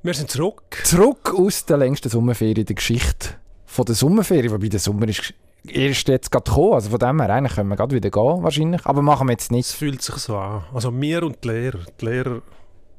Wir 0.00 0.14
sind 0.14 0.30
zurück. 0.30 0.80
Zurück 0.84 1.34
aus 1.36 1.64
der 1.64 1.76
längsten 1.76 2.08
Sommerferien 2.08 2.64
der 2.64 2.76
Geschichte 2.76 3.30
von 3.66 3.84
der 3.84 3.96
Sommerferien, 3.96 4.52
wobei 4.52 4.68
der 4.68 4.78
Sommer 4.78 5.08
ist 5.08 5.34
erst 5.66 6.06
jetzt 6.06 6.30
gerade 6.30 6.48
gekommen, 6.48 6.74
also 6.74 6.90
von 6.90 7.00
dem 7.00 7.20
her 7.20 7.30
eigentlich 7.30 7.56
können 7.56 7.68
wir 7.68 7.76
gerade 7.76 7.96
wieder 7.96 8.08
gehen 8.08 8.42
wahrscheinlich, 8.44 8.86
aber 8.86 9.02
machen 9.02 9.26
wir 9.26 9.32
jetzt 9.32 9.50
nicht. 9.50 9.66
Es 9.66 9.72
fühlt 9.72 10.00
sich 10.00 10.14
so 10.14 10.36
an. 10.36 10.62
Also 10.72 10.98
wir 10.98 11.24
und 11.24 11.42
die 11.42 11.48
Lehrer. 11.48 11.80
Die 12.00 12.04
Lehrer 12.04 12.42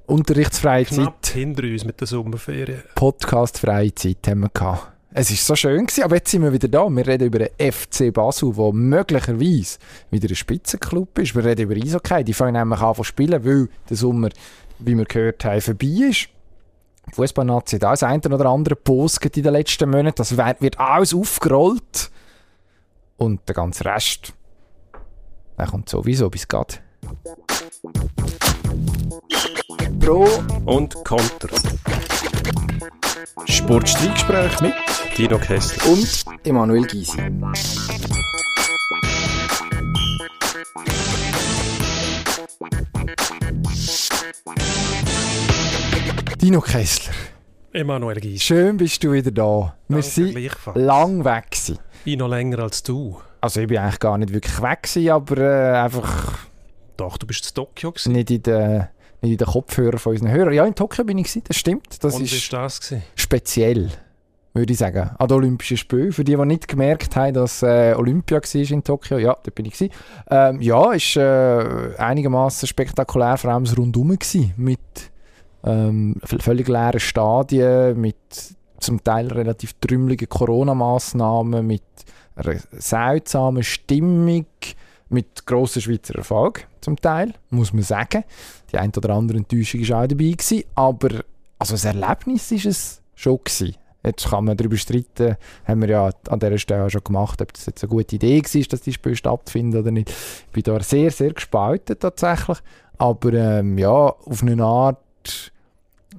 Unterrichtsfreie 0.08 0.84
knapp 0.84 1.24
Zeit, 1.24 1.36
hinter 1.36 1.64
uns 1.64 1.86
mit 1.86 2.02
der 2.02 2.08
Sommerferien. 2.08 2.84
podcastfreie 2.96 3.96
Zeit 3.96 4.28
haben 4.28 4.42
wir 4.42 4.50
gehabt. 4.50 4.92
Es 5.14 5.32
ist 5.32 5.46
so 5.48 5.56
schön 5.56 5.86
gewesen, 5.86 6.04
aber 6.04 6.18
jetzt 6.18 6.30
sind 6.30 6.44
wir 6.44 6.52
wieder 6.52 6.68
da. 6.68 6.90
Wir 6.90 7.08
reden 7.08 7.28
über 7.28 7.40
den 7.40 7.72
FC 7.72 8.14
Basel, 8.14 8.54
der 8.54 8.74
möglicherweise 8.74 9.80
wieder 10.12 10.28
ein 10.28 10.36
Spitzenclub 10.36 11.18
ist. 11.18 11.34
Wir 11.34 11.46
reden 11.46 11.62
über 11.62 11.76
Eishockey. 11.76 12.26
Die 12.26 12.34
fangen 12.34 12.54
nämlich 12.54 12.82
an 12.82 12.94
zu 12.94 13.04
spielen, 13.06 13.44
weil 13.46 13.70
der 13.90 13.98
Sommer, 13.98 14.30
wie 14.80 14.98
wir 14.98 15.06
gehört 15.06 15.46
haben, 15.46 15.62
vorbei 15.62 16.10
ist. 16.10 16.30
Fußballnazi 17.12 17.78
auch 17.78 17.80
das 17.80 18.04
eine 18.04 18.22
oder 18.22 18.46
andere 18.50 18.76
gepostet 18.76 19.38
in 19.38 19.44
den 19.44 19.54
letzten 19.54 19.90
Monaten. 19.90 20.16
Das 20.18 20.36
wird 20.36 20.62
wird 20.62 20.80
alles 20.80 21.14
aufgerollt. 21.14 22.12
Und 23.18 23.48
der 23.48 23.56
ganze 23.56 23.86
Rest, 23.86 24.34
der 25.58 25.68
kommt 25.68 25.90
sowieso 25.90 26.30
bis 26.30 26.48
geht. 26.48 26.82
Pro 30.00 30.28
Und 30.66 30.96
Konter. 31.04 31.50
Sportstreitgespräch 33.46 34.62
mit 34.62 34.74
Dino 35.18 35.38
Kessler. 35.38 35.92
und 35.92 36.26
Emanuel 36.44 36.84
Gysi. 36.84 37.18
Dino 46.42 46.62
Kessler, 46.62 47.14
Emanuel 47.74 48.20
Gies. 48.20 48.44
schön 48.44 48.78
bist 48.78 49.04
du 49.04 49.12
wieder 49.12 49.32
da. 49.32 49.76
Wir 49.88 50.02
gleichfalls. 50.02 50.78
lang 50.78 51.26
weg 51.26 51.52
gewesen. 51.52 51.80
Ich 52.06 52.18
noch 52.18 52.30
länger 52.30 52.60
als 52.60 52.82
du. 52.84 53.20
Also 53.42 53.62
ich 53.62 53.68
bin 53.68 53.78
eigentlich 53.78 54.00
gar 54.00 54.18
nicht 54.18 54.32
wirklich 54.34 54.62
weg 54.62 54.84
gewesen, 54.84 55.10
aber 55.12 55.38
äh, 55.38 55.78
einfach 55.80 56.40
Doch, 56.98 57.18
du 57.18 57.28
bist 57.28 57.46
in 57.50 57.56
Tokio 57.56 57.92
gewesen. 57.92 58.14
nicht 58.14 58.32
in 58.32 58.44
den 58.44 58.88
nicht 59.22 59.32
in 59.34 59.38
den 59.38 59.48
Kopfhörern 59.48 60.00
von 60.00 60.14
unseren 60.14 60.32
Hörern. 60.32 60.54
Ja, 60.54 60.66
in 60.66 60.76
Tokio 60.76 61.04
bin 61.04 61.18
ich 61.18 61.26
gewesen, 61.26 61.44
das 61.46 61.58
stimmt. 61.58 62.02
Das 62.04 62.16
Und 62.16 62.24
ist 62.24 62.32
ist 62.34 62.54
das 62.54 62.80
gewesen? 62.80 63.04
speziell, 63.16 63.90
würde 64.54 64.72
ich 64.72 64.80
sagen, 64.80 65.10
an 65.18 65.28
den 65.28 65.36
Olympischen 65.36 65.76
Spielen. 65.76 66.14
Für 66.14 66.24
die, 66.24 66.38
die 66.38 66.46
nicht 66.46 66.70
gemerkt 66.70 67.18
haben, 67.18 67.34
dass 67.34 67.62
äh, 67.64 67.94
Olympia 67.98 68.38
war 68.38 68.72
in 68.72 68.82
Tokio, 68.84 69.18
ja, 69.18 69.36
da 69.44 69.52
bin 69.54 69.66
ich. 69.66 69.74
Gewesen. 69.74 69.92
Ähm, 70.30 70.62
ja, 70.62 70.94
ist 70.94 71.18
äh, 71.18 71.96
einigermaßen 71.98 72.66
spektakulär, 72.66 73.36
vor 73.36 73.52
allem 73.52 73.66
das 73.66 73.78
Rundum 73.78 74.18
gewesen, 74.18 74.54
mit 74.56 74.80
ähm, 75.64 76.16
völlig 76.22 76.68
leeren 76.68 77.00
Stadien, 77.00 78.00
mit 78.00 78.16
zum 78.80 79.04
Teil 79.04 79.28
relativ 79.28 79.74
trümmeligen 79.82 80.30
Corona-Massnahmen, 80.30 81.66
mit 81.66 81.84
einer 82.36 82.56
seltsamen 82.72 83.64
Stimmung, 83.64 84.46
mit 85.10 85.46
grossen 85.46 85.82
Schweizer 85.82 86.16
Erfolg 86.16 86.68
zum 86.82 86.96
Teil, 86.96 87.34
muss 87.50 87.74
man 87.74 87.84
sagen. 87.84 88.24
Die 88.72 88.78
ein 88.78 88.92
oder 88.96 89.10
andere 89.10 89.40
Enttäuschung 89.40 89.82
war 89.90 90.04
auch 90.04 90.08
dabei, 90.08 90.32
gewesen, 90.32 90.64
aber 90.76 91.24
also 91.58 91.74
das 91.74 91.86
Erlebnis 91.86 92.52
ist 92.52 92.66
es 92.66 93.02
schon 93.16 93.40
gewesen. 93.44 93.76
Jetzt 94.06 94.30
kann 94.30 94.46
man 94.46 94.56
darüber 94.56 94.78
streiten, 94.78 95.36
haben 95.66 95.82
wir 95.82 95.90
ja 95.90 96.10
an 96.30 96.40
dieser 96.40 96.58
Stelle 96.58 96.90
schon 96.90 97.04
gemacht, 97.04 97.42
ob 97.42 97.52
das 97.52 97.66
jetzt 97.66 97.84
eine 97.84 97.90
gute 97.90 98.16
Idee 98.16 98.42
war, 98.42 98.62
dass 98.70 98.82
die 98.82 98.94
Spiele 98.94 99.16
stattfinden 99.18 99.78
oder 99.78 99.92
nicht. 99.92 100.10
Ich 100.10 100.52
bin 100.54 100.64
da 100.64 100.80
sehr, 100.82 101.12
sehr 101.12 101.34
gespalten 101.34 102.00
tatsächlich. 102.00 102.60
Aber 102.98 103.34
ähm, 103.34 103.78
ja, 103.78 103.92
auf 103.92 104.42
eine 104.42 104.64
Art 104.64 105.00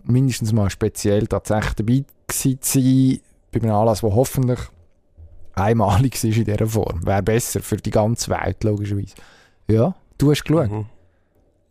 mindestens 0.05 0.53
mal 0.53 0.71
speziell 0.71 1.27
tatsächlich 1.27 1.75
dabei 1.75 2.05
sein, 2.29 3.21
bei 3.53 3.61
einem 3.61 3.73
Anlass, 3.73 4.01
der 4.01 4.15
hoffentlich 4.15 4.61
einmalig 5.55 6.15
ist 6.25 6.37
in 6.37 6.45
dieser 6.45 6.67
Form. 6.67 7.05
Wäre 7.07 7.23
besser 7.23 7.61
für 7.61 7.77
die 7.77 7.91
ganze 7.91 8.31
Welt, 8.31 8.63
logischerweise. 8.65 9.15
Ja, 9.69 9.95
du 10.19 10.31
hast 10.31 10.45
geschaut. 10.45 10.71
Mhm. 10.71 10.87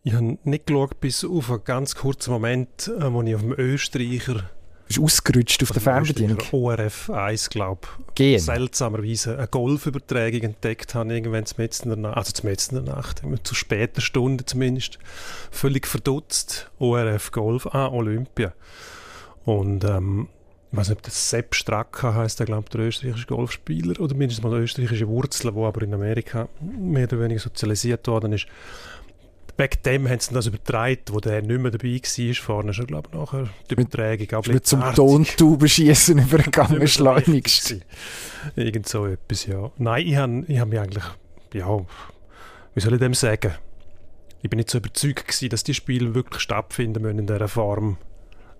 Ich 0.03 0.13
habe 0.13 0.37
nicht 0.43 0.67
geschaut, 0.67 0.99
bis 0.99 1.25
auf 1.25 1.51
einen 1.51 1.63
ganz 1.63 1.95
kurzen 1.95 2.31
Moment, 2.31 2.87
äh, 2.87 3.11
wo 3.11 3.21
ich 3.21 3.35
auf 3.35 3.41
dem 3.41 3.53
Österreicher, 3.53 4.49
Du 4.89 5.03
bist 5.03 5.17
ausgerutscht 5.17 5.61
auf 5.61 5.69
der 5.69 5.87
also 5.87 5.91
Fernbedienung. 5.91 6.39
ORF 6.51 7.11
1, 7.11 7.51
glaube 7.51 7.87
Gehen. 8.15 8.39
seltsamerweise 8.39 9.37
eine 9.37 9.47
Golfübertragung 9.47 10.41
entdeckt 10.41 10.95
habe, 10.95 11.13
irgendwann 11.13 11.45
zum 11.45 11.63
in 11.63 11.69
der 11.89 11.95
Nacht, 11.95 12.17
also 12.17 12.31
zum 12.31 12.49
in 12.49 12.85
der 12.85 12.95
Nacht, 12.95 13.21
zu 13.43 13.53
später 13.53 14.01
Stunde 14.01 14.45
zumindest, 14.45 14.97
völlig 15.51 15.85
verdutzt, 15.85 16.71
ORF 16.79 17.31
Golf, 17.31 17.67
ah, 17.67 17.89
Olympia. 17.89 18.51
Und 19.45 19.83
ähm, 19.83 20.27
ich 20.71 20.77
weiß 20.77 20.89
nicht, 20.89 20.97
ob 20.97 21.03
das 21.03 21.29
Sepp 21.29 21.53
Straka 21.53 22.15
heißt, 22.15 22.39
der 22.39 22.47
glaube 22.47 22.69
der 22.69 22.81
österreichische 22.81 23.27
Golfspieler, 23.27 23.99
oder 23.99 24.15
mindestens 24.15 24.43
mal 24.43 24.59
österreichische 24.59 25.07
Wurzeln, 25.07 25.53
wo 25.53 25.67
aber 25.67 25.83
in 25.83 25.93
Amerika 25.93 26.49
mehr 26.61 27.03
oder 27.03 27.19
weniger 27.19 27.39
sozialisiert 27.39 28.07
worden 28.07 28.33
ist. 28.33 28.47
Wegen 29.59 29.83
dem 29.83 30.07
haben 30.07 30.19
sie 30.21 30.33
das 30.33 30.47
übertragen, 30.47 31.01
wo 31.11 31.19
der 31.19 31.41
nicht 31.41 31.59
mehr 31.59 31.69
dabei 31.69 31.99
war, 31.99 32.33
vorne 32.35 32.73
schon, 32.73 32.87
glaube 32.87 33.09
ich, 33.11 33.19
nachher 33.19 33.49
die 33.69 33.73
Übertragung. 33.73 34.39
Ist 34.39 34.47
mir 34.47 34.61
zum 34.61 34.79
blitzartig. 34.79 34.95
Tontaubenschießen 34.95 36.17
übergegangen, 36.31 36.87
schleunigst. 36.87 37.75
Irgend 38.55 38.87
so 38.87 39.05
etwas, 39.05 39.47
ja. 39.47 39.69
Nein, 39.77 40.07
ich 40.07 40.15
habe 40.15 40.45
ich 40.47 40.59
hab 40.59 40.69
mich 40.69 40.79
eigentlich, 40.79 41.03
ja, 41.53 41.77
wie 42.73 42.79
soll 42.79 42.93
ich 42.93 42.99
dem 42.99 43.13
sagen? 43.13 43.51
Ich 44.41 44.49
bin 44.49 44.55
nicht 44.55 44.69
so 44.69 44.77
überzeugt 44.77 45.27
gewesen, 45.27 45.49
dass 45.49 45.65
die 45.65 45.73
Spiele 45.73 46.15
wirklich 46.15 46.41
stattfinden 46.41 47.01
müssen 47.01 47.19
in 47.19 47.27
dieser 47.27 47.49
Form. 47.49 47.97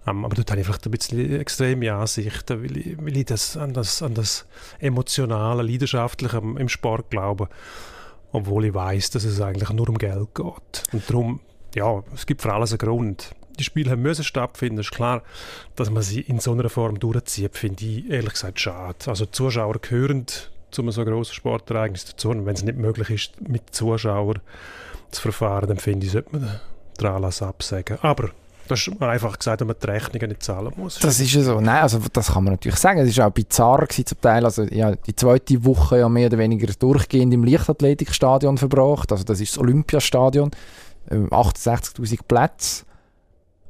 Ähm, 0.06 0.26
aber 0.26 0.36
dort 0.36 0.52
habe 0.52 0.60
ich 0.60 0.68
vielleicht 0.68 0.86
ein 0.86 0.92
bisschen 0.92 1.40
extreme 1.40 1.94
Ansichten, 1.94 2.62
weil 2.62 2.76
ich, 2.76 2.98
weil 2.98 3.16
ich 3.16 3.26
das, 3.26 3.56
an, 3.56 3.74
das, 3.74 4.02
an 4.02 4.16
das 4.16 4.46
emotionale, 4.80 5.64
leidenschaftliche 5.64 6.40
im 6.40 6.68
Sport 6.68 7.10
glaube. 7.10 7.48
Obwohl 8.32 8.66
ich 8.66 8.74
weiß, 8.74 9.10
dass 9.12 9.24
es 9.24 9.42
eigentlich 9.42 9.70
nur 9.72 9.90
um 9.90 9.98
Geld 9.98 10.36
geht. 10.36 10.84
Und 10.94 11.10
darum, 11.10 11.40
ja, 11.76 12.04
es 12.14 12.26
gibt 12.26 12.42
für 12.42 12.54
alles 12.54 12.72
einen 12.72 12.80
Grund. 12.80 13.32
Die 13.58 13.64
Spiele 13.64 13.96
müssen 13.98 14.24
stattfinden, 14.24 14.80
ist 14.80 14.92
klar. 14.92 15.24
Dass 15.76 15.90
man 15.90 16.04
sie 16.04 16.22
in 16.22 16.40
so 16.40 16.52
einer 16.52 16.70
Form 16.70 17.00
durchzieht, 17.00 17.58
finde 17.58 17.84
ich 17.84 18.10
ehrlich 18.10 18.34
gesagt 18.34 18.60
schade. 18.60 18.98
Also 19.08 19.26
Zuschauer 19.26 19.80
gehören 19.80 20.26
zu 20.72 20.82
einem 20.82 20.92
so 20.92 21.04
grossen 21.04 21.34
Sportereignis 21.34 22.06
dazu. 22.06 22.30
Und 22.30 22.46
wenn 22.46 22.56
es 22.56 22.64
nicht 22.64 22.78
möglich 22.78 23.10
ist, 23.10 23.50
mit 23.50 23.74
Zuschauern 23.74 24.40
zu 25.12 25.22
verfahren, 25.22 25.68
dann 25.68 25.78
finde 25.78 26.06
ich, 26.06 26.12
sollte 26.12 26.38
man 26.38 26.60
den 27.00 27.08
Anlass 27.08 27.42
absagen. 27.42 27.98
Aber 28.02 28.30
das 28.70 28.88
ist 28.88 29.02
einfach 29.02 29.38
gesagt, 29.38 29.62
dass 29.62 29.68
man 29.68 29.76
die 29.82 29.88
Rechnungen 29.88 30.30
nicht 30.30 30.44
zahlen 30.44 30.72
muss. 30.76 31.00
Das 31.00 31.20
ist 31.20 31.34
ja 31.34 31.42
so. 31.42 31.60
Nein, 31.60 31.82
also 31.82 32.00
das 32.14 32.32
kann 32.32 32.44
man 32.44 32.54
natürlich 32.54 32.78
sagen. 32.78 33.00
Es 33.00 33.18
war 33.18 33.28
auch 33.28 33.32
bizarr 33.32 33.86
gewesen 33.86 34.06
zum 34.06 34.22
Teil. 34.22 34.46
Also 34.46 34.64
ja, 34.64 34.96
die 34.96 35.16
zweite 35.16 35.66
Woche 35.66 36.00
ja 36.00 36.08
mehr 36.08 36.28
oder 36.28 36.38
weniger 36.38 36.72
durchgehend 36.74 37.34
im 37.34 37.44
Leichtathletikstadion 37.44 38.58
verbracht. 38.58 39.12
Also 39.12 39.24
das 39.24 39.42
ist 39.42 39.54
das 39.54 39.60
Olympiastadion. 39.60 40.52
Ähm, 41.10 41.30
68'000 41.30 42.20
Plätze. 42.28 42.86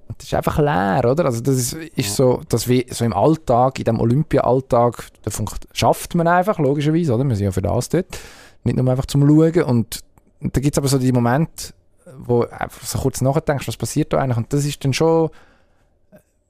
Und 0.09 0.17
das 0.17 0.25
ist 0.27 0.33
einfach 0.33 0.57
leer, 0.57 1.09
oder? 1.09 1.25
Also 1.25 1.39
das 1.41 1.55
ist, 1.55 1.73
ist 1.73 2.16
so, 2.16 2.41
dass 2.49 2.67
wir 2.67 2.83
so 2.89 3.05
im 3.05 3.13
Alltag, 3.13 3.79
in 3.79 3.85
dem 3.85 3.99
Olympia-Alltag, 3.99 5.05
da 5.21 5.31
schafft 5.71 6.16
man 6.16 6.27
einfach, 6.27 6.59
logischerweise, 6.59 7.13
oder? 7.13 7.23
Wir 7.23 7.35
sind 7.35 7.45
ja 7.45 7.51
für 7.51 7.61
das 7.61 7.89
dort. 7.89 8.17
Nicht 8.63 8.77
nur 8.77 8.89
einfach 8.91 9.05
zum 9.05 9.25
Schauen. 9.27 9.63
Und 9.63 9.99
da 10.41 10.59
gibt 10.59 10.73
es 10.73 10.77
aber 10.77 10.87
so 10.87 10.97
die 10.97 11.11
Momente, 11.11 11.73
wo 12.18 12.42
einfach 12.44 12.86
so 12.86 13.00
kurz 13.00 13.22
nachdenkst, 13.22 13.68
was 13.68 13.78
passiert 13.78 14.14
da 14.14 14.20
eigentlich? 14.20 14.38
Und 14.38 14.53
das 14.53 14.66
ist 14.66 14.84
dann 14.84 14.94
schon 14.94 15.30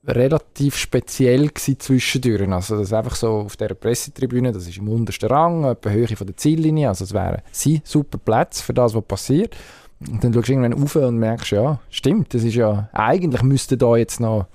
relativ 0.08 0.76
speziell 0.78 1.54
zwischendurch. 1.54 2.50
Also 2.50 2.78
das 2.78 2.88
ist 2.88 2.94
einfach 2.94 3.16
so 3.16 3.32
auf 3.42 3.58
der 3.58 3.74
Pressetribüne, 3.74 4.52
das 4.52 4.68
ist 4.68 4.78
im 4.78 4.88
untersten 4.88 5.30
Rang, 5.30 5.66
etwa 5.66 5.90
Höhe 5.90 6.08
von 6.08 6.28
der 6.28 6.38
Ziellinie, 6.38 6.90
also 6.90 7.04
es 7.04 7.14
wäre 7.14 7.44
sie 7.52 7.82
super 7.84 8.18
Platz 8.18 8.62
für 8.62 8.74
das, 8.74 8.94
was 8.96 9.04
passiert. 9.04 9.56
Und 10.00 10.24
dann 10.24 10.34
schaust 10.34 10.48
du 10.48 10.54
irgendwann 10.54 10.82
rauf 10.82 10.96
und 10.96 11.18
merkst, 11.18 11.52
ja, 11.52 11.80
stimmt, 11.90 12.34
das 12.34 12.44
ist 12.44 12.56
ja, 12.56 12.90
eigentlich 12.94 13.44
müsste 13.44 13.78
da 13.78 13.98
jetzt 13.98 14.20
noch 14.20 14.48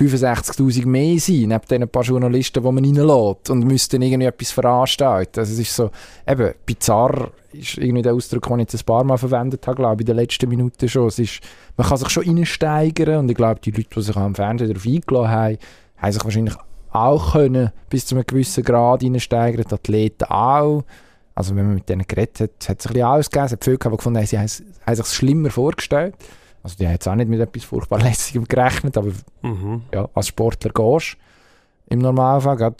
65'000 0.00 0.86
mehr 0.86 1.18
sein, 1.18 1.48
neben 1.48 1.60
den 1.68 1.88
paar 1.88 2.02
Journalisten, 2.02 2.62
die 2.62 2.72
man 2.72 2.84
reinlässt 2.84 3.50
und 3.50 3.66
müssten 3.66 4.00
irgendwie 4.00 4.26
etwas 4.26 4.50
veranstalten. 4.50 5.40
Also 5.40 5.52
es 5.52 5.58
ist 5.58 5.74
so, 5.74 5.90
eben, 6.26 6.54
bizarr 6.64 7.30
ist 7.52 7.78
irgendwie 7.78 8.02
der 8.02 8.14
Ausdruck, 8.14 8.46
den 8.46 8.60
ich 8.60 8.72
jetzt 8.72 8.82
ein 8.82 8.86
paar 8.86 9.04
Mal 9.04 9.18
verwendet 9.18 9.66
habe, 9.66 9.76
glaube 9.76 10.02
ich, 10.02 10.08
in 10.08 10.14
den 10.14 10.16
letzten 10.16 10.48
Minuten 10.48 10.88
schon. 10.88 11.08
Es 11.08 11.18
ist, 11.18 11.40
man 11.76 11.86
kann 11.86 11.98
sich 11.98 12.08
schon 12.08 12.24
reinsteigern 12.24 13.18
und 13.18 13.30
ich 13.30 13.36
glaube, 13.36 13.60
die 13.60 13.70
Leute, 13.70 13.88
die 13.94 14.02
sich 14.02 14.16
am 14.16 14.34
Fernsehen 14.34 14.68
darauf 14.68 14.86
eingeladen 14.86 15.30
haben, 15.30 15.58
haben 15.98 16.12
sich 16.12 16.24
wahrscheinlich 16.24 16.54
auch 16.92 17.32
können 17.32 17.70
bis 17.88 18.06
zu 18.06 18.14
einem 18.14 18.24
gewissen 18.26 18.64
Grad 18.64 19.02
reinsteigern, 19.02 19.64
die 19.68 19.74
Athleten 19.74 20.24
auch. 20.24 20.84
Also 21.34 21.54
wenn 21.54 21.66
man 21.66 21.74
mit 21.74 21.88
denen 21.88 22.06
geredet 22.06 22.40
hat, 22.40 22.68
hat 22.68 22.80
es 22.80 22.86
ein 22.86 22.92
bisschen 22.92 23.06
ausgegeben. 23.06 23.46
Es 23.46 23.52
hat 23.52 23.64
viele 23.64 23.78
die 23.78 23.88
gefunden 23.88 24.18
haben, 24.18 24.26
sie 24.26 24.38
haben, 24.38 24.48
haben 24.86 24.94
sich 24.96 25.04
es 25.04 25.14
schlimmer 25.14 25.50
vorgestellt. 25.50 26.14
Also 26.62 26.76
die 26.78 26.84
haben 26.86 26.92
jetzt 26.92 27.08
auch 27.08 27.14
nicht 27.14 27.28
mit 27.28 27.40
etwas 27.40 27.64
furchtbar 27.64 27.98
Lässigem 28.02 28.44
gerechnet, 28.46 28.96
aber 28.96 29.10
Mhm. 29.42 29.82
ja, 29.94 30.08
als 30.14 30.28
Sportler 30.28 30.70
gehst 30.72 31.16
im 31.88 31.98
Normalfall, 32.00 32.56
gerade 32.56 32.76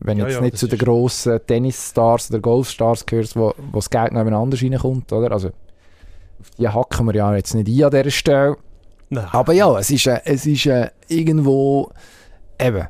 wenn 0.00 0.18
Ja, 0.18 0.26
jetzt 0.26 0.34
ja, 0.36 0.40
nicht 0.42 0.58
zu 0.58 0.68
den 0.68 0.78
grossen 0.78 1.40
Tennisstars 1.46 2.30
oder 2.30 2.40
Golfstars 2.40 3.04
gehörst, 3.04 3.36
wo, 3.36 3.52
wo 3.72 3.78
das 3.78 3.90
Geld 3.90 4.12
noch 4.12 4.20
anders 4.20 4.62
reinkommt, 4.62 5.12
oder? 5.12 5.32
Also 5.32 5.48
auf 5.48 6.50
die 6.56 6.68
hacken 6.68 7.06
wir 7.06 7.14
ja 7.14 7.34
jetzt 7.34 7.54
nicht 7.54 7.68
ein 7.68 7.84
an 7.84 7.90
dieser 7.90 8.10
Stelle. 8.10 8.56
Nein. 9.10 9.26
Aber 9.32 9.52
ja, 9.54 9.76
es 9.78 9.90
ist, 9.90 10.06
äh, 10.06 10.20
es 10.24 10.46
ist 10.46 10.66
äh, 10.66 10.90
irgendwo 11.08 11.90
eben. 12.60 12.86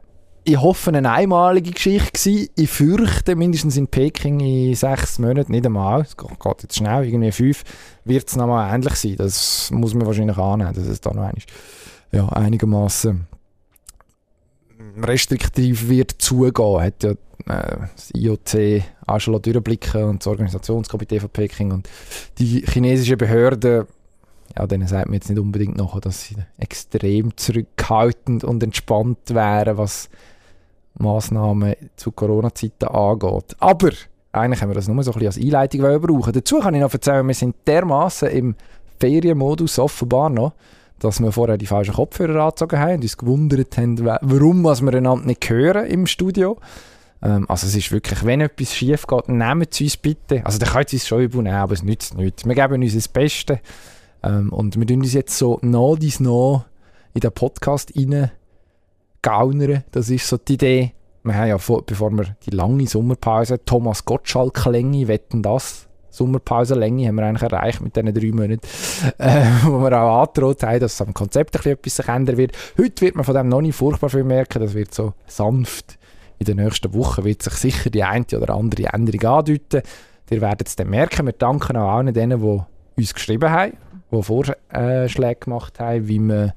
Ich 0.48 0.58
hoffe, 0.58 0.94
eine 0.94 1.12
einmalige 1.12 1.72
Geschichte 1.72 2.10
gewesen. 2.12 2.48
Ich 2.56 2.70
fürchte, 2.70 3.36
mindestens 3.36 3.76
in 3.76 3.86
Peking 3.86 4.40
in 4.40 4.74
sechs 4.74 5.18
Monaten, 5.18 5.52
nicht 5.52 5.66
einmal, 5.66 6.00
es 6.00 6.16
geht 6.16 6.62
jetzt 6.62 6.74
schnell, 6.74 7.04
irgendwie 7.04 7.32
fünf, 7.32 7.64
wird 8.06 8.26
es 8.26 8.34
nochmal 8.34 8.74
ähnlich 8.74 8.94
sein. 8.94 9.16
Das 9.16 9.70
muss 9.70 9.92
man 9.92 10.06
wahrscheinlich 10.06 10.38
annehmen, 10.38 10.72
dass 10.72 10.86
es 10.86 11.02
da 11.02 11.10
noch 11.10 11.24
einmal 11.24 11.34
ja, 12.12 12.26
einigermaßen 12.30 13.26
restriktiv 15.02 15.86
wird 15.86 16.12
zugehen. 16.16 16.80
Hat 16.80 17.02
ja 17.02 17.10
äh, 17.10 17.86
das 17.94 18.10
IOC 18.14 18.84
auch 19.06 19.20
schon 19.20 19.42
durchblicken 19.42 20.04
und 20.04 20.22
das 20.22 20.28
Organisationskomitee 20.28 21.20
von 21.20 21.28
Peking 21.28 21.72
und 21.72 21.90
die 22.38 22.64
chinesischen 22.66 23.18
Behörden 23.18 23.86
ja, 24.56 24.66
denen 24.66 24.88
sagt 24.88 25.08
man 25.08 25.14
jetzt 25.14 25.28
nicht 25.28 25.38
unbedingt 25.38 25.76
nachher, 25.76 26.00
dass 26.00 26.24
sie 26.24 26.36
extrem 26.56 27.36
zurückhaltend 27.36 28.44
und 28.44 28.62
entspannt 28.62 29.18
wären, 29.28 29.76
was 29.76 30.08
Massnahmen 30.98 31.74
zu 31.96 32.12
Corona-Zeiten 32.12 32.86
angeht. 32.88 33.56
Aber 33.58 33.90
eigentlich 34.32 34.60
haben 34.62 34.70
wir 34.70 34.74
das 34.74 34.88
nur 34.88 35.02
so 35.02 35.12
ein 35.12 35.18
bisschen 35.18 35.26
als 35.26 35.38
Einleitung 35.38 36.00
brauchen. 36.00 36.32
Dazu 36.32 36.60
kann 36.60 36.74
ich 36.74 36.80
noch 36.80 36.92
erzählen, 36.92 37.26
wir 37.26 37.34
sind 37.34 37.56
dermaßen 37.66 38.28
im 38.28 38.54
Ferienmodus 39.00 39.78
offenbar 39.78 40.28
noch, 40.30 40.52
dass 40.98 41.20
wir 41.20 41.30
vorher 41.32 41.56
die 41.56 41.66
falschen 41.66 41.94
Kopfhörer 41.94 42.42
angezogen 42.44 42.78
haben 42.78 42.94
und 42.96 43.02
uns 43.02 43.16
gewundert 43.16 43.76
haben, 43.78 44.04
wa- 44.04 44.18
warum 44.22 44.64
was 44.64 44.82
wir 44.82 44.92
einander 44.92 45.26
nicht 45.26 45.48
hören 45.48 45.86
im 45.86 46.06
Studio. 46.06 46.58
Ähm, 47.22 47.46
also 47.48 47.66
es 47.66 47.74
ist 47.76 47.92
wirklich, 47.92 48.24
wenn 48.24 48.40
etwas 48.40 48.74
schief 48.74 49.06
geht, 49.06 49.28
nehmt 49.28 49.72
es 49.72 49.80
uns 49.80 49.96
bitte. 49.96 50.44
Also 50.44 50.58
dann 50.58 50.68
könnt 50.70 50.92
ihr 50.92 50.96
es 50.98 51.06
schon 51.06 51.22
übernehmen, 51.22 51.54
aber 51.56 51.74
es 51.74 51.82
nützt 51.82 52.16
nichts. 52.16 52.44
Wir 52.44 52.54
geben 52.54 52.82
uns 52.82 52.94
das 52.94 53.08
Beste. 53.08 53.60
Ähm, 54.22 54.52
und 54.52 54.76
wir 54.78 54.86
tun 54.86 55.00
uns 55.00 55.14
jetzt 55.14 55.38
so 55.38 55.58
nach 55.62 55.96
dies 55.96 56.18
nach 56.20 56.64
in 57.14 57.20
den 57.20 57.32
Podcast 57.32 57.92
rein 57.96 58.30
gaunern. 59.28 59.84
Das 59.90 60.08
ist 60.08 60.26
so 60.26 60.38
die 60.38 60.54
Idee. 60.54 60.92
Wir 61.22 61.34
haben 61.34 61.48
ja, 61.48 61.58
vor, 61.58 61.84
bevor 61.84 62.10
wir 62.10 62.36
die 62.46 62.50
lange 62.50 62.86
Sommerpause, 62.86 63.62
Thomas 63.62 64.04
Gottschalk-Länge, 64.04 65.06
wetten 65.08 65.42
das, 65.42 65.86
Sommerpause-Länge 66.10 67.06
haben 67.06 67.16
wir 67.16 67.26
eigentlich 67.26 67.52
erreicht 67.52 67.82
mit 67.82 67.94
diesen 67.94 68.14
drei 68.14 68.32
Monaten, 68.32 68.60
äh, 69.18 69.44
wo 69.64 69.78
wir 69.80 69.92
auch 70.00 70.22
angedroht 70.22 70.62
haben, 70.62 70.80
dass 70.80 71.00
am 71.02 71.12
Konzept 71.12 71.54
ein 71.54 71.58
bisschen 71.58 71.72
etwas 71.72 71.96
sich 71.96 72.08
ändern 72.08 72.36
wird. 72.38 72.52
Heute 72.78 73.02
wird 73.02 73.16
man 73.16 73.24
von 73.24 73.34
dem 73.34 73.48
noch 73.48 73.60
nicht 73.60 73.76
furchtbar 73.76 74.08
viel 74.08 74.24
merken, 74.24 74.60
das 74.60 74.72
wird 74.72 74.94
so 74.94 75.12
sanft. 75.26 75.98
In 76.38 76.46
den 76.46 76.56
nächsten 76.56 76.94
Wochen 76.94 77.24
wird 77.24 77.42
sich 77.42 77.54
sicher 77.54 77.90
die 77.90 78.04
eine 78.04 78.24
oder 78.34 78.54
andere 78.54 78.84
Änderung 78.92 79.38
andeuten. 79.38 79.82
Ihr 80.30 80.40
werdet 80.40 80.68
es 80.68 80.76
dann 80.76 80.88
merken. 80.88 81.26
Wir 81.26 81.32
danken 81.32 81.76
auch 81.76 81.96
allen 81.96 82.14
denen, 82.14 82.40
die 82.40 82.60
uns 82.96 83.12
geschrieben 83.12 83.50
haben, 83.50 83.76
die 84.10 84.22
Vorschläge 84.22 85.40
gemacht 85.40 85.80
haben, 85.80 86.08
wie 86.08 86.18
man, 86.18 86.52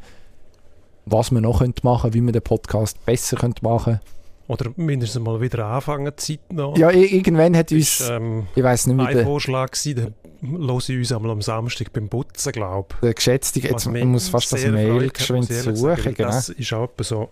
was 1.06 1.32
wir 1.32 1.42
noch 1.42 1.60
könnte 1.60 1.82
machen 1.84 2.14
wie 2.14 2.22
wir 2.22 2.32
den 2.32 2.42
Podcast 2.42 3.04
besser 3.06 3.38
könnte 3.38 3.64
machen 3.64 4.00
Oder 4.48 4.72
mindestens 4.76 5.22
mal 5.22 5.40
wieder 5.42 5.66
anfangen, 5.66 6.12
zeitnah. 6.16 6.74
Ja, 6.78 6.92
i- 6.92 7.16
irgendwann 7.16 7.56
hat 7.56 7.72
ist 7.72 8.02
uns, 8.02 8.10
ähm, 8.10 8.48
ich 8.56 8.64
weiß 8.64 8.88
nicht 8.88 8.96
mehr, 8.98 9.06
ein 9.08 9.16
der, 9.16 9.26
Vorschlag 9.26 9.72
gewesen, 9.72 10.14
den 10.42 10.68
höre 10.68 10.78
ich 10.80 10.98
uns 10.98 11.12
einmal 11.12 11.32
am 11.32 11.42
Samstag 11.42 11.94
beim 11.94 12.10
Putzen, 12.10 12.52
glaube 12.52 12.90
der 13.02 13.14
geschätzte, 13.14 13.60
jetzt, 13.60 13.86
ich 13.88 14.04
muss 14.06 14.30
fast 14.30 14.52
das 14.54 14.66
Mail 14.66 15.10
geschwind 15.10 15.46
suchen, 15.48 16.14
genau. 16.16 16.30
Das 16.30 16.50
ist 16.50 16.74
auch 16.74 16.90
so 17.02 17.30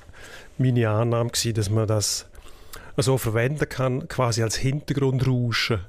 meine 0.58 0.90
Annahme 0.90 1.30
gewesen, 1.30 1.54
dass 1.56 1.70
man 1.70 1.88
das 1.88 2.26
so 2.98 3.18
verwenden 3.18 3.68
kann, 3.70 4.08
quasi 4.08 4.44
als 4.44 4.56
Hintergrundrauschen. 4.58 5.80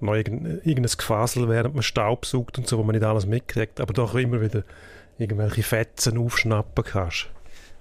Noch 0.00 0.14
irgendein, 0.14 0.60
Gefasel, 0.98 1.48
während 1.48 1.74
man 1.74 1.82
Staubsaugt 1.82 2.58
und 2.58 2.66
so, 2.68 2.76
wo 2.78 2.82
man 2.82 2.94
nicht 2.94 3.04
alles 3.04 3.24
mitkriegt, 3.26 3.80
aber 3.80 3.94
doch 3.94 4.14
immer 4.14 4.40
wieder 4.42 4.62
irgendwelche 5.18 5.62
Fetzen 5.62 6.18
aufschnappen 6.18 6.84
kannst. 6.84 7.28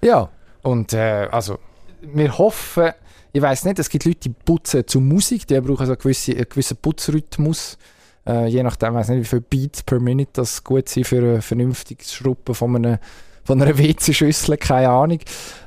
Ja, 0.01 0.30
und 0.62 0.94
äh, 0.94 1.27
also 1.31 1.59
wir 2.01 2.38
hoffen, 2.38 2.91
ich 3.31 3.41
weiß 3.41 3.65
nicht, 3.65 3.80
es 3.80 3.89
gibt 3.89 4.06
Leute, 4.06 4.19
die 4.19 4.30
putzen 4.30 4.85
zu 4.88 5.00
Musik, 5.00 5.47
die 5.47 5.59
brauchen 5.59 5.85
so 5.85 5.94
einen 5.94 6.01
gewissen, 6.01 6.35
einen 6.35 6.45
gewissen 6.50 6.77
Putzrhythmus. 6.77 7.77
Äh, 8.25 8.47
je 8.47 8.63
nachdem, 8.63 8.94
weiß 8.94 9.09
nicht, 9.09 9.21
wie 9.21 9.25
viele 9.25 9.41
Beats 9.41 9.83
per 9.83 10.00
Minute 10.00 10.31
das 10.33 10.63
gut 10.63 10.88
sind 10.88 11.06
für 11.06 11.35
ein 11.35 11.41
vernünftiges 11.41 12.13
Schruppen 12.13 12.56
von 12.56 12.75
einer, 12.75 13.00
von 13.44 13.62
einer 13.62 13.77
WC-Schüssel, 13.77 14.57
keine 14.57 14.89
Ahnung. 14.89 15.19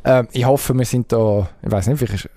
Äh, 0.05 0.25
ich 0.33 0.45
hoffe, 0.45 0.75
wir 0.75 0.87
sind 0.87 1.13
da, 1.13 1.49
ich 1.63 1.71
weiß 1.71 1.89
nicht, 1.89 1.99
vielleicht 1.99 2.31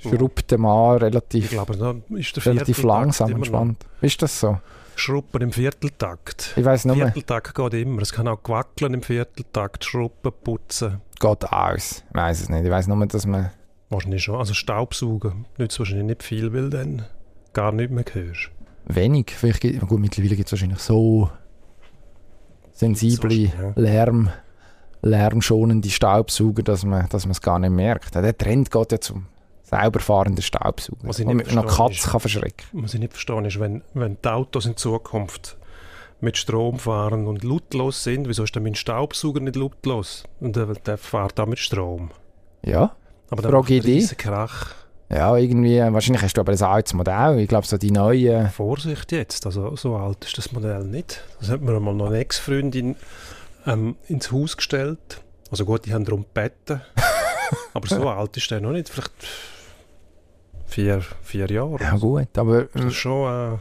schrubbt 0.00 0.50
der 0.50 0.58
Mann 0.58 0.96
Ich 0.96 1.02
relativ, 1.02 1.50
glaube, 1.50 1.76
da 1.76 1.94
ist 2.16 2.36
der 2.36 2.46
relativ 2.46 2.82
langsam 2.82 3.32
entspannt. 3.32 3.84
Ist 4.00 4.22
das 4.22 4.38
so? 4.38 4.58
Schruppen 5.00 5.42
im 5.42 5.52
Vierteltakt. 5.52 6.54
Ich 6.56 6.64
weiß 6.64 6.84
nicht 6.86 6.96
mehr. 6.96 7.06
Vierteltakt 7.06 7.54
geht 7.54 7.74
immer. 7.74 8.02
Es 8.02 8.12
kann 8.12 8.28
auch 8.28 8.42
quackeln 8.42 8.94
im 8.94 9.02
Vierteltakt, 9.02 9.84
Schruppen, 9.84 10.32
putzen. 10.44 11.00
Geht 11.18 11.44
aus. 11.52 12.04
Ich 12.08 12.14
weiß 12.14 12.40
es 12.42 12.48
nicht. 12.48 12.64
Ich 12.64 12.70
weiß 12.70 12.86
nur, 12.86 13.06
dass 13.06 13.26
man 13.26 13.50
Wahrscheinlich 13.90 14.22
schon. 14.22 14.36
Also 14.36 14.54
Staubsaugen 14.54 15.46
nützt 15.56 15.78
wahrscheinlich 15.78 16.06
nicht 16.06 16.22
viel, 16.22 16.52
weil 16.52 16.68
dann 16.68 17.06
gar 17.52 17.72
nicht 17.72 17.90
mehr 17.90 18.04
hörst. 18.12 18.50
wenig, 18.86 19.32
vielleicht 19.34 19.60
gibt, 19.60 19.80
gut, 19.86 20.00
mittlerweile 20.00 20.36
gibt 20.36 20.48
es 20.48 20.52
wahrscheinlich 20.52 20.78
so 20.80 21.30
sensible 22.72 23.34
ja. 23.34 23.72
Lärm, 23.76 24.30
lärmschonende 25.02 25.88
Staubsauger, 25.88 26.62
dass 26.62 26.84
man, 26.84 27.08
dass 27.08 27.24
man 27.24 27.32
es 27.32 27.40
gar 27.40 27.58
nicht 27.58 27.70
merkt. 27.70 28.14
Der 28.14 28.36
Trend 28.36 28.70
geht 28.70 28.92
ja 28.92 29.00
zum 29.00 29.26
selber 29.68 30.00
fahrenden 30.00 30.42
Staubsauger, 30.42 31.00
Was 31.02 31.18
ich 31.18 31.26
nicht 31.26 31.42
verstehe, 31.48 31.62
Katze 31.66 31.92
ist- 31.92 32.08
kann 32.10 32.20
verschrecken 32.20 32.66
Was 32.72 32.94
ich 32.94 33.00
nicht 33.00 33.12
verstehe, 33.12 33.46
ist, 33.46 33.60
wenn, 33.60 33.82
wenn 33.94 34.16
die 34.22 34.28
Autos 34.28 34.66
in 34.66 34.76
Zukunft 34.76 35.56
mit 36.20 36.36
Strom 36.36 36.78
fahren 36.78 37.26
und 37.26 37.44
lautlos 37.44 38.02
sind, 38.02 38.28
wieso 38.28 38.42
ist 38.44 38.56
dann 38.56 38.64
mein 38.64 38.74
Staubsauger 38.74 39.40
nicht 39.40 39.56
lautlos? 39.56 40.24
Und 40.40 40.56
der, 40.56 40.66
der 40.66 40.98
fährt 40.98 41.38
auch 41.38 41.46
mit 41.46 41.58
Strom. 41.60 42.10
Ja, 42.64 42.96
Aber 43.30 43.42
dann 43.42 43.52
Frage 43.52 43.84
riesen 43.84 44.16
Krach. 44.16 44.74
ja, 45.10 45.36
irgendwie, 45.36 45.78
wahrscheinlich 45.78 46.22
hast 46.22 46.34
du 46.36 46.40
aber 46.40 46.52
ein 46.52 46.60
altes 46.62 46.92
Modell. 46.94 47.38
Ich 47.38 47.48
glaube, 47.48 47.66
so 47.68 47.76
die 47.78 47.92
neuen, 47.92 48.48
Vorsicht 48.50 49.12
jetzt, 49.12 49.46
also 49.46 49.76
so 49.76 49.94
alt 49.96 50.24
ist 50.24 50.36
das 50.38 50.50
Modell 50.50 50.82
nicht. 50.84 51.22
Das 51.38 51.50
hat 51.50 51.60
mir 51.60 51.76
einmal 51.76 51.94
noch 51.94 52.06
eine 52.06 52.18
Ex-Freundin 52.18 52.96
ähm, 53.66 53.94
ins 54.08 54.32
Haus 54.32 54.56
gestellt. 54.56 55.20
Also 55.52 55.64
gut, 55.64 55.86
die 55.86 55.94
haben 55.94 56.04
darum 56.04 56.24
gebeten. 56.34 56.80
aber 57.74 57.86
so 57.86 58.08
alt 58.08 58.36
ist 58.36 58.50
der 58.50 58.60
noch 58.60 58.72
nicht, 58.72 58.88
vielleicht 58.88 59.12
vier, 60.68 61.00
vier 61.22 61.50
Jahre. 61.50 61.78
ja 61.80 61.96
gut, 61.96 62.36
aber 62.36 62.64
Das 62.74 62.84
ist 62.84 62.94
schon 62.94 63.58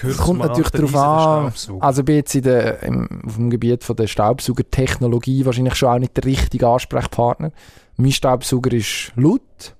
äh, 0.00 0.06
Es 0.08 0.16
kommt 0.16 0.40
natürlich 0.40 0.70
darauf 0.70 0.94
an. 0.96 1.52
Also 1.80 2.00
ich 2.02 2.06
bin 2.06 2.16
jetzt 2.16 2.34
in 2.34 2.42
der, 2.42 2.82
im, 2.82 3.08
auf 3.26 3.36
dem 3.36 3.50
Gebiet 3.50 3.84
von 3.84 3.96
der 3.96 4.06
Staubsaugertechnologie 4.06 5.44
wahrscheinlich 5.44 5.74
schon 5.74 5.88
auch 5.88 5.98
nicht 5.98 6.16
der 6.16 6.24
richtige 6.24 6.68
Ansprechpartner. 6.68 7.52
Mein 7.96 8.12
Staubsauger 8.12 8.72
ist 8.72 9.12
laut, 9.16 9.74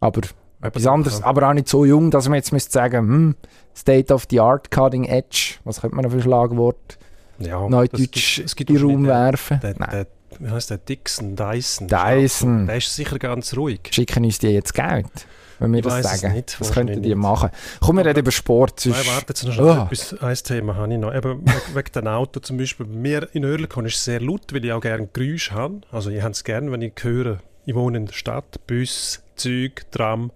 aber 0.00 0.22
etwas 0.60 0.86
anderes, 0.86 1.22
aber 1.22 1.48
auch 1.48 1.52
nicht 1.54 1.68
so 1.68 1.84
jung, 1.84 2.10
dass 2.10 2.28
man 2.28 2.36
jetzt 2.36 2.52
müsste 2.52 2.72
sagen, 2.72 2.98
hm, 3.06 3.34
State 3.76 4.14
of 4.14 4.24
the 4.30 4.40
Art 4.40 4.70
Cutting 4.70 5.04
Edge, 5.04 5.56
was 5.64 5.80
könnte 5.80 5.96
man 5.96 6.08
für 6.08 6.16
ein 6.16 6.22
Schlagwort 6.22 6.98
ja, 7.38 7.68
neudeutsch 7.68 8.38
es 8.38 8.54
gibt 8.54 8.70
in 8.70 8.76
den 8.76 8.86
Raum 8.86 9.06
werfen? 9.06 9.60
Den, 9.60 9.74
Nein, 9.78 9.90
den, 9.90 10.46
wie 10.46 10.50
heißt 10.50 10.70
der? 10.70 10.78
Dixon, 10.78 11.36
Dyson. 11.36 11.88
Dyson. 11.88 12.66
Der 12.66 12.76
ist 12.76 12.94
sicher 12.94 13.18
ganz 13.18 13.56
ruhig. 13.56 13.80
schicken 13.90 14.24
uns 14.24 14.38
die 14.38 14.48
jetzt 14.48 14.74
Geld, 14.74 15.26
wenn 15.58 15.72
wir 15.72 15.78
Ich 15.80 15.84
das 15.86 16.20
sagen. 16.20 16.34
nicht, 16.34 16.56
das 16.60 16.72
könnten 16.72 17.02
die 17.02 17.08
nicht. 17.10 17.16
machen. 17.18 17.50
Komm, 17.80 17.96
wir 17.96 18.00
Aber- 18.02 18.10
reden 18.10 18.20
über 18.20 18.30
Sport. 18.32 18.84
Nein, 18.86 18.94
warte, 19.06 19.26
jetzt 19.28 19.44
noch 19.44 19.58
Ah. 19.58 19.84
etwas, 19.90 20.14
ein 20.20 20.34
Thema 20.36 20.76
habe 20.76 20.92
ich 20.92 20.98
noch. 20.98 21.14
Eben, 21.14 21.44
we- 21.46 21.52
wegen 21.74 21.92
dem 21.92 22.06
Auto 22.08 22.40
zum 22.40 22.56
Beispiel. 22.56 22.86
Bei 22.86 22.94
mir 22.96 23.28
in 23.32 23.44
Oerlikon 23.44 23.86
ist 23.86 23.96
es 23.96 24.04
sehr 24.04 24.20
laut, 24.20 24.52
weil 24.52 24.64
ich 24.64 24.72
auch 24.72 24.80
gerne 24.80 25.08
Geräusche 25.12 25.52
habe. 25.54 25.80
Also 25.92 26.10
ich 26.10 26.20
habe 26.22 26.32
es 26.32 26.44
gerne, 26.44 26.70
wenn 26.72 26.82
ich 26.82 26.92
höre, 27.00 27.38
ich 27.66 27.74
wohne 27.74 27.98
in 27.98 28.06
der 28.06 28.12
Stadt, 28.14 28.66
Bus, 28.66 29.22
Zug, 29.36 29.90
Tram, 29.90 30.30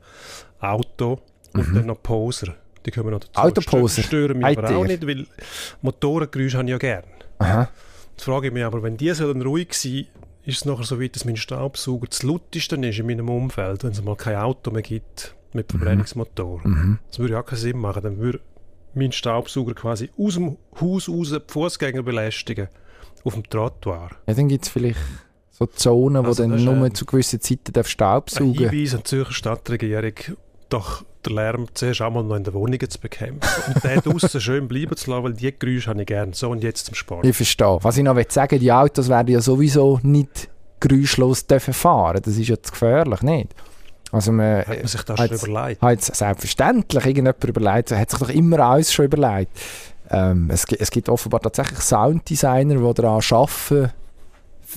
Auto 0.60 1.18
und 1.54 1.68
Mhm. 1.70 1.74
dann 1.74 1.86
noch 1.86 2.02
Poser. 2.02 2.54
Die 2.86 2.90
kommen 2.90 3.10
noch 3.10 3.20
dazu. 3.20 3.32
Autoposer? 3.40 4.02
Stö- 4.02 4.06
Stören 4.06 4.38
mich 4.38 4.56
aber 4.58 4.76
auch 4.76 4.84
nicht, 4.86 5.06
weil 5.06 5.26
Motorengeräusche 5.82 6.56
habe 6.58 6.66
ich 6.68 6.72
ja 6.72 6.78
gerne. 6.78 7.04
Aha. 7.38 7.68
Jetzt 8.12 8.24
frage 8.24 8.48
ich 8.48 8.52
mich 8.52 8.64
aber, 8.64 8.82
wenn 8.82 8.96
die 8.96 9.12
sollen 9.12 9.42
ruhig 9.42 9.72
sein 9.74 10.06
ist 10.48 10.58
es 10.58 10.64
nachher 10.64 10.84
so 10.84 10.98
weit, 10.98 11.14
dass 11.14 11.26
mein 11.26 11.36
Staubsauger 11.36 12.06
das 12.08 12.22
lautesten 12.22 12.82
ist 12.82 12.98
in 12.98 13.06
meinem 13.06 13.28
Umfeld, 13.28 13.84
wenn 13.84 13.92
es 13.92 14.02
mal 14.02 14.16
kein 14.16 14.36
Auto 14.36 14.70
mehr 14.70 14.80
gibt 14.80 15.34
mit 15.52 15.70
Verbrennungsmotor. 15.70 16.60
Mhm. 16.64 16.98
Das 17.10 17.18
würde 17.18 17.34
ja 17.34 17.42
keinen 17.42 17.58
Sinn 17.58 17.78
machen. 17.78 18.02
Dann 18.02 18.18
würde 18.18 18.40
mein 18.94 19.12
Staubsauger 19.12 19.74
quasi 19.74 20.10
aus 20.16 20.34
dem 20.34 20.56
Haus 20.80 21.08
raus 21.08 21.30
die 21.30 21.52
Fußgänger 21.52 22.02
belästigen. 22.02 22.68
Auf 23.24 23.34
dem 23.34 23.42
Trottoir. 23.42 24.10
Ja, 24.26 24.34
dann 24.34 24.48
gibt 24.48 24.64
es 24.64 24.70
vielleicht 24.70 24.98
so 25.50 25.66
Zonen, 25.66 26.22
wo 26.22 26.28
Also 26.28 26.48
dann 26.48 26.64
nur 26.64 26.94
zu 26.94 27.04
gewissen 27.04 27.40
Zeiten 27.42 27.72
darf 27.72 27.88
Staubsaugen 27.88 28.70
Hinweis 28.70 28.94
an 28.94 29.00
die 29.00 29.04
Zürcher 29.04 29.32
Stadtregierung, 29.32 30.14
doch 30.70 31.04
den 31.28 31.36
Lärm 31.36 31.66
zuerst 31.74 32.00
einmal 32.00 32.24
noch 32.24 32.36
in 32.36 32.44
den 32.44 32.54
Wohnungen 32.54 32.90
zu 32.90 32.98
bekämpfen. 32.98 33.72
Und 33.74 33.84
den 33.84 34.00
draussen 34.00 34.40
schön 34.40 34.68
bleiben 34.68 34.96
zu 34.96 35.10
lassen, 35.10 35.24
weil 35.24 35.34
die 35.34 35.54
Geräusche 35.56 35.90
habe 35.90 36.00
ich 36.00 36.06
gerne. 36.06 36.34
So 36.34 36.50
und 36.50 36.62
jetzt 36.62 36.86
zum 36.86 36.94
Sport. 36.94 37.24
Ich 37.24 37.36
verstehe. 37.36 37.78
Was 37.82 37.96
ich 37.96 38.04
noch 38.04 38.16
sagen 38.28 38.50
will, 38.52 38.58
die 38.58 38.72
Autos 38.72 39.08
werden 39.08 39.28
ja 39.28 39.40
sowieso 39.40 40.00
nicht 40.02 40.48
geräuschlos 40.80 41.46
dürfen 41.46 41.74
fahren. 41.74 42.20
Das 42.24 42.36
ist 42.36 42.48
ja 42.48 42.60
zu 42.60 42.72
gefährlich, 42.72 43.22
nicht? 43.22 43.54
Also 44.10 44.32
man 44.32 44.60
Hat 44.60 44.68
man 44.68 44.86
sich 44.86 45.02
das 45.02 45.18
schon 45.18 45.50
überlegt? 45.50 45.82
hat 45.82 46.02
selbstverständlich 46.02 47.04
irgendjemand 47.04 47.44
überlegt, 47.44 47.92
hat 47.92 48.10
sich 48.10 48.18
doch 48.18 48.30
immer 48.30 48.60
alles 48.60 48.92
schon 48.92 49.04
überlegt. 49.04 49.52
Ähm, 50.10 50.48
es, 50.50 50.64
es 50.64 50.90
gibt 50.90 51.10
offenbar 51.10 51.40
tatsächlich 51.40 51.80
Sounddesigner, 51.80 52.76
die 52.76 52.94
daran 52.94 53.20
arbeiten, 53.30 53.92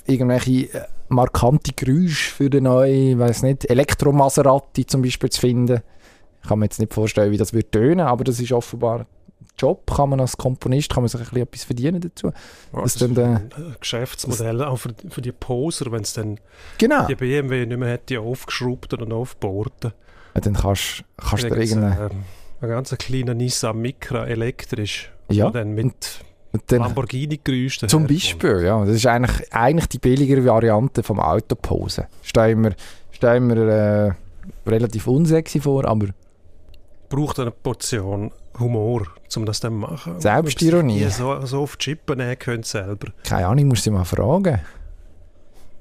irgendwelche 0.06 0.74
äh, 0.74 0.86
markante 1.08 1.72
Geräusche 1.74 2.34
für 2.34 2.50
den 2.50 2.66
neuen, 2.66 3.20
weiß 3.20 3.44
nicht, 3.44 3.70
Elektromaserati 3.70 4.86
zum 4.86 5.02
Beispiel 5.02 5.30
zu 5.30 5.40
finden. 5.40 5.82
Ich 6.44 6.48
kann 6.50 6.60
mir 6.60 6.66
jetzt 6.66 6.80
nicht 6.80 6.94
vorstellen, 6.94 7.32
wie 7.32 7.38
das 7.38 7.54
wird 7.54 7.72
tönen, 7.72 8.02
aber 8.02 8.24
das 8.24 8.40
ist 8.40 8.52
offenbar 8.52 9.00
ein 9.02 9.06
Job, 9.58 9.92
kann 9.96 10.10
man 10.10 10.20
als 10.20 10.38
Komponist 10.38 10.90
kann 10.92 11.04
man 11.04 11.08
sich 11.10 11.20
ein 11.20 11.26
bisschen 11.26 11.42
etwas 11.44 11.64
verdienen 11.64 12.02
dazu. 12.02 12.32
Ja, 12.74 12.82
Das 12.82 12.96
dann, 12.96 13.16
äh, 13.16 13.24
ein 13.26 13.76
Geschäftsmodell 13.80 14.64
auch 14.64 14.78
für, 14.78 14.90
für 15.10 15.22
die 15.22 15.32
Poser, 15.32 15.92
wenn 15.92 16.02
es 16.02 16.14
dann 16.14 16.40
Genau. 16.78 17.06
die 17.06 17.16
BMW 17.16 17.66
nicht 17.66 17.78
mehr 17.78 17.90
hätte 17.90 18.20
aufgeschraubt 18.22 18.94
oder 18.94 19.14
aufgebohrt. 19.16 19.84
Ja, 19.84 20.42
dann 20.42 20.54
kannst, 20.54 21.04
kannst 21.18 21.44
du 21.44 21.50
dir 21.50 21.56
Kriegt's, 21.56 21.72
irgendeine... 21.74 22.10
ähm, 22.12 22.24
ein 22.62 22.70
ganz 22.70 22.96
kleiner 22.98 23.34
Nissan 23.34 23.78
Micra 23.80 24.26
elektrisch, 24.28 25.12
Ja, 25.30 25.50
dann 25.52 25.74
mit 25.74 26.22
und 26.54 26.64
dann, 26.68 26.80
Lamborghini-Geräusch 26.80 27.80
Zum. 27.88 28.08
Beispiel, 28.08 28.62
ja. 28.64 28.84
Das 28.84 28.96
ist 28.96 29.06
eigentlich, 29.06 29.54
eigentlich 29.54 29.88
die 29.90 30.00
billigere 30.00 30.44
Variante 30.46 31.02
vom 31.04 31.20
Autoposen. 31.20 32.06
Stellen 32.24 32.64
wir, 32.64 32.76
stellen 33.12 33.48
wir 33.50 33.58
äh, 33.58 34.12
relativ 34.70 35.08
unsexy 35.08 35.60
vor, 35.62 35.86
aber 35.86 36.08
braucht 37.12 37.40
eine 37.40 37.52
Portion 37.52 38.32
Humor, 38.60 39.04
um 39.36 39.46
das 39.46 39.60
dann 39.60 39.74
zu 39.74 39.80
machen. 39.80 40.20
Selbstironie. 40.20 41.06
So, 41.10 41.46
so 41.46 41.66
die 41.66 41.78
Chippen 41.78 42.18
nehmen 42.18 42.40
können 42.40 42.64
selber. 42.64 43.08
keine 43.24 43.48
Ahnung, 43.48 43.68
musst 43.68 43.86
du 43.86 43.92
sie 43.92 43.96
mal 43.96 44.06
fragen. 44.06 44.60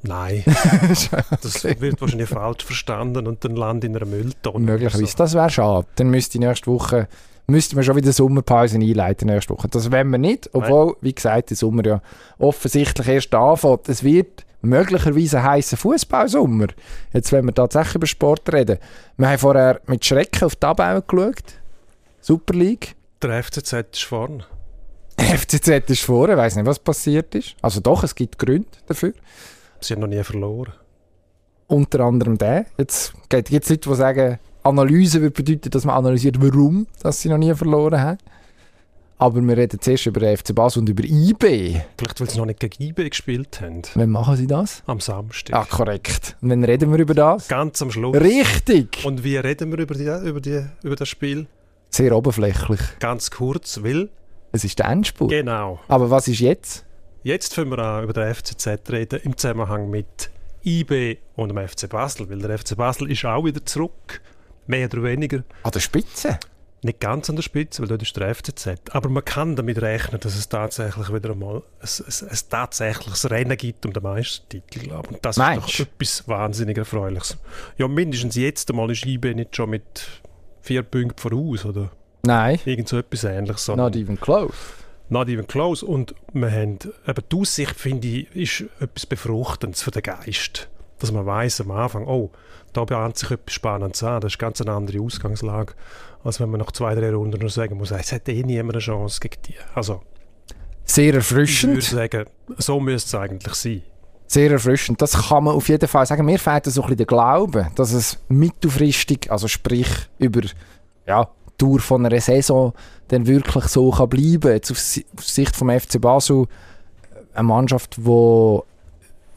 Nein, 0.02 0.42
das 1.42 1.62
wird 1.64 2.00
wahrscheinlich 2.00 2.28
falsch 2.28 2.64
verstanden 2.64 3.26
und 3.26 3.44
dann 3.44 3.54
landet 3.54 3.90
in 3.90 3.96
einer 3.96 4.06
Mülltonne. 4.06 4.58
Möglicherweise. 4.58 5.06
so. 5.06 5.16
Das 5.18 5.34
wäre 5.34 5.50
schade. 5.50 5.86
Dann 5.96 6.10
müsste 6.10 6.38
ich 6.38 6.44
nächste 6.44 6.70
Woche 6.70 7.08
müsste 7.50 7.74
man 7.74 7.84
schon 7.84 7.96
wieder 7.96 8.12
Sommerpause 8.12 8.76
einleiten 8.76 9.28
nächste 9.28 9.52
Woche. 9.52 9.68
Das 9.68 9.90
wollen 9.90 10.10
wir 10.10 10.18
nicht, 10.18 10.48
obwohl, 10.52 10.96
wie 11.00 11.12
gesagt, 11.12 11.50
der 11.50 11.56
Sommer 11.56 11.84
ja 11.84 12.00
offensichtlich 12.38 13.08
erst 13.08 13.34
anfängt. 13.34 13.88
Es 13.88 14.02
wird 14.04 14.46
möglicherweise 14.62 15.38
ein 15.38 15.44
heißer 15.44 15.76
Fußballsommer. 15.76 16.68
Jetzt, 17.12 17.32
wenn 17.32 17.46
wir 17.46 17.54
tatsächlich 17.54 17.96
über 17.96 18.06
Sport 18.06 18.52
reden. 18.52 18.78
Wir 19.16 19.28
haben 19.28 19.38
vorher 19.38 19.80
mit 19.86 20.04
Schrecken 20.04 20.44
auf 20.44 20.54
die 20.54 20.60
Tabelle 20.60 21.02
geschaut. 21.02 21.44
Super 22.20 22.54
League. 22.54 22.94
Der 23.22 23.42
FCZ 23.42 23.72
ist 23.92 24.04
vorne. 24.04 24.44
FCZ 25.18 25.90
ist 25.90 26.02
vorne, 26.02 26.32
ich 26.32 26.38
weiß 26.38 26.56
nicht, 26.56 26.66
was 26.66 26.78
passiert 26.78 27.34
ist. 27.34 27.54
Also 27.60 27.80
doch, 27.80 28.02
es 28.04 28.14
gibt 28.14 28.38
Gründe 28.38 28.68
dafür. 28.86 29.12
Sie 29.80 29.94
haben 29.94 30.00
noch 30.00 30.08
nie 30.08 30.22
verloren. 30.22 30.72
Unter 31.66 32.00
anderem 32.00 32.36
der. 32.36 32.66
Jetzt 32.78 33.12
gibt 33.28 33.50
es 33.52 33.68
Leute, 33.70 33.88
die 33.88 33.94
sagen, 33.94 34.38
Analyse 34.62 35.20
würde 35.20 35.42
bedeuten, 35.42 35.70
dass 35.70 35.84
man 35.84 35.96
analysiert, 35.96 36.40
warum 36.40 36.86
dass 37.02 37.20
sie 37.20 37.28
noch 37.28 37.38
nie 37.38 37.54
verloren 37.54 38.00
haben. 38.00 38.18
Aber 39.20 39.38
wir 39.42 39.54
reden 39.54 39.78
zuerst 39.78 40.06
über 40.06 40.18
den 40.20 40.34
FC 40.34 40.54
Basel 40.54 40.78
und 40.78 40.88
über 40.88 41.04
IB. 41.04 41.78
Vielleicht, 41.98 42.20
weil 42.20 42.30
sie 42.30 42.38
noch 42.38 42.46
nicht 42.46 42.58
gegen 42.58 42.82
IB 42.82 43.10
gespielt 43.10 43.60
haben. 43.60 43.82
Wann 43.94 44.08
machen 44.08 44.34
sie 44.34 44.46
das? 44.46 44.82
Am 44.86 44.98
Samstag. 44.98 45.54
Ah, 45.54 45.66
korrekt. 45.68 46.38
Und 46.40 46.48
wann 46.48 46.64
reden 46.64 46.90
wir 46.90 46.98
über 46.98 47.12
das? 47.12 47.46
Ganz 47.46 47.82
am 47.82 47.90
Schluss. 47.90 48.16
Richtig! 48.16 49.04
Und 49.04 49.22
wie 49.22 49.36
reden 49.36 49.70
wir 49.72 49.78
über, 49.78 49.94
die, 49.94 50.26
über, 50.26 50.40
die, 50.40 50.64
über 50.82 50.96
das 50.96 51.10
Spiel? 51.10 51.46
Sehr 51.90 52.16
oberflächlich. 52.16 52.80
Ganz 52.98 53.30
kurz, 53.30 53.82
weil... 53.82 54.08
Es 54.52 54.64
ist 54.64 54.78
der 54.78 54.86
Endspurt. 54.86 55.30
Genau. 55.30 55.80
Aber 55.86 56.10
was 56.10 56.26
ist 56.26 56.40
jetzt? 56.40 56.86
Jetzt 57.22 57.54
fangen 57.54 57.72
wir 57.72 57.78
an, 57.78 58.04
über 58.04 58.14
den 58.14 58.34
FCZ 58.34 58.90
reden, 58.90 59.20
im 59.22 59.36
Zusammenhang 59.36 59.90
mit 59.90 60.30
IB 60.64 61.18
und 61.36 61.50
dem 61.50 61.68
FC 61.68 61.90
Basel, 61.90 62.30
weil 62.30 62.38
der 62.38 62.58
FC 62.58 62.74
Basel 62.74 63.10
ist 63.10 63.26
auch 63.26 63.44
wieder 63.44 63.66
zurück, 63.66 64.22
mehr 64.66 64.86
oder 64.86 65.02
weniger. 65.02 65.44
An 65.62 65.72
der 65.72 65.80
Spitze? 65.80 66.38
Nicht 66.82 67.00
ganz 67.00 67.28
an 67.28 67.36
der 67.36 67.42
Spitze, 67.42 67.82
weil 67.82 67.88
dort 67.88 68.02
ist 68.02 68.16
der 68.16 68.34
FCZ. 68.34 68.90
Aber 68.92 69.10
man 69.10 69.24
kann 69.24 69.54
damit 69.54 69.82
rechnen, 69.82 70.18
dass 70.18 70.34
es 70.34 70.48
tatsächlich 70.48 71.12
wieder 71.12 71.30
einmal 71.30 71.56
ein, 71.80 71.88
ein, 72.06 72.28
ein 72.28 72.38
tatsächliches 72.48 73.30
Rennen 73.30 73.56
gibt 73.58 73.84
um 73.84 73.92
den 73.92 74.02
Meistertitel. 74.02 74.80
glaube. 74.80 75.08
Und 75.10 75.18
das 75.24 75.36
Meinst 75.36 75.68
ist 75.68 75.80
doch 75.80 75.86
etwas 75.86 76.28
wahnsinnig 76.28 76.78
Erfreuliches. 76.78 77.36
Ja, 77.76 77.86
mindestens 77.86 78.34
jetzt 78.36 78.70
einmal 78.70 78.90
ist 78.90 79.04
IB 79.04 79.34
nicht 79.34 79.54
schon 79.54 79.70
mit 79.70 80.06
vier 80.62 80.82
Punkten 80.82 81.18
voraus 81.18 81.66
oder 81.66 81.90
Nein. 82.22 82.58
irgend 82.64 82.88
so 82.88 82.96
etwas 82.96 83.24
ähnliches. 83.24 83.68
Not 83.68 83.96
even 83.96 84.18
close. 84.18 84.54
Not 85.10 85.28
even 85.28 85.46
close. 85.46 85.84
Und 85.84 86.14
wir 86.32 86.50
haben, 86.50 86.78
eben 87.06 87.24
die 87.30 87.36
Aussicht, 87.36 87.76
finde 87.76 88.08
ich, 88.08 88.34
ist 88.34 88.64
etwas 88.80 89.04
Befruchtendes 89.04 89.82
für 89.82 89.90
den 89.90 90.02
Geist. 90.02 90.69
Dass 91.00 91.10
man 91.12 91.26
weiß 91.26 91.62
am 91.62 91.70
Anfang, 91.72 92.06
oh, 92.06 92.30
da 92.72 92.84
bahnt 92.84 93.16
sich 93.18 93.30
etwas 93.32 93.52
Spannendes 93.54 94.02
an. 94.04 94.20
Das 94.20 94.32
ist 94.34 94.38
ganz 94.38 94.60
eine 94.60 94.72
andere 94.72 95.00
Ausgangslage, 95.00 95.72
als 96.22 96.38
wenn 96.40 96.50
man 96.50 96.60
nach 96.60 96.70
zwei, 96.72 96.94
drei 96.94 97.12
Runden 97.12 97.40
nur 97.40 97.50
sagen 97.50 97.76
muss, 97.78 97.90
es 97.90 98.12
hat 98.12 98.28
eh 98.28 98.42
niemand 98.44 98.74
eine 98.76 98.80
Chance 98.80 99.18
gegen 99.20 99.40
die. 99.48 99.54
Also, 99.74 100.02
Sehr 100.84 101.06
ich 101.06 101.08
würde 101.08 101.16
erfrischend. 101.18 101.82
sagen, 101.82 102.24
so 102.58 102.78
müsste 102.78 103.16
es 103.16 103.22
eigentlich 103.22 103.54
sein. 103.54 103.82
Sehr 104.26 104.50
erfrischend. 104.52 105.02
Das 105.02 105.28
kann 105.28 105.42
man 105.44 105.56
auf 105.56 105.68
jeden 105.68 105.88
Fall 105.88 106.06
sagen. 106.06 106.24
Mir 106.24 106.38
fehlt 106.38 106.66
so 106.66 106.82
ein 106.82 106.86
bisschen 106.86 106.96
der 106.98 107.06
Glaube, 107.06 107.66
dass 107.74 107.92
es 107.92 108.18
mittelfristig, 108.28 109.32
also 109.32 109.48
sprich 109.48 109.88
über 110.18 110.42
ja, 111.06 111.24
die 111.24 111.64
Dauer 111.64 111.80
von 111.80 112.06
einer 112.06 112.20
Saison, 112.20 112.72
dann 113.08 113.26
wirklich 113.26 113.64
so 113.64 113.90
kann 113.90 114.08
bleiben. 114.08 114.52
Jetzt 114.52 114.70
auf 114.70 114.78
Si- 114.78 115.04
auf 115.16 115.24
Sicht 115.24 115.56
vom 115.56 115.68
FC 115.70 116.00
Basel 116.00 116.46
eine 117.34 117.42
Mannschaft, 117.42 117.96
die 117.96 118.58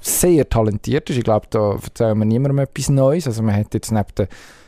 sehr 0.04 0.48
talentiert 0.48 1.10
ist. 1.10 1.18
Ich 1.18 1.24
glaube, 1.24 1.48
da 1.50 1.74
erzählen 1.74 2.18
wir 2.18 2.26
niemandem 2.26 2.60
etwas 2.60 2.90
Neues. 2.90 3.26
Also 3.26 3.42
man 3.42 3.56
hat 3.56 3.74
jetzt 3.74 3.92
neben 3.92 4.08
den 4.18 4.28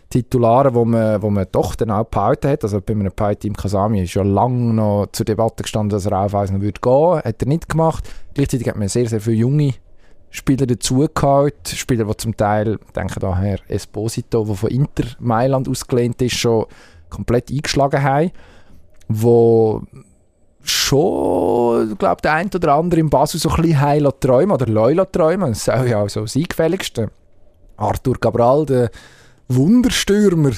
Titularen, 0.09 0.73
wo 0.73 0.85
man, 0.85 1.21
wo 1.21 1.29
man 1.29 1.45
doch 1.51 1.75
dann 1.75 1.91
auch 1.91 2.05
behalten 2.05 2.49
hat, 2.49 2.63
also 2.63 2.79
bei 2.79 2.93
einem 2.93 3.11
Paitim 3.11 3.55
Kasami 3.55 4.03
ist 4.03 4.13
ja 4.13 4.23
lange 4.23 4.73
noch 4.73 5.07
zur 5.11 5.25
Debatte 5.25 5.63
gestanden, 5.63 5.89
dass 5.89 6.05
er 6.05 6.19
auf 6.19 6.35
eins 6.35 6.51
noch 6.51 6.61
würde 6.61 6.79
gehen, 6.79 7.21
hat 7.23 7.41
er 7.41 7.47
nicht 7.47 7.67
gemacht. 7.67 8.07
Gleichzeitig 8.33 8.67
hat 8.69 8.77
man 8.77 8.87
sehr, 8.87 9.07
sehr 9.07 9.19
viele 9.19 9.37
junge 9.37 9.73
Spieler 10.29 10.67
dazugeholt, 10.67 11.67
Spieler, 11.67 12.05
die 12.05 12.17
zum 12.17 12.37
Teil, 12.37 12.77
denke 12.95 13.19
daher 13.19 13.59
Esposito, 13.67 14.45
der 14.45 14.55
von 14.55 14.69
Inter 14.69 15.05
Mailand 15.19 15.67
ausgelehnt 15.67 16.21
ist, 16.21 16.35
schon 16.35 16.65
komplett 17.09 17.49
eingeschlagen 17.49 18.03
haben, 18.03 18.31
wo 19.07 19.81
schon, 20.69 21.97
glaube 21.97 22.21
der 22.21 22.33
ein 22.33 22.49
oder 22.53 22.73
andere 22.75 22.99
im 22.99 23.09
Basel 23.09 23.39
so 23.39 23.49
ein 23.49 23.61
bisschen 23.61 23.81
heil 23.81 24.09
träumen 24.19 24.51
oder 24.51 24.67
Leula 24.67 25.05
träumen. 25.05 25.49
Das 25.49 25.65
ja 25.65 26.01
auch 26.01 26.09
so 26.09 26.21
das 26.21 26.35
Eingefälligste. 26.35 27.09
Arthur 27.77 28.19
Cabral, 28.19 28.65
der 28.65 28.89
Wunderstürmer, 29.47 30.51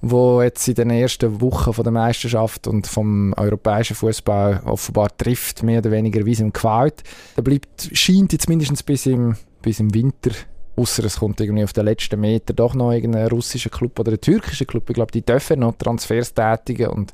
wo 0.00 0.40
jetzt 0.40 0.66
in 0.68 0.74
den 0.74 0.90
ersten 0.90 1.40
Wochen 1.40 1.72
von 1.72 1.84
der 1.84 1.92
Meisterschaft 1.92 2.66
und 2.66 2.86
vom 2.86 3.34
europäischen 3.34 3.96
Fußball 3.96 4.62
offenbar 4.64 5.16
trifft, 5.16 5.62
mehr 5.62 5.80
oder 5.80 5.90
weniger 5.90 6.24
wie 6.24 6.32
im 6.34 6.52
Qualt. 6.52 7.02
Der 7.36 7.42
bleibt, 7.42 7.90
scheint 7.92 8.32
jetzt 8.32 8.48
mindestens 8.48 8.82
bis 8.82 9.06
im, 9.06 9.36
bis 9.60 9.80
im 9.80 9.92
Winter, 9.92 10.30
außer 10.76 11.04
es 11.04 11.18
kommt 11.18 11.40
irgendwie 11.40 11.64
auf 11.64 11.72
den 11.72 11.84
letzten 11.84 12.20
Meter 12.20 12.54
doch 12.54 12.74
noch 12.74 12.92
irgendein 12.92 13.28
russischer 13.28 13.70
Club 13.70 13.98
oder 13.98 14.12
ein 14.12 14.20
türkischer 14.20 14.64
Club. 14.64 14.88
Ich 14.88 14.94
glaube, 14.94 15.12
die 15.12 15.22
dürfen 15.22 15.60
noch 15.60 15.74
Transfers 15.76 16.32
tätigen 16.32 16.88
und 16.88 17.12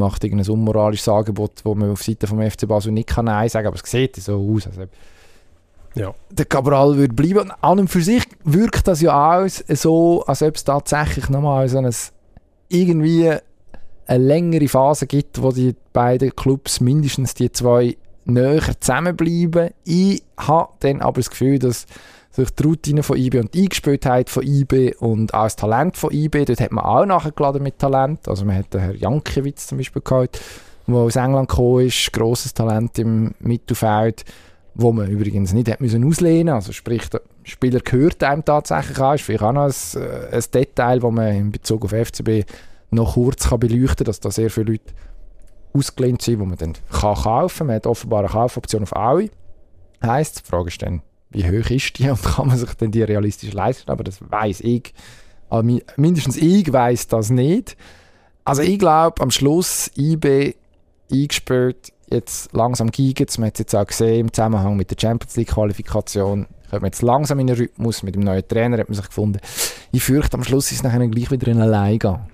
macht 0.00 0.24
irgendein 0.24 0.50
unmoralisches 0.52 1.08
Angebot, 1.08 1.60
wo 1.64 1.74
man 1.74 1.92
auf 1.92 2.02
Seite 2.02 2.26
vom 2.26 2.40
FC 2.42 2.66
Basel 2.66 2.92
nicht 2.92 3.08
kann 3.08 3.26
Nein 3.26 3.48
sagen 3.48 3.68
aber 3.68 3.76
es 3.76 3.88
sieht 3.88 4.16
so 4.16 4.34
aus, 4.54 4.66
als 4.66 4.78
ob 4.78 4.88
Ja. 5.94 6.14
der 6.30 6.46
Cabral 6.46 6.96
würde 6.96 7.14
bleiben. 7.14 7.52
An 7.60 7.78
und 7.78 7.88
für 7.88 8.02
sich 8.02 8.24
wirkt 8.44 8.88
das 8.88 9.00
ja 9.00 9.38
aus 9.38 9.64
so, 9.68 10.24
als 10.26 10.42
ob 10.42 10.56
es 10.56 10.64
tatsächlich 10.64 11.28
nochmal 11.28 11.68
so 11.68 11.78
ein, 11.78 11.90
irgendwie 12.68 13.32
eine 14.06 14.24
längere 14.24 14.68
Phase 14.68 15.06
gibt, 15.06 15.40
wo 15.40 15.52
die 15.52 15.76
beiden 15.92 16.34
Clubs, 16.34 16.80
mindestens 16.80 17.34
die 17.34 17.52
zwei, 17.52 17.96
näher 18.24 18.62
zusammenbleiben. 18.80 19.70
Ich 19.84 20.22
habe 20.36 20.72
dann 20.80 21.00
aber 21.00 21.20
das 21.20 21.30
Gefühl, 21.30 21.58
dass 21.58 21.86
sich 22.30 22.50
die 22.50 22.62
Routine 22.62 23.02
von 23.02 23.16
IB 23.16 23.38
und 23.40 23.54
die 23.54 23.62
Eingespieltheit 23.62 24.30
von 24.30 24.44
IB 24.44 24.94
und 24.98 25.34
auch 25.34 25.44
das 25.44 25.56
Talent 25.56 25.96
von 25.96 26.12
IB, 26.12 26.44
dort 26.44 26.60
hat 26.60 26.72
man 26.72 26.84
auch 26.84 27.04
nachgeladen 27.04 27.62
mit 27.62 27.78
Talent. 27.78 28.28
Also 28.28 28.44
man 28.44 28.56
hat 28.56 28.72
den 28.72 28.80
Herr 28.80 28.94
Jankiewicz 28.94 29.66
zum 29.66 29.78
Beispiel 29.78 30.02
gehabt, 30.02 30.40
der 30.86 30.96
aus 30.96 31.16
England 31.16 31.48
gekommen 31.48 31.86
ist, 31.86 32.12
grosses 32.12 32.54
Talent 32.54 32.98
im 32.98 33.34
Mittelfeld 33.40 34.24
wo 34.74 34.92
man 34.92 35.08
übrigens 35.08 35.52
nicht 35.52 35.70
hat 35.70 35.80
müssen 35.80 36.04
auslehnen 36.04 36.54
Also 36.54 36.72
sprich, 36.72 37.08
der 37.08 37.22
Spieler 37.44 37.80
gehört 37.80 38.22
einem 38.22 38.44
tatsächlich 38.44 38.98
an. 38.98 39.14
Ist 39.14 39.24
vielleicht 39.24 39.42
auch 39.42 39.52
noch 39.52 39.64
ein, 39.64 40.02
äh, 40.02 40.36
ein 40.36 40.44
Detail, 40.52 41.00
das 41.00 41.12
man 41.12 41.34
in 41.34 41.52
Bezug 41.52 41.84
auf 41.84 41.92
FCB 41.92 42.44
noch 42.90 43.14
kurz 43.14 43.48
kann 43.48 43.60
beleuchten 43.60 43.96
kann, 43.96 44.04
dass 44.06 44.20
da 44.20 44.30
sehr 44.30 44.50
viele 44.50 44.72
Leute 44.72 44.92
ausgelehnt 45.72 46.22
sind, 46.22 46.40
die 46.40 46.46
man 46.46 46.58
dann 46.58 46.74
kann 46.90 47.14
kaufen 47.14 47.58
kann. 47.58 47.66
Man 47.68 47.76
hat 47.76 47.86
offenbar 47.86 48.20
eine 48.20 48.28
Kaufoption 48.28 48.82
auf 48.82 48.96
alle. 48.96 49.30
Heisst, 50.02 50.40
die 50.40 50.48
Frage 50.48 50.68
ist 50.68 50.82
dann, 50.82 51.02
wie 51.30 51.44
hoch 51.44 51.70
ist 51.70 51.98
die 51.98 52.08
und 52.10 52.22
kann 52.22 52.48
man 52.48 52.56
sich 52.58 52.72
denn 52.74 52.90
die 52.90 53.02
realistisch 53.02 53.52
leisten? 53.52 53.90
Aber 53.90 54.04
das 54.04 54.18
weiß 54.20 54.60
ich. 54.62 54.92
Mi- 55.50 55.82
mindestens 55.96 56.36
ich 56.36 56.72
weiß 56.72 57.08
das 57.08 57.30
nicht. 57.30 57.76
Also 58.44 58.62
ich 58.62 58.78
glaube, 58.78 59.20
am 59.22 59.30
Schluss 59.30 59.90
IB 59.96 60.54
eingespielt, 61.12 61.92
jetzt 62.10 62.52
langsam 62.52 62.90
giegt 62.90 63.38
Man 63.38 63.46
hat 63.48 63.54
es 63.54 63.58
jetzt 63.60 63.74
auch 63.74 63.86
gesehen 63.86 64.20
im 64.20 64.32
Zusammenhang 64.32 64.76
mit 64.76 64.90
der 64.90 64.96
Champions 65.00 65.36
League 65.36 65.48
Qualifikation. 65.48 66.46
Kommt 66.70 66.82
man 66.82 66.90
jetzt 66.90 67.02
langsam 67.02 67.38
in 67.40 67.48
den 67.48 67.56
Rhythmus. 67.56 68.02
Mit 68.04 68.14
dem 68.14 68.22
neuen 68.22 68.46
Trainer 68.46 68.78
hat 68.78 68.88
man 68.88 68.94
sich 68.96 69.06
gefunden. 69.06 69.40
Ich 69.92 70.02
fürchte, 70.04 70.36
am 70.36 70.44
Schluss 70.44 70.66
ist 70.70 70.78
es 70.78 70.82
nachher 70.84 71.06
gleich 71.08 71.30
wieder 71.30 71.48
in 71.48 71.60
Alleingang. 71.60 72.28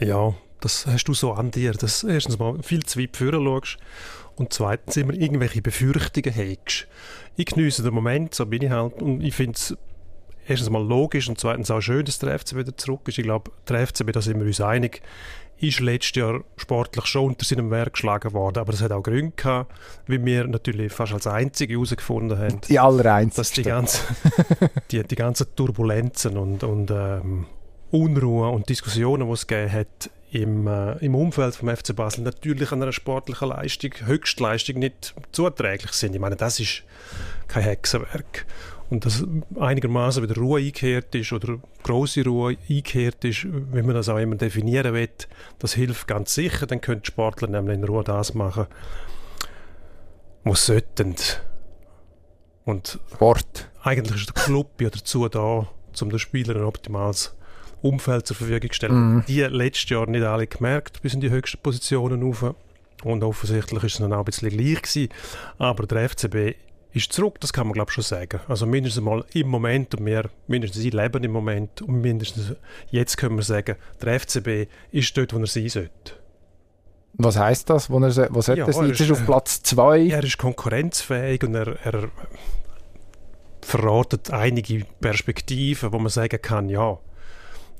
Ja, 0.00 0.34
Das 0.60 0.86
hast 0.86 1.04
du 1.04 1.14
so 1.14 1.32
an 1.32 1.52
dir, 1.52 1.72
dass 1.72 2.02
erstens 2.02 2.38
mal 2.38 2.60
viel 2.62 2.82
zu 2.82 2.98
weit 3.00 3.16
führen 3.16 3.44
schaust 3.44 3.78
und 4.36 4.52
zweitens 4.52 4.96
immer 4.96 5.14
irgendwelche 5.14 5.62
Befürchtungen 5.62 6.32
hegst. 6.32 6.86
Ich 7.38 7.46
genieße 7.46 7.84
den 7.84 7.94
Moment, 7.94 8.34
so 8.34 8.46
bin 8.46 8.62
ich 8.62 8.70
halt, 8.70 9.00
und 9.00 9.22
ich 9.22 9.32
finde 9.32 9.52
es 9.52 9.76
erstens 10.48 10.70
mal 10.70 10.84
logisch 10.84 11.28
und 11.28 11.38
zweitens 11.38 11.70
auch 11.70 11.80
schön, 11.80 12.04
dass 12.04 12.18
der 12.18 12.36
FC 12.36 12.56
wieder 12.56 12.76
zurück 12.76 13.02
ist. 13.06 13.16
Ich 13.16 13.22
glaube, 13.22 13.52
der 13.68 13.86
FCB, 13.86 14.10
da 14.10 14.20
sind 14.20 14.40
wir 14.40 14.46
uns 14.46 14.60
einig, 14.60 15.02
ist 15.58 15.78
letztes 15.78 16.16
Jahr 16.16 16.40
sportlich 16.56 17.06
schon 17.06 17.26
unter 17.26 17.44
seinem 17.44 17.70
Werk 17.70 17.92
geschlagen 17.92 18.32
worden, 18.32 18.58
aber 18.58 18.72
es 18.72 18.82
hat 18.82 18.90
auch 18.90 19.04
Gründe 19.04 19.34
gehabt, 19.36 19.72
wie 20.08 20.24
wir 20.24 20.48
natürlich 20.48 20.92
fast 20.92 21.12
als 21.12 21.28
Einzige 21.28 21.74
herausgefunden 21.74 22.36
haben. 22.36 22.60
Die 22.68 22.80
allereinzigsten. 22.80 23.36
Dass 23.44 23.52
die, 23.52 23.62
ganze, 23.62 24.02
die, 24.90 25.04
die 25.04 25.14
ganzen 25.14 25.46
Turbulenzen 25.54 26.36
und, 26.36 26.64
und 26.64 26.90
ähm, 26.90 27.46
Unruhe 27.92 28.48
und 28.48 28.68
Diskussionen, 28.68 29.28
die 29.28 29.32
es 29.32 29.46
gegeben 29.46 29.72
hat 29.72 30.10
im, 30.30 30.66
äh, 30.66 30.92
im 30.98 31.14
Umfeld 31.14 31.56
vom 31.56 31.74
FC 31.74 31.94
Basel, 31.94 32.22
natürlich 32.22 32.72
an 32.72 32.82
einer 32.82 32.92
sportlichen 32.92 33.48
Leistung, 33.48 33.92
Höchstleistung 34.04 34.78
nicht 34.78 35.14
zuträglich 35.32 35.92
sind. 35.92 36.14
Ich 36.14 36.20
meine, 36.20 36.36
das 36.36 36.60
ist 36.60 36.82
kein 37.46 37.62
Hexenwerk 37.62 38.46
und 38.90 39.04
dass 39.04 39.24
einigermaßen 39.58 40.22
wieder 40.22 40.36
Ruhe 40.36 40.60
eingekehrt 40.60 41.14
ist 41.14 41.32
oder 41.32 41.58
große 41.82 42.24
Ruhe 42.24 42.56
eingekehrt 42.68 43.24
ist, 43.24 43.44
wie 43.44 43.82
man 43.82 43.94
das 43.94 44.08
auch 44.08 44.18
immer 44.18 44.36
definieren 44.36 44.94
will, 44.94 45.08
das 45.58 45.74
hilft 45.74 46.06
ganz 46.06 46.34
sicher. 46.34 46.66
Dann 46.66 46.80
können 46.80 47.02
die 47.02 47.08
Sportler 47.08 47.48
nämlich 47.48 47.76
in 47.76 47.84
Ruhe 47.84 48.04
das 48.04 48.34
machen, 48.34 48.66
was 50.44 50.66
sollten. 50.66 51.14
Und 52.64 52.98
Sport. 53.12 53.70
eigentlich 53.82 54.22
ist 54.22 54.36
der 54.36 54.42
Club 54.44 54.80
ja 54.80 54.90
dazu 54.90 55.28
da, 55.28 55.66
um 56.00 56.10
den 56.10 56.18
Spielern 56.18 56.58
ein 56.58 56.64
optimales 56.64 57.34
Umfeld 57.82 58.26
zur 58.26 58.36
Verfügung 58.36 58.72
stellen. 58.72 59.14
Mhm. 59.14 59.24
Die 59.28 59.40
letztes 59.42 59.90
Jahr 59.90 60.08
nicht 60.08 60.24
alle 60.24 60.46
gemerkt, 60.46 61.02
bis 61.02 61.14
in 61.14 61.20
die 61.20 61.30
höchsten 61.30 61.58
Positionen 61.62 62.22
rauf. 62.22 62.54
Und 63.04 63.22
offensichtlich 63.22 63.84
ist 63.84 63.94
es 63.94 63.98
dann 63.98 64.12
auch 64.12 64.20
ein 64.20 64.24
bisschen 64.24 64.50
gleich 64.50 64.82
gewesen. 64.82 65.08
Aber 65.58 65.86
der 65.86 66.08
FCB 66.08 66.56
ist 66.92 67.12
zurück, 67.12 67.38
das 67.40 67.52
kann 67.52 67.66
man 67.66 67.74
glaube 67.74 67.90
ich 67.90 67.94
schon 67.94 68.04
sagen. 68.04 68.40
Also 68.48 68.66
mindestens 68.66 69.02
mal 69.02 69.24
im 69.34 69.48
Moment 69.48 69.94
und 69.94 70.04
wir, 70.06 70.30
mindestens 70.46 70.84
ich 70.84 70.92
leben 70.92 71.22
im 71.22 71.30
Moment 71.30 71.82
und 71.82 72.00
mindestens 72.00 72.54
jetzt 72.90 73.16
können 73.16 73.36
wir 73.36 73.42
sagen, 73.42 73.76
der 74.02 74.20
FCB 74.20 74.70
ist 74.90 75.16
dort, 75.16 75.34
wo 75.34 75.38
er 75.38 75.46
sein 75.46 75.68
sollte. 75.68 76.12
Was 77.14 77.36
heißt 77.36 77.68
das? 77.70 77.90
Wo 77.90 77.98
er, 77.98 78.34
wo 78.34 78.40
sollte 78.40 78.60
ja, 78.60 78.66
er 78.66 78.72
sein? 78.72 78.86
Er 78.86 79.00
ist, 79.00 79.10
auf 79.10 79.24
Platz 79.24 79.62
2? 79.62 80.08
Er 80.08 80.24
ist 80.24 80.38
konkurrenzfähig 80.38 81.42
und 81.42 81.54
er, 81.54 81.76
er 81.84 82.10
verratet 83.60 84.30
einige 84.30 84.84
Perspektiven, 85.00 85.92
wo 85.92 85.98
man 85.98 86.10
sagen 86.10 86.40
kann, 86.40 86.68
ja, 86.68 86.98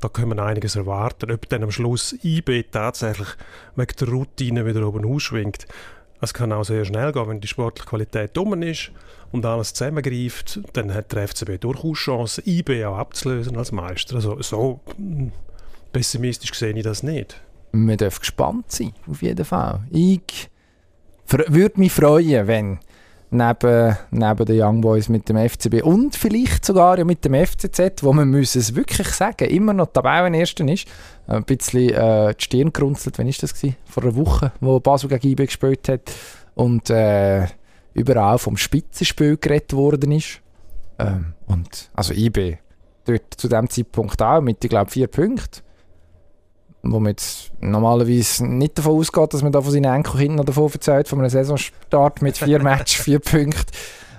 da 0.00 0.08
können 0.08 0.36
wir 0.36 0.44
einiges 0.44 0.76
erwarten. 0.76 1.30
Ob 1.30 1.48
dann 1.48 1.62
am 1.62 1.70
Schluss 1.70 2.14
IB 2.22 2.64
tatsächlich 2.70 3.28
wegen 3.76 3.94
der 4.00 4.08
Routine 4.08 4.66
wieder 4.66 4.86
oben 4.86 5.04
ausschwingt, 5.04 5.66
es 6.20 6.34
kann 6.34 6.52
auch 6.52 6.64
sehr 6.64 6.84
schnell 6.84 7.12
gehen, 7.12 7.28
wenn 7.28 7.40
die 7.40 7.46
sportliche 7.46 7.88
Qualität 7.88 8.36
dumm 8.36 8.60
ist 8.62 8.90
und 9.30 9.44
alles 9.44 9.72
zusammengreift, 9.72 10.60
dann 10.72 10.92
hat 10.92 11.12
der 11.12 11.28
FCB 11.28 11.60
durchaus 11.60 11.98
Chance, 11.98 12.42
IB 12.44 12.84
auch 12.84 12.98
abzulösen 12.98 13.56
als 13.56 13.72
Meister. 13.72 14.16
Also 14.16 14.40
so 14.42 14.80
hm, 14.96 15.32
pessimistisch 15.92 16.54
sehe 16.54 16.72
ich 16.72 16.82
das 16.82 17.02
nicht. 17.02 17.40
Wir 17.72 17.96
dürfen 17.96 18.20
gespannt 18.20 18.72
sein, 18.72 18.94
auf 19.08 19.22
jeden 19.22 19.44
Fall. 19.44 19.82
Ich 19.90 20.48
würde 21.28 21.78
mich 21.78 21.92
freuen, 21.92 22.46
wenn 22.46 22.78
neben, 23.30 23.96
neben 24.10 24.44
den 24.44 24.62
Young 24.62 24.80
Boys 24.80 25.08
mit 25.08 25.28
dem 25.28 25.36
FCB 25.36 25.82
und 25.82 26.16
vielleicht 26.16 26.64
sogar 26.64 26.98
ja 26.98 27.04
mit 27.04 27.24
dem 27.24 27.34
FCZ, 27.34 28.02
wo 28.02 28.12
man 28.12 28.30
muss 28.30 28.56
es 28.56 28.74
wirklich 28.74 29.08
sagen, 29.08 29.48
immer 29.48 29.72
noch 29.72 29.92
Tabellenerster 29.92 30.66
ist. 30.68 30.86
Ein 31.26 31.44
bisschen 31.44 31.90
äh, 31.90 32.34
die 32.34 32.44
Stirn 32.44 32.72
gerunzelt, 32.72 33.18
wann 33.18 33.28
ist 33.28 33.42
das 33.42 33.54
gewesen? 33.54 33.76
Vor 33.84 34.02
einer 34.02 34.16
Woche, 34.16 34.52
wo 34.60 34.80
Basel 34.80 35.10
gegen 35.10 35.28
IB 35.28 35.46
gespielt 35.46 35.88
hat 35.88 36.12
und 36.54 36.90
äh, 36.90 37.46
überall 37.94 38.38
vom 38.38 38.56
Spitzenspiel 38.56 39.36
geredet 39.36 39.72
worden 39.74 40.12
ist. 40.12 40.40
Ähm, 40.98 41.34
und 41.46 41.90
also 41.94 42.14
IB 42.14 42.58
dort 43.04 43.34
zu 43.36 43.48
dem 43.48 43.68
Zeitpunkt 43.70 44.20
auch 44.22 44.40
mit, 44.40 44.62
ich 44.62 44.70
glaube, 44.70 44.90
vier 44.90 45.06
Punkten 45.06 45.62
wo 46.82 47.00
man 47.00 47.10
jetzt 47.10 47.50
normalerweise 47.60 48.46
nicht 48.46 48.78
davon 48.78 48.98
ausgeht, 48.98 49.34
dass 49.34 49.42
man 49.42 49.52
da 49.52 49.60
von 49.60 49.72
seinen 49.72 49.92
Enkelkindern 49.92 50.46
davon 50.46 50.70
erzählt, 50.72 51.08
von 51.08 51.18
einem 51.18 51.30
Saisonstart 51.30 52.22
mit 52.22 52.38
vier 52.38 52.58
Matches, 52.62 53.02
vier 53.02 53.18
Punkten. 53.18 53.72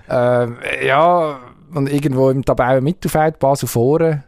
Äh, 0.09 0.87
ja, 0.87 1.39
und 1.73 1.91
irgendwo 1.91 2.29
im 2.29 2.43
Tabellen-Mittelfeld, 2.43 3.39
Basel 3.39 3.67
vorne. 3.67 4.23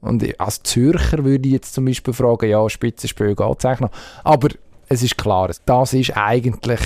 Und 0.00 0.38
als 0.38 0.62
Zürcher 0.62 1.24
würde 1.24 1.48
ich 1.48 1.54
jetzt 1.54 1.74
zum 1.74 1.86
Beispiel 1.86 2.12
fragen, 2.12 2.48
ja, 2.48 2.68
Spitzenspiel 2.68 3.34
geht 3.34 3.58
es 3.58 3.64
eigentlich 3.64 3.80
noch. 3.80 3.90
Aber 4.22 4.48
es 4.88 5.02
ist 5.02 5.16
klar, 5.16 5.50
das 5.64 5.94
ist 5.94 6.16
eigentlich 6.16 6.80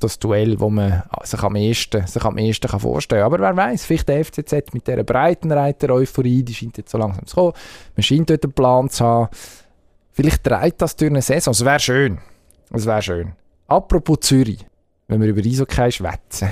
das 0.00 0.18
Duell, 0.18 0.56
das 0.56 0.70
man 0.70 1.02
sich 1.22 1.42
am 1.42 1.54
ehesten, 1.54 2.06
sich 2.06 2.24
am 2.24 2.38
ehesten 2.38 2.68
kann 2.68 2.80
vorstellen 2.80 3.22
kann. 3.22 3.32
Aber 3.32 3.42
wer 3.42 3.56
weiß, 3.56 3.84
vielleicht 3.84 4.08
der 4.08 4.24
FCZ 4.24 4.72
mit 4.72 4.86
dieser 4.86 5.04
Breitenreiter-Euphorie, 5.04 6.42
die 6.42 6.54
scheint 6.54 6.78
jetzt 6.78 6.90
so 6.90 6.98
langsam 6.98 7.26
zu 7.26 7.36
kommen. 7.36 7.52
Man 7.96 8.02
scheint 8.02 8.30
dort 8.30 8.44
einen 8.44 8.52
Plan 8.52 8.88
zu 8.88 9.04
haben. 9.04 9.28
Vielleicht 10.12 10.46
dreht 10.46 10.74
das 10.78 10.96
durch 10.96 11.10
eine 11.10 11.22
Saison. 11.22 11.52
Es 11.52 11.64
wäre 11.64 11.80
schön. 11.80 12.18
Es 12.70 12.86
wäre 12.86 13.02
schön. 13.02 13.32
Apropos 13.66 14.20
Zürich, 14.20 14.66
wenn 15.08 15.20
wir 15.20 15.28
über 15.28 15.40
Eishockey 15.40 15.90
schwätzen. 15.90 16.50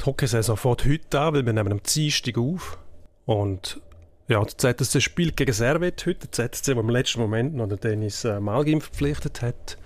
Die 0.00 0.04
Hockeysaison 0.04 0.56
fährt 0.56 0.84
heute 0.84 1.20
an, 1.20 1.34
weil 1.34 1.46
wir 1.46 1.52
nehmen 1.52 1.72
am 1.72 1.82
Dienstag 1.82 2.38
auf. 2.38 2.78
Und 3.24 3.80
ja, 4.28 4.42
der 4.42 4.76
ZSC 4.76 5.00
spielt 5.00 5.36
gegen 5.36 5.52
Servet 5.52 6.06
heute. 6.06 6.26
Der 6.26 6.50
ZSC, 6.50 6.74
der 6.74 6.82
im 6.82 6.88
letzten 6.88 7.20
Moment 7.20 7.54
noch 7.54 7.68
den 7.68 7.80
Dennis 7.80 8.24
äh, 8.24 8.40
Malgim 8.40 8.80
verpflichtet 8.80 9.42
hat. 9.42 9.76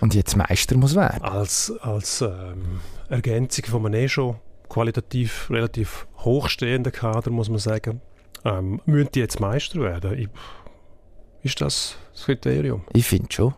Und 0.00 0.14
jetzt 0.14 0.36
Meister 0.36 0.76
muss 0.76 0.94
werden. 0.94 1.22
Als, 1.22 1.72
als 1.80 2.20
ähm, 2.20 2.80
Ergänzung 3.08 3.64
von 3.64 3.86
einem 3.86 3.94
eh 3.94 4.08
schon 4.08 4.36
qualitativ 4.68 5.48
relativ 5.50 6.06
hochstehenden 6.18 6.92
Kader, 6.92 7.30
muss 7.30 7.48
man 7.48 7.58
sagen, 7.58 8.00
ähm, 8.44 8.80
müssen 8.84 9.10
die 9.14 9.20
jetzt 9.20 9.40
Meister 9.40 9.80
werden. 9.80 10.18
Ich, 10.18 10.28
ist 11.44 11.60
das 11.60 11.96
das 12.12 12.24
Kriterium? 12.24 12.82
Ich 12.92 13.06
finde 13.06 13.32
schon. 13.32 13.54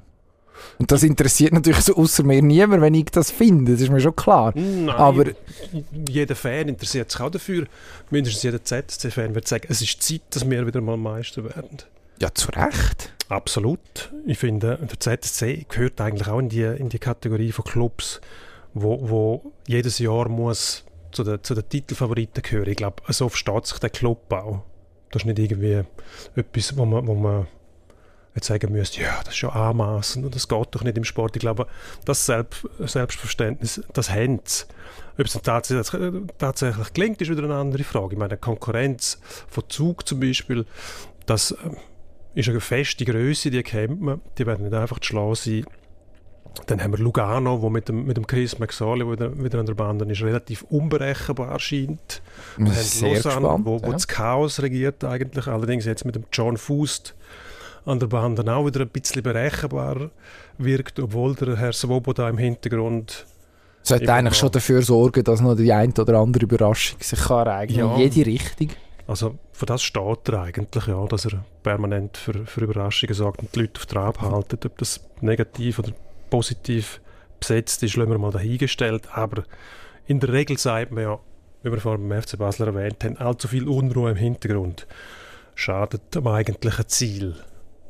Und 0.79 0.91
das 0.91 1.03
interessiert 1.03 1.53
natürlich 1.53 1.83
so 1.83 1.97
außer 1.97 2.23
mir 2.23 2.43
niemand, 2.43 2.83
wenn 2.83 2.95
ich 2.95 3.07
das 3.07 3.31
finde. 3.31 3.73
Das 3.73 3.81
ist 3.81 3.91
mir 3.91 4.01
schon 4.01 4.17
klar. 4.17 4.53
Nein, 4.55 4.89
Aber 4.91 5.25
jeder 6.09 6.35
Fan 6.35 6.69
interessiert 6.69 7.11
sich 7.11 7.21
auch 7.21 7.31
dafür. 7.31 7.67
Mindestens 8.11 8.43
jeder 8.43 8.63
ZSC-Fan 8.63 9.35
wird 9.35 9.47
sagen, 9.47 9.67
es 9.69 9.83
ist 9.83 10.03
Zeit, 10.03 10.23
dass 10.31 10.49
wir 10.49 10.67
wieder 10.67 10.81
mal 10.81 10.97
Meister 10.97 11.45
werden. 11.45 11.79
Ja, 12.21 12.33
zu 12.35 12.49
Recht. 12.53 13.13
Absolut. 13.29 13.81
Ich 14.27 14.39
finde, 14.39 14.79
der 14.79 15.21
ZSC 15.21 15.67
gehört 15.69 16.01
eigentlich 16.01 16.29
auch 16.29 16.39
in 16.39 16.49
die, 16.49 16.63
in 16.63 16.89
die 16.89 16.99
Kategorie 16.99 17.53
von 17.53 17.65
Clubs, 17.65 18.21
wo, 18.73 18.99
wo 19.09 19.53
jedes 19.67 19.99
Jahr 19.99 20.29
muss 20.29 20.85
zu 21.13 21.25
den, 21.25 21.43
zu 21.43 21.55
den 21.55 21.69
Titelfavoriten 21.69 22.43
gehören. 22.43 22.69
Ich 22.69 22.77
glaube, 22.77 23.03
so 23.09 23.29
versteht 23.29 23.67
sich 23.67 23.79
der 23.79 23.91
Club 23.91 24.33
auch. 24.33 24.63
Das 25.11 25.23
ist 25.23 25.27
nicht 25.27 25.39
irgendwie 25.39 25.83
etwas, 26.35 26.77
wo 26.77 26.85
man, 26.85 27.07
wo 27.07 27.15
man 27.15 27.47
jetzt 28.37 28.47
sagen 28.47 28.73
müsst, 28.73 28.97
ja, 28.97 29.19
das 29.25 29.35
ist 29.35 29.39
schon 29.39 29.51
anmaßend 29.51 30.25
und 30.25 30.35
das 30.35 30.47
geht 30.47 30.69
doch 30.71 30.85
nicht 30.85 30.97
im 30.97 31.05
Sport. 31.05 31.37
Ich 31.37 31.41
glaube, 31.41 31.67
das 32.05 32.27
Selbst 32.27 32.69
Selbstverständnis, 32.79 33.83
das 33.93 34.11
haben 34.11 34.41
sie. 34.45 34.67
Ob 35.19 35.25
es 35.25 35.33
dann 35.33 35.43
tatsächlich, 35.43 36.13
tatsächlich 36.39 36.93
gelingt, 36.93 37.21
ist 37.23 37.31
wieder 37.31 37.45
eine 37.45 37.55
andere 37.55 37.85
Frage. 37.85 38.13
Ich 38.13 38.19
meine, 38.19 38.37
Konkurrenz 38.37 39.19
von 39.49 39.65
Zug 39.69 40.07
zum 40.07 40.21
Beispiel, 40.21 40.67
das 41.25 41.53
äh, 41.53 41.57
ist 42.35 42.49
eine 42.49 42.61
feste 42.61 43.05
Größe, 43.05 43.51
die 43.51 43.63
kennt 43.63 44.03
man. 44.03 44.21
Die 44.37 44.47
werden 44.47 44.65
nicht 44.65 44.75
einfach 44.75 44.99
zu 44.99 45.09
schlagen 45.09 45.35
sein. 45.35 45.67
Dann 46.67 46.83
haben 46.83 46.93
wir 46.93 46.99
Lugano, 46.99 47.61
wo 47.61 47.69
mit 47.71 47.89
dem, 47.89 48.07
mit 48.07 48.17
dem 48.17 48.27
Chris 48.27 48.59
McSorley, 48.59 49.17
der 49.17 49.43
wieder 49.43 49.59
an 49.59 49.67
der 49.67 49.75
Band 49.75 50.03
ist, 50.03 50.23
relativ 50.23 50.63
unberechenbar 50.63 51.51
erscheint. 51.51 52.23
Wir 52.57 52.73
haben 52.75 53.01
Lausanne, 53.03 53.65
wo, 53.65 53.83
wo 53.83 53.87
ja. 53.87 53.93
das 53.93 54.09
Chaos 54.09 54.61
regiert 54.63 55.05
eigentlich. 55.05 55.47
Allerdings 55.47 55.85
jetzt 55.85 56.05
mit 56.05 56.15
dem 56.15 56.25
John 56.33 56.57
Fust, 56.57 57.15
an 57.87 58.01
der 58.01 58.09
Bahn 58.09 58.37
dann 58.37 58.49
auch 58.49 58.67
wieder 58.67 58.81
ein 58.81 58.89
bisschen 58.89 59.23
berechenbar 59.23 60.11
wirkt, 60.59 60.99
obwohl 61.01 61.35
der 61.35 61.57
Herr 61.57 61.73
Svoboda 61.73 62.29
im 62.29 62.39
Hintergrund 62.39 63.25
sollte 63.83 64.13
eigentlich 64.13 64.35
schon 64.35 64.51
dafür 64.51 64.83
sorgen, 64.83 65.23
dass 65.23 65.41
noch 65.41 65.55
die 65.55 65.73
eine 65.73 65.93
oder 65.93 66.19
andere 66.19 66.45
Überraschung 66.45 66.99
sich 67.01 67.21
kann 67.21 67.47
ereignen 67.47 67.79
ja. 67.79 67.95
in 67.95 68.01
jede 68.01 68.27
Richtung. 68.27 68.71
Also 69.07 69.37
für 69.53 69.67
das 69.67 69.85
steht 69.85 70.29
er 70.29 70.43
eigentlich, 70.43 70.87
ja, 70.89 71.07
dass 71.07 71.27
er 71.27 71.45
permanent 71.63 72.17
für, 72.17 72.45
für 72.47 72.63
Überraschungen 72.63 73.15
sorgt 73.15 73.41
und 73.41 73.55
die 73.55 73.61
Leute 73.61 73.79
auf 73.79 73.87
Trab 73.87 74.21
halten. 74.21 74.59
Ob 74.65 74.79
das 74.79 75.01
negativ 75.21 75.79
oder 75.79 75.93
positiv 76.29 77.01
besetzt 77.39 77.85
ist, 77.85 77.95
lassen 77.95 78.11
wir 78.11 78.19
mal 78.19 78.33
dahingestellt. 78.33 79.05
Aber 79.13 79.45
in 80.07 80.19
der 80.19 80.33
Regel 80.33 80.59
sagt 80.59 80.91
man 80.91 81.05
ja, 81.05 81.21
wie 81.63 81.71
wir 81.71 81.81
vorhin 81.81 82.09
beim 82.09 82.21
FC 82.21 82.37
Basler 82.37 82.67
erwähnt 82.67 83.05
haben, 83.05 83.17
allzu 83.19 83.47
viel 83.47 83.69
Unruhe 83.69 84.11
im 84.11 84.17
Hintergrund 84.17 84.89
schadet 85.55 86.15
dem 86.15 86.27
eigentlichen 86.27 86.89
Ziel 86.89 87.37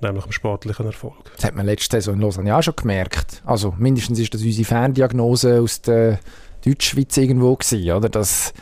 nämlich 0.02 0.24
am 0.24 0.32
sportlichen 0.32 0.86
Erfolg. 0.86 1.32
Das 1.36 1.44
hat 1.44 1.54
man 1.54 1.66
letzte 1.66 1.96
Saison 1.96 2.14
in 2.14 2.20
Lausanne 2.20 2.56
auch 2.56 2.62
schon 2.62 2.76
gemerkt. 2.76 3.42
Also 3.44 3.74
mindestens 3.78 4.18
ist 4.18 4.34
das 4.34 4.42
unsere 4.42 4.66
Ferndiagnose 4.66 5.60
aus 5.60 5.80
der 5.82 6.18
Deutschschweiz 6.64 7.16
irgendwo 7.16 7.54
gewesen, 7.56 7.92
oder? 7.92 8.08
Dass 8.08 8.52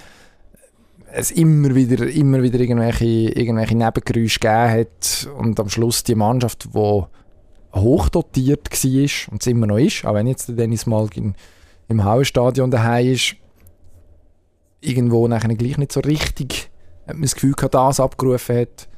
es 1.12 1.30
immer 1.30 1.74
wieder, 1.74 2.08
immer 2.08 2.42
wieder 2.42 2.58
irgendwelche, 2.58 3.04
irgendwelche 3.04 3.76
Nebengeräusche 3.76 4.40
gegeben 4.40 4.70
hat 4.70 5.28
und 5.38 5.60
am 5.60 5.68
Schluss 5.68 6.02
die 6.02 6.14
Mannschaft, 6.14 6.68
die 6.74 7.02
hochdotiert 7.74 8.70
war 8.70 9.32
und 9.32 9.42
es 9.42 9.46
immer 9.46 9.66
noch 9.66 9.78
ist, 9.78 10.04
auch 10.04 10.14
wenn 10.14 10.26
jetzt 10.26 10.48
der 10.48 10.56
Dennis 10.56 10.86
Malgin 10.86 11.34
im 11.88 12.04
Hauenstadion 12.04 12.70
daheim 12.70 13.12
ist, 13.12 13.36
irgendwo 14.80 15.26
nachher 15.28 15.54
gleich 15.54 15.78
nicht 15.78 15.92
so 15.92 16.00
richtig 16.00 16.70
hat 17.06 17.16
man 17.16 17.22
das 17.22 17.34
Gefühl 17.34 17.52
gehabt, 17.52 17.74
das 17.74 18.00
abgerufen 18.00 18.56
hat, 18.56 18.88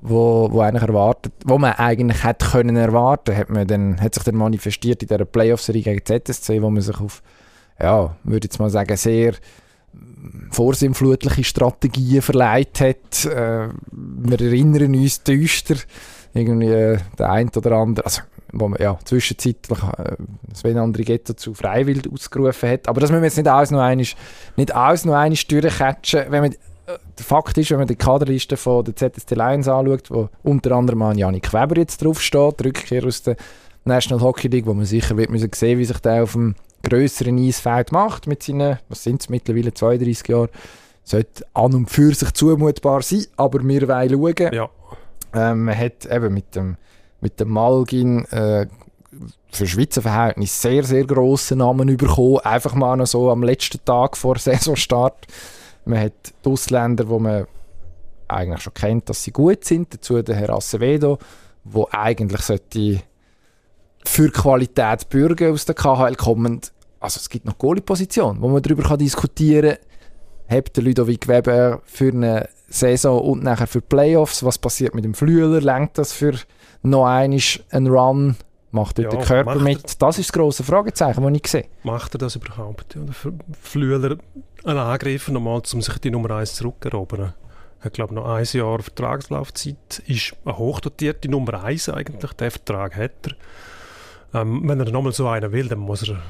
wo, 0.00 0.48
wo 0.50 0.60
eigentlich 0.60 0.82
erwartet, 0.82 1.32
wo 1.44 1.58
man 1.58 1.72
eigentlich 1.72 2.24
hätte 2.24 2.46
können 2.46 2.76
erwarten, 2.76 3.36
hat 3.36 3.50
man 3.50 3.66
dann 3.66 4.00
hat 4.00 4.14
sich 4.14 4.24
dann 4.24 4.36
manifestiert 4.36 5.02
in 5.02 5.08
der 5.08 5.24
Playoff-Serie 5.24 5.82
gegen 5.82 6.04
ZSC, 6.04 6.62
wo 6.62 6.70
man 6.70 6.82
sich 6.82 7.00
auf, 7.00 7.22
ja, 7.80 8.16
würde 8.24 8.46
jetzt 8.46 8.58
mal 8.58 8.70
sagen, 8.70 8.96
sehr 8.96 9.34
vorsinnflutliche 10.50 11.44
Strategien 11.44 12.22
verleiht 12.22 12.80
hat. 12.80 13.24
Äh, 13.24 13.68
wir 13.90 14.40
erinnern 14.40 14.94
uns 14.94 15.22
düster, 15.22 15.76
irgendwie 16.34 16.68
äh, 16.68 16.98
der 17.18 17.30
ein 17.30 17.50
oder 17.54 17.72
andere, 17.72 18.04
also 18.04 18.22
wo 18.52 18.68
man 18.68 18.80
ja 18.80 18.98
zwischenzeitlich 19.04 19.78
äh, 19.82 20.16
Sven 20.54 20.78
Andrighetto 20.78 21.34
zu 21.34 21.54
freiwillig 21.54 22.10
ausgerufen 22.10 22.70
hat. 22.70 22.88
Aber 22.88 23.00
das 23.00 23.10
müssen 23.10 23.22
wir 23.22 23.26
jetzt 23.28 23.36
nicht 23.36 23.48
alles 23.48 23.70
noch 23.70 23.80
einmal, 23.80 24.06
nicht 24.56 24.74
alles 24.74 25.04
noch 25.04 25.14
einmal. 25.14 25.38
Wenn 26.30 26.42
man, 26.42 26.54
der 26.88 27.24
Fakt 27.24 27.58
ist, 27.58 27.70
wenn 27.70 27.78
man 27.78 27.86
die 27.86 27.96
Kaderliste 27.96 28.56
von 28.56 28.84
der 28.84 28.96
ZST 28.96 29.32
Lions 29.32 29.68
anschaut, 29.68 30.10
wo 30.10 30.28
unter 30.42 30.72
anderem 30.72 31.02
an 31.02 31.18
Janik 31.18 31.52
Weber 31.52 31.76
jetzt 31.76 32.02
draufsteht, 32.02 32.64
Rückkehr 32.64 33.04
aus 33.04 33.22
der 33.22 33.36
National 33.84 34.22
Hockey 34.24 34.48
League, 34.48 34.66
wo 34.66 34.74
man 34.74 34.86
sicher 34.86 35.16
wird 35.16 35.30
müssen 35.30 35.50
sehen, 35.54 35.78
wie 35.78 35.84
sich 35.84 35.98
der 35.98 36.22
auf 36.22 36.32
dem 36.32 36.54
grösseren 36.82 37.38
Eisfeld 37.38 37.92
macht 37.92 38.26
mit 38.26 38.42
seinen, 38.42 38.78
was 38.88 39.02
sind 39.02 39.20
es 39.20 39.28
mittlerweile, 39.28 39.74
32 39.74 40.28
Jahren. 40.28 40.48
Sollte 41.04 41.44
an 41.54 41.74
und 41.74 41.90
für 41.90 42.14
sich 42.14 42.30
zumutbar 42.32 43.02
sein, 43.02 43.26
aber 43.36 43.66
wir 43.66 43.88
wollen 43.88 44.36
schauen. 44.38 44.52
Ja. 44.52 44.68
Ähm, 45.34 45.64
man 45.64 45.76
hat 45.76 46.06
eben 46.06 46.34
mit 46.34 46.54
dem, 46.54 46.76
mit 47.20 47.40
dem 47.40 47.50
Malgin 47.50 48.24
äh, 48.26 48.66
für 49.50 49.66
Schweizer 49.66 50.02
Verhältnis 50.02 50.60
sehr, 50.60 50.84
sehr 50.84 51.04
grossen 51.04 51.58
Namen 51.58 51.96
bekommen. 51.96 52.38
Einfach 52.38 52.74
mal 52.74 52.96
noch 52.96 53.06
so 53.06 53.30
am 53.30 53.42
letzten 53.42 53.82
Tag 53.84 54.16
vor 54.16 54.38
Saisonstart. 54.38 55.26
Man 55.88 56.00
hat 56.00 56.34
die 56.44 56.50
Ausländer, 56.50 57.04
die 57.04 57.18
man 57.18 57.46
eigentlich 58.28 58.60
schon 58.60 58.74
kennt, 58.74 59.08
dass 59.08 59.24
sie 59.24 59.32
gut 59.32 59.64
sind. 59.64 59.92
Dazu 59.92 60.20
der 60.20 60.36
Herr 60.36 60.50
Acevedo, 60.50 61.18
der 61.64 61.86
eigentlich 61.92 62.42
sollte 62.42 63.00
für 64.04 64.30
Qualität 64.30 65.08
bürgen 65.08 65.52
aus 65.52 65.64
der 65.64 65.74
KHL 65.74 66.14
kommend. 66.14 66.72
Also 67.00 67.18
es 67.18 67.28
gibt 67.28 67.46
noch 67.46 67.56
Goalie-Position, 67.58 68.40
wo 68.40 68.48
man 68.48 68.62
darüber 68.62 68.96
diskutieren 68.96 69.76
kann. 69.76 70.56
Habt 70.58 70.76
der 70.76 70.84
Ludovic 70.84 71.28
Weber 71.28 71.80
für 71.84 72.10
eine 72.10 72.48
Saison 72.68 73.20
und 73.20 73.42
nachher 73.42 73.66
für 73.66 73.80
Playoffs? 73.80 74.42
Was 74.44 74.58
passiert 74.58 74.94
mit 74.94 75.04
dem 75.04 75.14
Flüeler? 75.14 75.60
Lenkt 75.60 75.98
das 75.98 76.12
für 76.12 76.34
noch 76.82 77.06
einmal 77.06 77.40
einen 77.70 77.86
Run? 77.86 78.36
Macht 78.70 78.98
dort 78.98 79.12
Ja, 79.12 79.18
der 79.18 79.26
Körper 79.26 79.54
mit? 79.56 80.00
Das 80.00 80.18
ist 80.18 80.28
das 80.28 80.32
grosse 80.32 80.62
Fragezeichen, 80.62 81.22
das 81.22 81.32
ich 81.32 81.46
sehe. 81.46 81.64
Macht 81.82 82.14
er 82.14 82.18
das 82.18 82.36
überhaupt? 82.36 82.96
Oder 82.96 83.12
für 83.12 83.32
Flüeler 83.62 84.18
einen 84.64 84.78
Angriff 84.78 85.28
nochmal, 85.28 85.62
um 85.72 85.82
sich 85.82 85.98
die 85.98 86.10
Nummer 86.10 86.30
1 86.32 86.54
zurückerobern? 86.54 87.32
Er 87.80 87.84
hat, 87.84 87.92
glaube 87.94 88.14
noch 88.14 88.26
ein 88.26 88.44
Jahr 88.44 88.82
Vertragslaufzeit. 88.82 90.02
Ist 90.06 90.34
eine 90.44 90.58
hochdotierte 90.58 91.30
Nummer 91.30 91.64
1 91.64 91.88
eigentlich. 91.88 92.32
Den 92.32 92.50
Vertrag 92.50 92.96
hat 92.96 93.12
er. 94.32 94.40
Ähm, 94.42 94.68
wenn 94.68 94.80
er 94.80 94.90
nochmal 94.90 95.12
so 95.12 95.26
einen 95.28 95.52
will, 95.52 95.68
dann 95.68 95.78
muss 95.78 96.06
er 96.06 96.20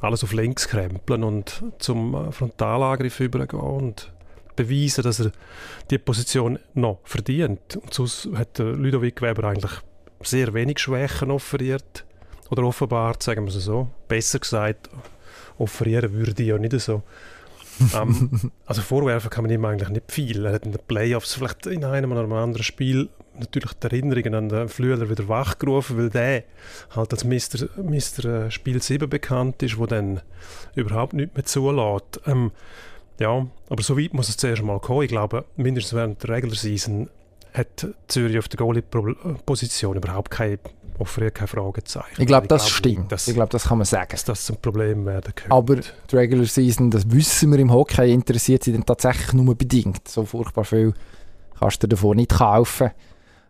alles 0.00 0.24
auf 0.24 0.32
links 0.32 0.68
krempeln 0.68 1.24
und 1.24 1.62
zum 1.78 2.14
äh, 2.14 2.32
Frontalangriff 2.32 3.20
übergehen 3.20 3.60
und 3.60 4.12
beweisen, 4.54 5.02
dass 5.02 5.20
er 5.20 5.32
die 5.90 5.98
Position 5.98 6.58
noch 6.74 7.00
verdient. 7.04 7.76
Und 7.76 7.92
sonst 7.92 8.28
hat 8.34 8.58
der 8.58 8.66
Ludovic 8.66 9.20
Weber 9.20 9.44
eigentlich 9.44 9.72
sehr 10.22 10.54
wenig 10.54 10.78
Schwächen 10.78 11.30
offeriert 11.30 12.04
oder 12.50 12.64
offenbart, 12.64 13.22
sagen 13.22 13.44
wir 13.44 13.54
es 13.54 13.64
so. 13.64 13.88
Besser 14.08 14.38
gesagt, 14.38 14.90
offerieren 15.58 16.12
würde 16.12 16.42
ich 16.42 16.48
ja 16.48 16.58
nicht 16.58 16.78
so. 16.80 17.02
ähm, 17.94 18.52
also 18.66 18.82
vorwerfen 18.82 19.30
kann 19.30 19.44
man 19.44 19.52
ihm 19.52 19.64
eigentlich 19.64 19.88
nicht 19.88 20.12
viel. 20.12 20.46
Er 20.46 20.52
hat 20.54 20.64
in 20.64 20.72
den 20.72 20.80
Playoffs 20.86 21.34
vielleicht 21.34 21.66
in 21.66 21.84
einem 21.84 22.12
oder 22.12 22.22
einem 22.22 22.32
anderen 22.32 22.64
Spiel 22.64 23.08
natürlich 23.38 23.72
die 23.74 23.86
Erinnerungen 23.86 24.34
an 24.34 24.48
den 24.48 24.68
Flüeler 24.68 25.10
wieder 25.10 25.28
wachgerufen, 25.28 25.98
weil 25.98 26.10
der 26.10 26.44
halt 26.94 27.12
als 27.12 27.24
Mr. 27.24 27.68
Mr. 27.76 28.50
Spiel 28.50 28.80
7 28.80 29.08
bekannt 29.08 29.62
ist, 29.62 29.78
wo 29.78 29.86
dann 29.86 30.20
überhaupt 30.74 31.12
nichts 31.12 31.34
mehr 31.34 31.44
zulässt. 31.44 32.20
Ähm, 32.26 32.50
ja, 33.18 33.46
aber 33.68 33.82
so 33.82 33.98
weit 33.98 34.14
muss 34.14 34.28
es 34.28 34.36
zuerst 34.36 34.62
mal 34.62 34.78
kommen. 34.78 35.02
Ich 35.02 35.08
glaube, 35.08 35.44
mindestens 35.56 35.94
während 35.94 36.22
der 36.22 36.30
Regular 36.30 36.56
Season 36.56 37.08
hat 37.56 37.86
Zürich 38.08 38.38
auf 38.38 38.48
der 38.48 38.58
Goalie-Position 38.58 39.96
überhaupt 39.96 40.30
keine, 40.30 40.58
offeriert 40.98 41.34
keine 41.34 41.48
Fragezeichen. 41.48 42.20
Ich 42.20 42.26
glaube, 42.26 42.46
das 42.46 42.64
nicht, 42.64 42.74
stimmt. 42.74 43.12
Dass, 43.12 43.28
ich 43.28 43.34
glaube, 43.34 43.50
das 43.50 43.64
kann 43.64 43.78
man 43.78 43.84
sagen. 43.84 44.08
dass 44.10 44.24
das 44.24 44.44
zum 44.44 44.56
Problem 44.56 45.06
werden 45.06 45.34
könnte. 45.34 45.54
Aber 45.54 45.76
die 45.76 46.16
Regular 46.16 46.46
Season, 46.46 46.90
das 46.90 47.10
wissen 47.10 47.50
wir 47.52 47.58
im 47.58 47.72
Hockey, 47.72 48.12
interessiert 48.12 48.64
sie 48.64 48.72
dann 48.72 48.84
tatsächlich 48.84 49.32
nur 49.32 49.54
bedingt. 49.54 50.08
So 50.08 50.24
furchtbar 50.24 50.64
viel 50.64 50.94
kannst 51.58 51.82
du 51.82 51.86
davon 51.86 52.16
nicht 52.16 52.30
kaufen. 52.30 52.90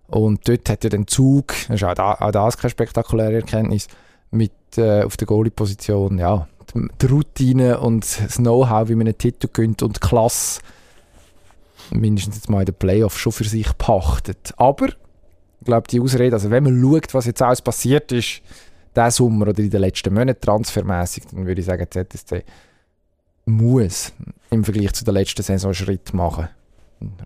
Und 0.09 0.49
dort 0.49 0.69
hat 0.69 0.85
ja 0.85 0.91
den 0.91 1.07
Zug, 1.09 1.49
das 1.69 1.77
ist 1.77 1.85
auch, 1.85 1.95
da, 1.95 2.15
auch 2.15 2.31
das 2.31 2.57
keine 2.57 2.71
spektakuläre 2.71 3.35
Erkenntnis, 3.35 3.89
mit 4.31 4.53
äh, 4.77 5.03
auf 5.03 5.17
der 5.17 5.27
Goalie-Position, 5.27 6.19
ja, 6.19 6.47
die, 6.75 6.89
die 7.01 7.07
Routine 7.07 7.81
und 7.81 8.03
das 8.03 8.37
Know-how, 8.37 8.89
wie 8.89 8.95
man 8.95 9.09
einen 9.09 9.19
Titel 9.19 9.49
gönnt 9.53 9.83
und 9.83 9.97
die 9.97 10.01
Klasse 10.01 10.61
mindestens 11.91 12.37
jetzt 12.37 12.51
mal 12.51 12.61
in 12.61 12.67
den 12.67 12.75
Playoffs 12.75 13.19
schon 13.19 13.33
für 13.33 13.45
sich 13.45 13.77
pachtet. 13.79 14.55
Aber 14.57 14.89
ich 14.89 15.65
glaube, 15.65 15.89
die 15.89 16.01
Ausrede, 16.01 16.35
also 16.35 16.51
wenn 16.51 16.65
man 16.65 16.81
schaut, 16.81 17.15
was 17.15 17.27
jetzt 17.27 17.43
alles 17.43 17.63
passiert 17.63 18.13
ist, 18.13 18.43
diesen 18.95 19.11
Sommer 19.11 19.49
oder 19.49 19.59
in 19.63 19.71
den 19.71 19.81
letzten 19.81 20.15
Monaten 20.15 20.41
transfermäßig, 20.41 21.25
dann 21.27 21.47
würde 21.47 21.61
ich 21.61 21.67
sagen, 21.67 21.87
ZSC 21.91 22.45
muss 23.47 24.13
im 24.51 24.65
Vergleich 24.65 24.93
zu 24.93 25.05
der 25.05 25.15
letzten 25.15 25.43
Saison 25.43 25.69
einen 25.69 25.75
Schritt 25.75 26.13
machen. 26.13 26.49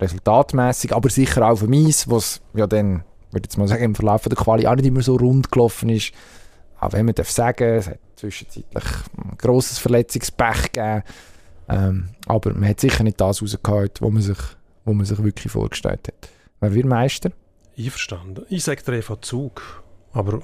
Resultatmäßig, 0.00 0.94
aber 0.94 1.08
sicher 1.08 1.48
auch 1.48 1.60
dem 1.60 1.72
Eis, 1.72 2.08
was 2.10 2.40
ja 2.54 2.66
dann, 2.66 3.04
würde 3.30 3.48
ich 3.50 3.56
mal 3.56 3.68
sagen, 3.68 3.84
im 3.84 3.94
Verlauf 3.94 4.22
der 4.22 4.36
Quali 4.36 4.66
auch 4.66 4.74
nicht 4.74 4.86
immer 4.86 5.02
so 5.02 5.16
rund 5.16 5.50
gelaufen 5.50 5.88
ist. 5.88 6.12
Auch 6.80 6.92
wenn 6.92 7.06
man 7.06 7.14
darf 7.14 7.30
sagen, 7.30 7.76
es 7.76 7.88
hat 7.88 7.98
zwischenzeitlich 8.16 8.84
ein 9.16 9.38
grosses 9.38 9.78
Verletzungspech 9.78 10.72
gegeben. 10.72 11.02
Ähm, 11.70 12.08
aber 12.26 12.52
man 12.54 12.68
hat 12.68 12.80
sicher 12.80 13.04
nicht 13.04 13.20
das 13.20 13.42
rausgeholt, 13.42 14.00
was 14.00 14.10
man 14.10 14.22
sich, 14.22 14.38
was 14.84 14.94
man 14.94 15.06
sich 15.06 15.22
wirklich 15.22 15.52
vorgestellt 15.52 16.08
hat. 16.08 16.30
Wer 16.60 16.74
wird 16.74 16.86
Meister? 16.86 17.30
Einverstanden. 17.78 18.44
Ich 18.48 18.64
sage 18.64 18.82
dir 18.82 18.92
einfach 18.92 19.20
Zug. 19.20 19.82
Aber 20.12 20.42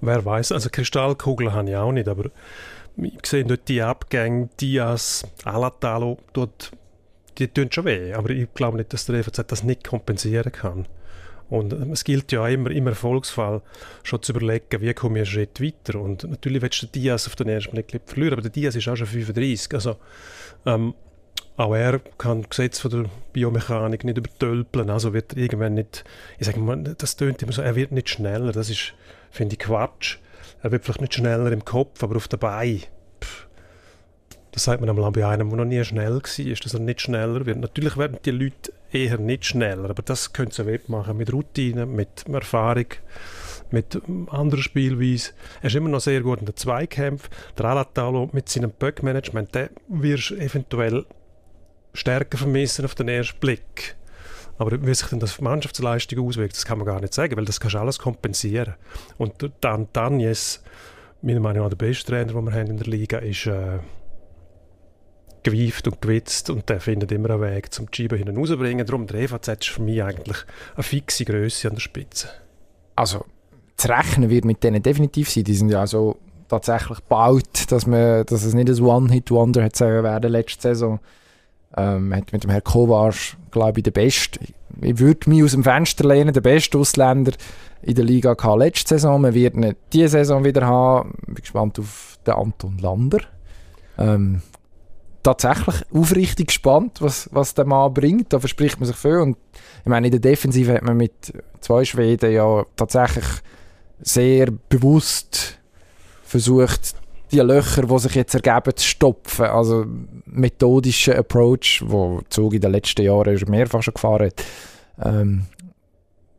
wer 0.00 0.24
weiß, 0.24 0.52
also 0.52 0.70
Kristallkugeln 0.70 1.52
habe 1.52 1.70
ich 1.70 1.76
auch 1.76 1.92
nicht, 1.92 2.08
aber 2.08 2.30
ich 2.96 3.26
sehe 3.26 3.44
dort 3.44 3.68
die 3.68 3.82
Abgänge, 3.82 4.48
Diaz, 4.60 5.24
Alatalo, 5.44 6.18
dort, 6.32 6.70
die 7.38 7.48
tun 7.48 7.70
schon 7.70 7.84
weh, 7.84 8.14
aber 8.14 8.30
ich 8.30 8.52
glaube 8.54 8.78
nicht, 8.78 8.92
dass 8.92 9.06
der 9.06 9.16
EVZ 9.16 9.44
das 9.48 9.62
nicht 9.64 9.84
kompensieren 9.84 10.52
kann. 10.52 10.86
Und 11.48 11.72
ähm, 11.72 11.92
es 11.92 12.04
gilt 12.04 12.32
ja 12.32 12.46
immer 12.48 12.70
im 12.70 12.86
Erfolgsfall 12.86 13.62
schon 14.02 14.22
zu 14.22 14.32
überlegen, 14.32 14.80
wie 14.80 14.92
komme 14.94 15.20
ich 15.20 15.28
einen 15.28 15.34
Schritt 15.34 15.60
weiter. 15.60 16.00
Und 16.00 16.24
natürlich 16.24 16.62
willst 16.62 16.82
du 16.82 16.86
den 16.86 17.02
Diaz 17.02 17.26
auf 17.26 17.36
den 17.36 17.48
ersten 17.48 17.72
Blick 17.72 17.92
nicht 17.92 18.08
verlieren, 18.08 18.34
aber 18.34 18.42
der 18.42 18.50
Diaz 18.50 18.74
ist 18.74 18.88
auch 18.88 18.96
schon 18.96 19.06
35. 19.06 19.74
Also 19.74 19.96
ähm, 20.64 20.94
auch 21.56 21.74
er 21.74 22.00
kann 22.18 22.42
das 22.42 22.50
Gesetz 22.50 22.78
von 22.80 22.90
der 22.90 23.10
Biomechanik 23.32 24.04
nicht 24.04 24.18
übertölpeln. 24.18 24.90
Also 24.90 25.14
wird 25.14 25.32
er 25.32 25.38
irgendwann 25.38 25.74
nicht, 25.74 26.04
ich 26.38 26.46
sage 26.46 26.60
mal, 26.60 26.82
das 26.82 27.16
tönt 27.16 27.42
immer 27.42 27.52
so, 27.52 27.62
er 27.62 27.76
wird 27.76 27.92
nicht 27.92 28.10
schneller. 28.10 28.52
Das 28.52 28.68
ist, 28.68 28.94
finde 29.30 29.54
ich, 29.54 29.60
Quatsch. 29.60 30.18
Er 30.62 30.72
wird 30.72 30.84
vielleicht 30.84 31.00
nicht 31.00 31.14
schneller 31.14 31.50
im 31.52 31.64
Kopf, 31.64 32.02
aber 32.02 32.16
auf 32.16 32.28
der 32.28 32.38
Beine. 32.38 32.80
Das 34.52 34.64
sagt 34.64 34.80
man 34.80 34.88
einmal 34.88 35.10
bei 35.12 35.26
einem, 35.26 35.48
der 35.50 35.58
noch 35.58 35.64
nie 35.66 35.84
schnell 35.84 36.14
war, 36.14 36.20
dass 36.20 36.74
er 36.74 36.80
nicht 36.80 37.02
schneller 37.02 37.44
wird. 37.44 37.58
Natürlich 37.58 37.96
werden 37.96 38.18
die 38.24 38.30
Leute 38.30 38.72
eher 38.96 39.18
nicht 39.18 39.44
schneller, 39.44 39.90
aber 39.90 40.02
das 40.02 40.32
können 40.32 40.50
sie 40.50 40.66
wettmachen 40.66 41.16
mit 41.16 41.32
Routine, 41.32 41.86
mit 41.86 42.28
Erfahrung, 42.28 42.86
mit 43.70 44.00
anderer 44.28 44.62
Spielweise. 44.62 45.32
Er 45.60 45.66
ist 45.66 45.76
immer 45.76 45.88
noch 45.88 46.00
sehr 46.00 46.20
gut 46.20 46.40
in 46.40 46.46
den 46.46 46.56
Zweikämpfen. 46.56 47.30
Der 47.58 47.66
Alatalo 47.66 48.30
mit 48.32 48.48
seinem 48.48 48.70
Böckmanagement, 48.70 49.54
den 49.54 49.68
wirst 49.88 50.30
du 50.30 50.36
eventuell 50.36 51.04
stärker 51.92 52.38
vermissen 52.38 52.84
auf 52.84 52.94
den 52.94 53.08
ersten 53.08 53.38
Blick. 53.40 53.96
Aber 54.58 54.86
wie 54.86 54.94
sich 54.94 55.08
denn 55.08 55.20
das 55.20 55.40
Mannschaftsleistung 55.40 56.26
auswirkt, 56.26 56.54
das 56.54 56.64
kann 56.64 56.78
man 56.78 56.86
gar 56.86 57.00
nicht 57.00 57.12
sagen, 57.12 57.36
weil 57.36 57.44
das 57.44 57.60
kannst 57.60 57.74
du 57.74 57.78
alles 57.78 57.98
kompensieren. 57.98 58.74
Und 59.18 59.50
dann 59.60 59.88
Danjes, 59.92 60.62
meiner 61.20 61.40
Meinung 61.40 61.64
nach 61.64 61.70
der 61.70 61.76
beste 61.76 62.06
Trainer, 62.06 62.32
den 62.32 62.44
wir 62.44 62.52
haben 62.52 62.70
in 62.70 62.76
der 62.78 62.86
Liga, 62.86 63.18
ist 63.18 63.46
äh, 63.46 63.78
gewieft 65.46 65.86
und 65.86 66.02
gewitzt 66.02 66.50
und 66.50 66.68
der 66.68 66.80
findet 66.80 67.12
immer 67.12 67.30
einen 67.30 67.40
Weg, 67.40 67.72
zum 67.72 67.86
hinten 67.92 68.36
rauszubringen. 68.36 68.84
Darum 68.84 69.06
der 69.06 69.20
EVZ 69.20 69.48
ist 69.48 69.68
für 69.68 69.82
mich 69.82 70.02
eigentlich 70.02 70.38
eine 70.74 70.82
fixe 70.82 71.24
Größe 71.24 71.68
an 71.68 71.74
der 71.74 71.80
Spitze. 71.80 72.28
Also, 72.96 73.24
zu 73.76 73.88
rechnen 73.88 74.28
wird 74.28 74.44
mit 74.44 74.64
denen 74.64 74.82
definitiv 74.82 75.30
sein. 75.30 75.44
Die 75.44 75.54
sind 75.54 75.68
ja 75.68 75.86
so 75.86 76.16
tatsächlich 76.48 76.98
gebaut, 76.98 77.70
dass, 77.70 77.86
man, 77.86 78.26
dass 78.26 78.44
es 78.44 78.54
nicht 78.54 78.68
ein 78.68 78.80
One-Hit-Wonder 78.80 79.62
hat 79.62 79.78
werden 79.80 80.32
letzte 80.32 80.62
Saison. 80.62 80.98
Ähm, 81.76 82.14
hat 82.14 82.32
mit 82.32 82.42
dem 82.42 82.50
Herrn 82.50 82.64
Kovac, 82.64 83.36
glaube 83.50 83.80
ich, 83.80 83.84
der 83.84 83.90
Beste. 83.92 84.40
ich 84.80 84.98
würde 84.98 85.30
mich 85.30 85.44
aus 85.44 85.52
dem 85.52 85.62
Fenster 85.62 86.08
lehnen, 86.08 86.32
der 86.32 86.40
beste 86.40 86.78
Ausländer 86.78 87.32
in 87.82 87.94
der 87.94 88.04
Liga 88.04 88.34
gehabt 88.34 88.58
letzte 88.58 88.94
Saison. 88.94 89.20
Man 89.20 89.34
wird 89.34 89.54
ihn 89.54 89.74
diese 89.92 90.08
Saison 90.08 90.44
wieder 90.44 90.66
haben. 90.66 91.14
Ich 91.20 91.26
bin 91.26 91.34
gespannt 91.36 91.78
auf 91.78 92.18
den 92.26 92.34
Anton 92.34 92.78
Lander. 92.78 93.20
Ähm, 93.98 94.42
tatsächlich 95.26 95.82
aufrichtig 95.92 96.48
gespannt, 96.48 96.98
was, 97.00 97.28
was 97.32 97.54
der 97.54 97.64
Mann 97.64 97.92
bringt. 97.92 98.32
Da 98.32 98.38
verspricht 98.38 98.78
man 98.78 98.86
sich 98.86 98.96
viel. 98.96 99.18
Und 99.18 99.36
ich 99.80 99.90
meine, 99.90 100.06
in 100.06 100.12
der 100.12 100.20
Defensive 100.20 100.72
hat 100.72 100.82
man 100.82 100.96
mit 100.96 101.32
zwei 101.60 101.84
Schweden 101.84 102.32
ja 102.32 102.64
tatsächlich 102.76 103.24
sehr 104.00 104.52
bewusst 104.68 105.58
versucht, 106.22 106.94
die 107.32 107.40
Löcher, 107.40 107.82
die 107.82 107.98
sich 107.98 108.14
jetzt 108.14 108.34
ergeben, 108.34 108.76
zu 108.76 108.86
stopfen. 108.86 109.46
Also 109.46 109.84
methodischer 110.26 111.18
Approach, 111.18 111.82
wo 111.84 112.20
Zug 112.28 112.54
in 112.54 112.60
den 112.60 112.70
letzten 112.70 113.02
Jahren 113.02 113.36
mehrfach 113.48 113.82
schon 113.82 113.94
gefahren 113.94 114.26
hat. 114.26 114.44
Ähm, 115.04 115.46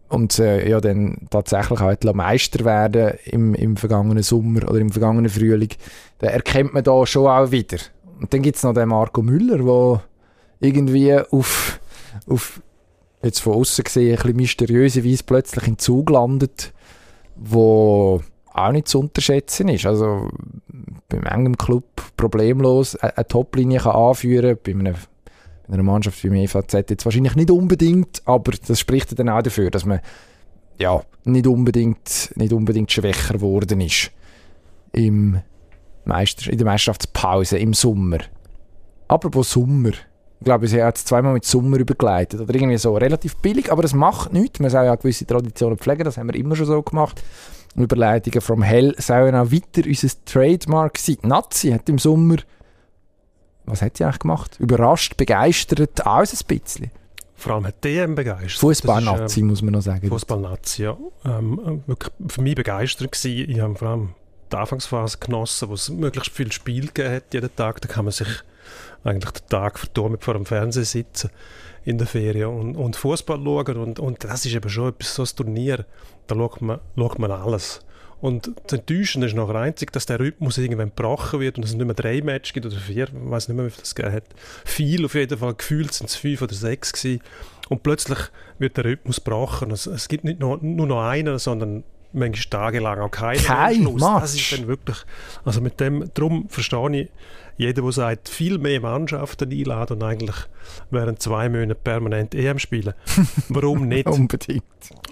und 0.08 0.39
äh, 0.39 0.69
ja, 0.69 0.80
dann 0.80 1.28
tatsächlich 1.30 1.82
auch 1.82 2.13
Meister 2.13 2.63
werden 2.63 3.17
im, 3.26 3.54
im 3.54 3.76
vergangenen 3.76 4.23
Sommer 4.23 4.63
oder 4.69 4.80
im 4.80 4.91
vergangenen 4.91 5.30
Frühling, 5.30 5.71
da 6.19 6.28
erkennt 6.28 6.73
man 6.73 6.86
da 6.86 7.06
schon 7.06 7.28
auch 7.28 7.52
wieder. 7.52 7.78
Und 8.19 8.34
dann 8.34 8.41
gibt 8.41 8.58
es 8.58 8.63
noch 8.63 8.73
den 8.73 8.89
Marco 8.89 9.21
Müller, 9.21 9.58
der 9.58 10.01
irgendwie 10.60 11.13
auf, 11.13 11.80
auf 12.27 12.62
jetzt 13.21 13.39
von 13.39 13.53
außen 13.53 13.84
gesehen, 13.84 14.12
ein 14.12 14.17
bisschen 14.17 14.36
mysteriöse 14.38 15.06
Weise 15.06 15.23
plötzlich 15.23 15.67
im 15.67 15.77
Zug 15.77 16.10
landet, 16.10 16.73
wo 17.36 18.21
auch 18.53 18.71
nicht 18.71 18.88
zu 18.88 18.99
unterschätzen 18.99 19.69
ist. 19.69 19.86
Also 19.86 20.30
beim 21.10 21.23
engem 21.23 21.58
Club 21.58 21.86
problemlos 22.17 22.95
eine 22.95 23.27
Toplinie 23.27 23.80
kann 23.80 23.95
anführen 23.95 24.58
bei 24.63 24.71
einer, 24.71 24.93
bei 25.67 25.73
einer 25.73 25.84
Mannschaft 25.84 26.23
wie 26.23 26.30
dem 26.30 26.38
EVZ 26.38 26.73
jetzt 26.89 27.06
wahrscheinlich 27.06 27.36
nicht 27.36 27.51
unbedingt, 27.51 28.21
aber 28.25 28.53
das 28.67 28.80
spricht 28.80 29.17
dann 29.17 29.30
auch 29.30 29.43
dafür, 29.43 29.69
dass 29.69 29.86
man 29.86 29.99
ja, 30.80 31.01
nicht, 31.23 31.47
unbedingt, 31.47 32.32
nicht 32.36 32.53
unbedingt 32.53 32.91
schwächer 32.91 33.36
geworden 33.36 33.82
ist 33.82 34.12
im 34.91 35.41
Meister, 36.08 36.52
in 36.52 36.58
der 36.58 36.65
Meisterschaftspause 36.65 37.58
im 37.58 37.74
Sommer. 37.74 38.20
Apropos 39.08 39.52
Sommer. 39.52 39.91
Ich 40.39 40.46
glaube, 40.46 40.67
sie 40.67 40.84
hat 40.84 40.98
es 40.98 41.06
zweimal 41.06 41.34
mit 41.34 41.46
Sommer 41.46 41.78
übergleitet. 41.78 42.39
Oder 42.39 42.54
irgendwie 42.54 42.78
so. 42.78 42.96
Relativ 42.96 43.38
billig, 43.38 43.72
aber 43.72 43.82
das 43.82 43.93
macht 43.93 44.34
nichts. 44.34 44.60
Man 44.60 44.70
soll 44.70 44.86
ja 44.86 44.96
gewisse 44.96 45.26
Traditionen 45.26 45.78
pflegen, 45.78 46.04
das 46.04 46.17
haben 46.17 46.28
wir 46.28 46.36
immer 46.36 46.56
schon 46.56 46.67
so 46.67 46.82
gemacht. 46.82 47.24
Überleitungen 47.76 48.41
vom 48.41 48.62
Hell 48.63 48.96
sollen 48.98 49.36
auch 49.36 49.52
weiter 49.52 49.88
unser 49.88 50.10
Trademark 50.26 50.98
sein. 50.98 51.17
Nazi 51.24 51.72
hat 51.72 51.88
im 51.89 52.00
Sommer, 52.00 52.38
was 53.65 53.82
hat 53.82 53.98
sie 53.98 54.04
eigentlich 54.04 54.20
gemacht? 54.20 54.58
Überrascht, 54.60 55.17
begeistert, 55.17 56.06
alles 56.06 56.34
ein 56.34 56.60
bisschen. 56.60 56.91
Vor 57.36 57.54
allem 57.54 57.67
hat 57.67 57.84
DM 57.84 58.15
begeistert. 58.15 58.60
Fußball-Nazi, 58.62 59.41
ähm, 59.41 59.48
muss 59.48 59.62
man 59.62 59.74
noch 59.74 59.82
sagen. 59.82 60.08
Fußball-Nazi, 60.08 60.84
ja. 60.84 60.98
Ähm, 61.24 61.84
wirklich 61.86 62.12
für 62.28 62.41
mich 62.41 62.56
begeistert 62.56 63.12
gewesen. 63.12 63.52
Ich 63.52 63.60
habe 63.60 63.76
vor 63.76 63.88
allem 63.89 64.10
die 64.51 64.55
Anfangsphase 64.55 65.17
genossen, 65.19 65.69
wo 65.69 65.73
es 65.73 65.89
möglichst 65.89 66.31
viel 66.31 66.51
Spiel 66.51 66.88
gegeben 66.88 67.15
hat 67.15 67.33
jeden 67.33 67.55
Tag. 67.55 67.81
Da 67.81 67.88
kann 67.88 68.05
man 68.05 68.12
sich 68.12 68.27
eigentlich 69.03 69.31
den 69.31 69.47
Tag 69.47 69.79
verdorben 69.79 70.19
vor 70.19 70.33
dem 70.33 70.45
Fernseher 70.45 70.86
sitzen 70.86 71.29
in 71.86 71.97
der 71.97 72.07
Ferien 72.07 72.49
und, 72.49 72.75
und 72.75 72.95
Fußball 72.95 73.39
schauen. 73.41 73.77
Und, 73.77 73.99
und 73.99 74.23
das 74.23 74.45
ist 74.45 74.53
eben 74.53 74.69
schon 74.69 74.89
etwas, 74.89 75.15
so 75.15 75.23
ein 75.23 75.29
Turnier, 75.36 75.86
da 76.27 76.36
schaut 76.36 76.62
man, 76.62 76.79
schaut 76.97 77.19
man 77.19 77.31
alles. 77.31 77.81
Und 78.19 78.51
das 78.65 78.79
Enttäuschende 78.79 79.27
ist 79.27 79.36
noch 79.36 79.49
einzig, 79.49 79.91
dass 79.93 80.07
der 80.07 80.19
Rhythmus 80.19 80.57
irgendwann 80.57 80.89
gebrochen 80.89 81.39
wird 81.39 81.57
und 81.57 81.63
es 81.63 81.75
nicht 81.75 81.86
mehr 81.86 81.93
drei 81.93 82.21
Matches 82.21 82.51
gibt 82.51 82.65
oder 82.65 82.75
vier, 82.75 83.07
ich 83.07 83.13
weiß 83.13 83.47
nicht 83.47 83.55
mehr, 83.55 83.67
wie 83.67 83.69
viel 83.69 83.81
das 83.81 83.93
gegeben 83.93 84.15
hat. 84.15 84.23
Viel 84.65 85.05
auf 85.05 85.13
jeden 85.13 85.38
Fall, 85.38 85.53
gefühlt 85.53 85.93
sind 85.93 86.10
es 86.10 86.15
fünf 86.15 86.41
oder 86.41 86.55
sechs 86.55 86.91
gewesen. 86.93 87.21
Und 87.69 87.83
plötzlich 87.83 88.17
wird 88.57 88.77
der 88.77 88.86
Rhythmus 88.86 89.17
gebrochen. 89.23 89.71
Es, 89.71 89.86
es 89.86 90.07
gibt 90.07 90.23
nicht 90.23 90.39
nur, 90.39 90.57
nur 90.62 90.88
noch 90.88 91.03
einen, 91.03 91.38
sondern 91.38 91.83
manchmal 92.17 92.49
tagelang 92.49 92.99
auch 92.99 93.12
keinen 93.12 93.43
Kein 93.43 93.88
Anschluss. 93.88 94.01
Match. 94.01 94.21
Das 94.21 94.36
ist 94.36 94.51
dann 94.51 94.67
wirklich, 94.67 94.97
also 95.45 95.62
mit 95.62 95.80
dem, 95.80 96.10
darum 96.13 96.49
verstehe 96.49 97.01
ich 97.01 97.10
jeder, 97.58 97.82
der 97.82 97.91
sagt, 97.91 98.30
viel 98.30 98.60
mehr 98.60 98.80
Mannschaften 98.80 99.51
einladen 99.51 99.97
und 99.97 100.03
eigentlich 100.03 100.36
während 100.91 101.21
zwei 101.21 101.49
Monate 101.49 101.75
permanent 101.75 102.36
EM 102.36 102.60
spielen. 102.60 102.93
Warum 103.49 103.88
nicht? 103.88 104.08
Unbedingt. 104.08 104.63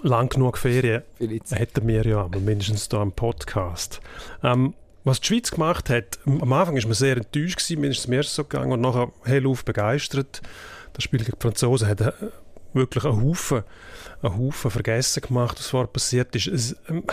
Lang 0.02 0.28
genug 0.28 0.56
Ferien 0.56 1.02
hätten 1.50 1.88
wir 1.88 2.06
ja 2.06 2.28
mindestens 2.28 2.88
da 2.88 3.02
im 3.02 3.10
Podcast. 3.10 4.00
Ähm, 4.44 4.74
was 5.02 5.20
die 5.20 5.26
Schweiz 5.26 5.50
gemacht 5.50 5.90
hat, 5.90 6.18
am 6.24 6.52
Anfang 6.52 6.76
war 6.76 6.82
man 6.82 6.94
sehr 6.94 7.16
enttäuscht, 7.16 7.58
gewesen, 7.58 7.80
mir 7.80 7.90
ist 7.90 7.98
es 8.00 8.06
erst 8.06 8.34
so 8.34 8.44
gegangen 8.44 8.72
und 8.72 8.80
nachher 8.80 9.10
hellauf 9.24 9.64
begeistert. 9.64 10.40
Das 10.92 11.04
Spiel 11.04 11.20
gegen 11.20 11.32
die 11.32 11.42
Franzosen 11.42 11.88
hat 11.88 12.00
äh, 12.00 12.12
wirklich 12.74 13.04
einen 13.04 13.22
Haufen, 13.22 13.64
einen 14.26 14.38
Haufen 14.38 14.70
vergessen 14.70 15.22
gemacht, 15.22 15.58
was 15.58 15.68
vorher 15.68 15.88
passiert 15.88 16.34
ist. 16.36 16.46
Es, 16.46 16.76
ähm, 16.88 17.04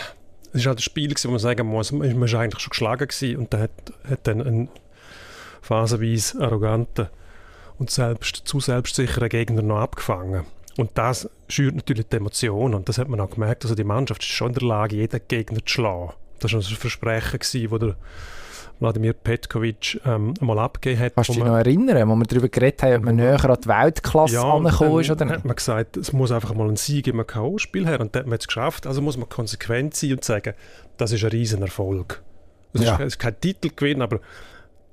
es 0.52 0.60
ist 0.60 0.66
halt 0.66 0.78
ein 0.78 0.82
Spiel, 0.82 1.12
wo 1.24 1.30
man 1.30 1.38
sagen 1.38 1.66
muss, 1.66 1.90
man 1.90 2.20
war 2.20 2.40
eigentlich 2.40 2.62
schon 2.62 2.70
geschlagen 2.70 3.08
gewesen 3.08 3.36
und 3.36 3.52
da 3.52 3.58
hat, 3.58 3.70
hat 4.08 4.26
dann 4.26 4.40
ein 4.40 4.68
phasenweise 5.62 6.40
arroganten 6.40 7.08
und 7.78 7.90
selbst, 7.90 8.42
zu 8.44 8.60
selbstsicheren 8.60 9.28
Gegner 9.28 9.62
noch 9.62 9.78
abgefangen. 9.78 10.44
Und 10.76 10.90
das 10.94 11.28
schürt 11.48 11.74
natürlich 11.74 12.08
die 12.08 12.16
Emotionen. 12.16 12.74
Und 12.74 12.88
das 12.88 12.98
hat 12.98 13.08
man 13.08 13.20
auch 13.20 13.30
gemerkt. 13.30 13.64
Also 13.64 13.74
die 13.74 13.84
Mannschaft 13.84 14.22
ist 14.22 14.30
schon 14.30 14.48
in 14.48 14.54
der 14.54 14.68
Lage, 14.68 14.96
jeden 14.96 15.20
Gegner 15.28 15.60
zu 15.64 15.72
schlagen. 15.72 16.12
Das 16.40 16.52
war 16.52 16.60
ein 16.60 16.64
Versprechen, 16.64 17.38
das 17.38 17.52
der 17.52 17.96
Wladimir 18.80 19.12
Petkovic 19.12 20.00
ähm, 20.04 20.34
mal 20.40 20.58
abgegeben 20.58 21.00
hat. 21.00 21.14
Kannst 21.14 21.30
du 21.30 21.34
dich 21.34 21.44
noch 21.44 21.56
erinnern, 21.56 22.08
wo 22.08 22.16
wir 22.16 22.24
darüber 22.24 22.48
geredet 22.48 22.82
haben, 22.82 22.96
ob 22.96 23.02
man 23.04 23.16
näher 23.16 23.44
an 23.44 23.58
die 23.62 23.68
Weltklasse 23.68 24.34
ja, 24.34 24.42
angekommen 24.42 25.00
ist 25.00 25.10
oder 25.10 25.24
nicht? 25.24 25.36
hat 25.36 25.44
man 25.44 25.56
gesagt, 25.56 25.96
es 25.96 26.12
muss 26.12 26.32
einfach 26.32 26.54
mal 26.54 26.68
ein 26.68 26.76
Sieg 26.76 27.06
im 27.06 27.24
K.O.-Spiel 27.26 27.86
her 27.86 28.00
und 28.00 28.14
das 28.14 28.20
hat 28.20 28.26
man 28.26 28.34
jetzt 28.34 28.48
geschafft. 28.48 28.86
Also 28.86 29.00
muss 29.00 29.16
man 29.16 29.28
konsequent 29.28 29.94
sein 29.94 30.12
und 30.12 30.24
sagen, 30.24 30.54
das 30.96 31.12
ist 31.12 31.24
ein 31.24 31.30
Riesenerfolg. 31.30 32.22
Es 32.72 32.82
ja. 32.82 32.96
ist, 32.96 33.00
ist 33.00 33.18
kein 33.18 33.40
Titelgewinn, 33.40 34.02
aber 34.02 34.20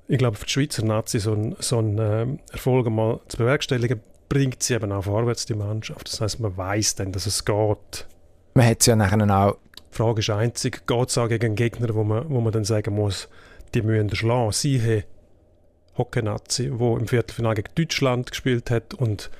ich 0.08 0.18
glaube, 0.18 0.36
für 0.36 0.46
die 0.46 0.52
Schweizer 0.52 0.84
Nazi 0.84 1.18
so 1.18 1.32
einen 1.32 1.56
so 1.58 1.80
äh, 1.80 2.26
Erfolg 2.52 2.88
mal 2.90 3.20
zu 3.28 3.38
bewerkstelligen, 3.38 4.00
bringt 4.28 4.62
sie 4.62 4.74
eben 4.74 4.92
auch 4.92 5.04
vorwärts, 5.04 5.46
die 5.46 5.54
Mannschaft. 5.54 6.08
Das 6.10 6.20
heißt, 6.20 6.40
man 6.40 6.56
weiß 6.56 6.96
dann, 6.96 7.12
dass 7.12 7.26
es 7.26 7.44
geht. 7.44 8.06
Man 8.54 8.66
hat 8.66 8.80
es 8.80 8.86
ja 8.86 8.96
nachher 8.96 9.18
auch... 9.30 9.56
Die 9.92 9.96
Frage 9.96 10.20
ist 10.20 10.30
einzig, 10.30 10.86
geht 10.86 11.08
es 11.08 11.18
auch 11.18 11.28
gegen 11.28 11.44
einen 11.44 11.56
Gegner, 11.56 11.94
wo 11.94 12.02
man, 12.02 12.28
wo 12.30 12.40
man 12.40 12.50
dann 12.50 12.64
sagen 12.64 12.94
muss, 12.94 13.28
die 13.74 13.82
müssen. 13.82 14.52
Sie 14.52 14.80
haben 14.80 15.04
Hockey-Nazi, 15.96 16.70
der 16.70 16.96
im 16.98 17.06
Viertelfinale 17.06 17.56
gegen 17.56 17.74
Deutschland 17.74 18.30
gespielt 18.30 18.70
hat 18.70 18.94
und 18.94 19.30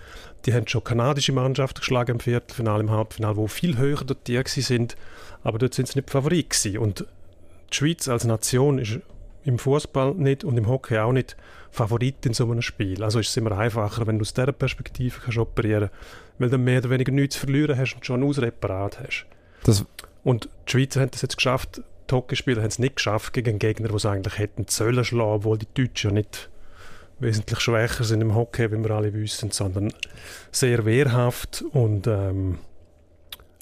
die 0.44 0.52
haben 0.52 0.66
schon 0.66 0.84
kanadische 0.84 1.32
Mannschaften 1.32 1.78
geschlagen 1.78 2.12
im 2.12 2.20
Viertelfinale, 2.20 2.82
im 2.82 2.90
Halbfinale, 2.90 3.36
wo 3.36 3.46
viel 3.46 3.78
höher 3.78 4.04
dotiert 4.04 4.48
sind, 4.48 4.96
aber 5.44 5.58
dort 5.58 5.74
sind 5.74 5.88
sie 5.88 5.98
nicht 5.98 6.10
Favorit 6.10 6.50
gewesen. 6.50 6.78
Und 6.78 7.06
die 7.70 7.76
Schweiz 7.76 8.08
als 8.08 8.24
Nation 8.24 8.78
ist 8.78 8.98
im 9.44 9.58
Fußball 9.58 10.14
nicht 10.14 10.44
und 10.44 10.56
im 10.56 10.68
Hockey 10.68 10.98
auch 10.98 11.12
nicht 11.12 11.36
Favorit 11.70 12.26
in 12.26 12.34
so 12.34 12.44
einem 12.44 12.62
Spiel. 12.62 13.02
Also 13.02 13.18
ist 13.18 13.30
es 13.30 13.36
immer 13.36 13.56
einfacher, 13.56 14.06
wenn 14.06 14.18
du 14.18 14.22
aus 14.22 14.34
dieser 14.34 14.52
Perspektive 14.52 15.20
kannst 15.20 15.38
operieren 15.38 15.88
kannst, 15.88 16.40
weil 16.40 16.50
du 16.50 16.58
mehr 16.58 16.78
oder 16.80 16.90
weniger 16.90 17.12
nichts 17.12 17.36
zu 17.36 17.40
verlieren 17.40 17.78
hast 17.78 17.94
und 17.94 18.04
schon 18.04 18.20
ein 18.20 18.28
Ausreparat 18.28 19.00
hast. 19.00 19.26
Das 19.64 19.84
und 20.24 20.48
die 20.68 20.70
Schweizer 20.70 21.00
haben 21.00 21.10
das 21.10 21.22
jetzt 21.22 21.36
geschafft, 21.36 21.82
die 22.12 22.16
Hockeyspieler 22.16 22.62
haben 22.62 22.68
es 22.68 22.78
nicht 22.78 22.96
geschafft 22.96 23.32
gegen 23.32 23.50
einen 23.50 23.58
Gegner, 23.58 23.88
die 23.88 23.98
sie 23.98 24.10
eigentlich 24.10 24.38
hätten 24.38 24.66
sollen 24.68 25.04
schlagen, 25.04 25.32
obwohl 25.32 25.58
die 25.58 25.68
Deutschen 25.74 26.10
ja 26.10 26.14
nicht 26.14 26.50
wesentlich 27.18 27.60
schwächer 27.60 28.04
sind 28.04 28.20
im 28.20 28.34
Hockey, 28.34 28.70
wie 28.70 28.82
wir 28.82 28.90
alle 28.90 29.12
wissen, 29.14 29.50
sondern 29.50 29.92
sehr 30.50 30.84
wehrhaft 30.84 31.64
und 31.72 32.06
ähm, 32.06 32.58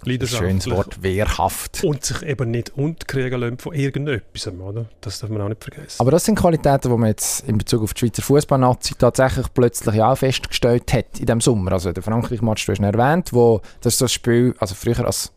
Schönes 0.03 0.71
Wort, 0.71 1.03
wehrhaft. 1.03 1.85
Und 1.85 2.03
sich 2.05 2.23
eben 2.23 2.51
nicht 2.51 2.71
unterkriegen 2.71 3.39
lassen 3.39 3.59
von 3.59 3.75
irgendetwas, 3.75 4.49
oder? 4.49 4.87
Das 5.03 5.21
darf 5.21 5.29
man 5.29 5.43
auch 5.43 5.49
nicht 5.51 5.63
vergessen. 5.63 6.01
Aber 6.01 6.11
das 6.11 6.25
sind 6.25 6.37
Qualitäten, 6.37 6.91
die 6.91 6.97
man 6.97 7.09
jetzt 7.09 7.47
in 7.47 7.59
Bezug 7.59 7.83
auf 7.83 7.93
die 7.93 8.01
Schweizer 8.01 8.23
Fußballnazi 8.23 8.95
tatsächlich 8.95 9.49
plötzlich 9.53 10.01
auch 10.01 10.17
festgestellt 10.17 10.91
hat 10.95 11.19
in 11.19 11.27
diesem 11.27 11.43
Sommer. 11.43 11.73
Also 11.73 11.93
der 11.93 12.03
Frankreich-Match, 12.03 12.65
du 12.65 12.73
hast 12.73 12.79
ihn 12.79 12.85
erwähnt, 12.85 13.35
wo 13.35 13.61
das, 13.83 13.99
das 13.99 14.11
Spiel, 14.11 14.55
also 14.59 14.75
früher 14.75 15.05
als 15.05 15.33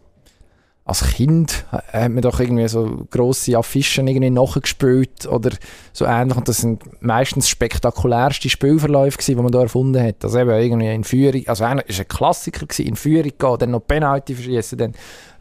als 0.86 1.02
Kind 1.14 1.66
hat 1.72 2.12
man 2.12 2.22
doch 2.22 2.42
irgendwie 2.42 2.68
so 2.68 3.08
grosse 3.10 3.58
Affischen 3.58 4.06
irgendwie 4.06 4.30
nachgespielt 4.30 5.26
oder 5.26 5.52
so 5.94 6.04
ähnlich. 6.06 6.36
Und 6.36 6.50
das 6.50 6.58
sind 6.58 7.02
meistens 7.02 7.48
spektakulärste 7.48 8.50
Spielverläufe 8.50 9.18
gewesen, 9.18 9.38
die 9.38 9.42
man 9.42 9.52
da 9.52 9.62
erfunden 9.62 10.04
hat. 10.04 10.26
Also 10.26 10.40
eben 10.40 10.50
irgendwie 10.50 10.94
in 10.94 11.06
Führung, 11.06 11.44
also 11.48 11.64
einer 11.64 11.88
ist 11.88 12.02
ein 12.02 12.08
Klassiker 12.10 12.66
gewesen, 12.66 12.86
in 12.86 12.96
Führung 12.98 13.32
gehen, 13.38 13.58
dann 13.60 13.72
noch 13.72 13.88
Penalty 13.88 14.36
verschießen, 14.36 14.78
dann 14.78 14.94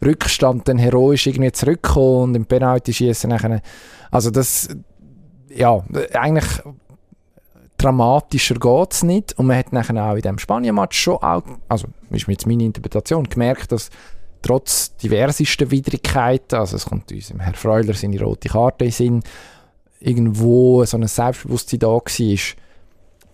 Rückstand, 0.03 0.65
dann 0.69 0.77
heroisch 0.77 1.27
irgendwie 1.27 1.51
zurückkommen 1.51 2.23
und 2.23 2.35
im 2.35 2.45
Penalty 2.45 2.93
schießen 2.93 3.29
nachher. 3.29 3.61
Also 4.11 4.31
das, 4.31 4.69
ja, 5.53 5.83
eigentlich 6.13 6.45
dramatischer 7.77 8.55
geht 8.55 8.93
es 8.93 9.03
nicht. 9.03 9.37
Und 9.37 9.47
man 9.47 9.57
hat 9.57 9.73
nachher 9.73 10.01
auch 10.05 10.15
in 10.15 10.21
dem 10.21 10.37
Spanien-Match 10.37 10.97
schon 10.97 11.17
auch, 11.17 11.43
also 11.67 11.87
ist 12.11 12.27
jetzt 12.29 12.47
meine 12.47 12.63
Interpretation, 12.63 13.25
gemerkt, 13.25 13.73
dass 13.73 13.89
trotz 14.43 14.95
diversesten 14.97 15.71
Widrigkeiten, 15.71 16.59
also 16.59 16.75
es 16.75 16.85
kommt 16.85 17.11
uns 17.11 17.31
im 17.31 17.39
Herr 17.39 17.55
Freuler 17.55 17.93
seine 17.93 18.21
rote 18.21 18.49
Karte 18.49 18.85
in 18.85 18.91
Sinn, 18.91 19.23
irgendwo 19.99 20.85
so 20.85 20.97
ein 20.97 21.07
Selbstbewusstsein 21.07 21.79
da 21.79 21.87
war, 21.87 22.03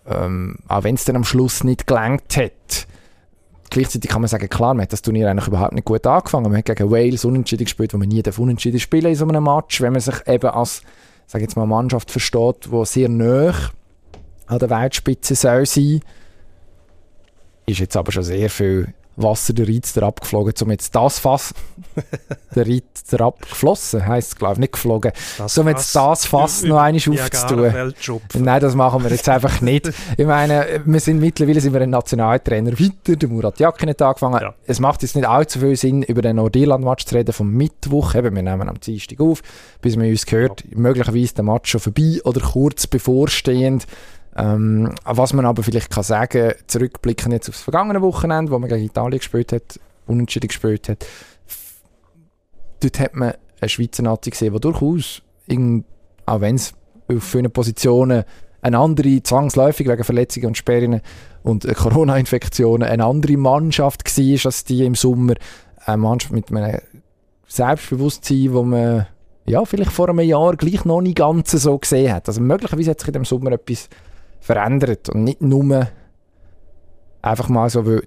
ähm, 0.08 0.58
auch 0.68 0.84
wenn 0.84 0.96
es 0.96 1.06
dann 1.06 1.18
am 1.18 1.24
Schluss 1.24 1.64
nicht 1.64 1.86
gelangt 1.88 2.38
hat, 2.38 2.88
gleichzeitig 3.70 4.10
kann 4.10 4.22
man 4.22 4.28
sagen, 4.28 4.50
klar, 4.50 4.74
man 4.74 4.84
hat 4.84 4.94
das 4.94 5.02
Turnier 5.02 5.30
eigentlich 5.30 5.48
überhaupt 5.48 5.74
nicht 5.74 5.86
gut 5.86 6.06
angefangen. 6.06 6.52
Man 6.52 6.58
hat 6.58 6.66
gegen 6.66 6.92
Wales 6.92 7.26
unentschieden 7.26 7.66
gespielt, 7.66 7.94
wo 7.94 7.98
man 7.98 8.08
nie 8.08 8.24
unentschieden 8.38 8.80
spielen 8.80 9.08
in 9.08 9.16
so 9.16 9.28
einem 9.28 9.44
Match, 9.44 9.82
wenn 9.82 9.94
man 9.94 10.02
sich 10.02 10.16
eben 10.28 10.50
als, 10.50 10.82
sage 11.28 11.44
jetzt 11.44 11.56
mal, 11.56 11.66
Mannschaft 11.66 12.12
versteht, 12.12 12.70
die 12.72 12.86
sehr 12.86 13.10
nah 13.10 13.54
an 14.48 14.60
der 14.60 14.70
Weltspitze 14.70 15.36
soll 15.36 15.66
sein. 15.66 16.02
Ist 17.66 17.80
jetzt 17.80 17.96
aber 17.96 18.12
schon 18.12 18.24
sehr 18.24 18.50
viel 18.50 18.94
Wasser 19.22 19.54
der 19.54 19.68
Reiter 19.68 20.04
abgeflogen, 20.04 20.54
um 20.62 20.72
jetzt 20.72 20.96
das 20.96 21.20
Fass, 21.20 21.54
der 22.56 22.68
Reiter 22.68 23.26
abgeflossen, 23.26 24.06
heisst 24.06 24.30
es 24.30 24.36
glaube 24.36 24.54
ich, 24.54 24.60
nicht 24.60 24.74
geflogen, 24.74 25.12
das 25.38 25.58
um 25.58 25.68
jetzt 25.68 25.96
das 25.96 26.26
Fass 26.26 26.64
noch 26.64 26.78
einmal 26.78 27.02
aufzutun. 27.02 27.90
Nein, 28.38 28.62
das 28.62 28.76
machen 28.76 29.04
wir 29.04 29.12
jetzt 29.12 29.30
einfach 29.30 29.62
nicht. 29.62 29.92
Ich 30.18 30.26
meine, 30.26 30.82
wir 30.86 31.00
sind 31.00 31.20
mittlerweile 31.20 31.62
sind 31.62 31.74
wir 31.74 31.82
ein 31.82 31.90
Nationaltrainer 31.90 32.72
weiter, 32.72 33.16
der 33.16 33.30
Murat 33.30 33.60
Yakin 33.60 33.90
hat 33.90 34.02
angefangen. 34.02 34.42
Ja. 34.42 34.54
Es 34.66 34.80
macht 34.80 35.02
jetzt 35.02 35.16
nicht 35.16 35.28
allzu 35.28 35.60
viel 35.60 35.76
Sinn, 35.76 36.04
über 36.04 36.22
den 36.22 36.38
Nordirland-Match 36.38 37.06
zu 37.06 37.16
reden 37.16 37.32
vom 37.32 37.52
Mittwoch, 37.52 38.16
eben, 38.16 38.36
wir 38.36 38.44
nehmen 38.44 38.68
am 38.68 38.80
Dienstag 38.80 39.20
auf, 39.22 39.42
bis 39.82 39.96
man 39.96 40.10
uns 40.10 40.26
gehört, 40.26 40.64
ja. 40.70 40.78
möglicherweise 40.78 41.36
der 41.36 41.44
Match 41.44 41.72
schon 41.72 41.82
vorbei 41.82 42.20
oder 42.24 42.42
kurz 42.42 42.88
bevorstehend. 42.88 43.86
Ähm, 44.40 44.96
was 45.04 45.34
man 45.34 45.46
aber 45.46 45.64
vielleicht 45.64 45.90
kann 45.90 46.04
sagen, 46.04 46.54
zurückblicken 46.68 47.32
jetzt 47.32 47.50
aufs 47.50 47.62
vergangene 47.62 48.02
Wochenende, 48.02 48.52
wo 48.52 48.60
man 48.60 48.70
gegen 48.70 48.86
Italien 48.86 49.20
gespielt 49.20 49.52
hat, 49.52 49.80
unentschieden 50.08 50.48
gespielt 50.48 50.88
hat, 50.88 51.06
dort 52.80 53.00
hat 53.00 53.16
man 53.16 53.34
eine 53.60 53.70
Schweizer 53.70 54.04
Nazi 54.04 54.30
gesehen, 54.30 54.54
die 54.54 54.60
durchaus, 54.62 55.22
in, 55.48 55.84
auch 56.26 56.40
wenn 56.42 56.56
es 56.56 56.74
auf 57.10 57.24
vielen 57.24 57.52
Positionen 57.52 58.24
eine 58.62 58.78
andere, 58.78 59.22
zwangsläufig 59.24 59.88
wegen 59.88 60.04
Verletzungen 60.04 60.48
und 60.48 60.58
Sperren 60.58 61.02
und 61.44 61.68
Corona-Infektionen, 61.76 62.88
eine 62.88 63.06
andere 63.06 63.38
Mannschaft 63.38 64.06
war 64.06 64.46
als 64.46 64.64
die 64.64 64.86
im 64.86 64.96
Sommer. 64.96 65.34
Eine 65.86 65.98
Mannschaft 65.98 66.34
mit 66.34 66.52
einem 66.52 66.80
Selbstbewusstsein, 67.48 68.54
wo 68.54 68.64
man 68.64 69.08
ja, 69.46 69.66
vielleicht 69.66 69.92
vor 69.92 70.10
einem 70.10 70.20
Jahr 70.20 70.56
gleich 70.56 70.86
noch 70.86 71.02
nicht 71.02 71.18
ganz 71.18 71.52
so 71.52 71.78
gesehen 71.78 72.14
hat. 72.14 72.28
Also 72.28 72.40
möglicherweise 72.42 72.92
hat 72.92 73.00
sich 73.00 73.08
in 73.08 73.14
dem 73.14 73.26
Sommer 73.26 73.52
etwas 73.54 73.90
verändert 74.40 75.10
und 75.10 75.24
nicht 75.24 75.42
nur 75.42 75.88
einfach 77.22 77.50
mal 77.50 77.70
so, 77.70 77.86
weil, 77.86 78.04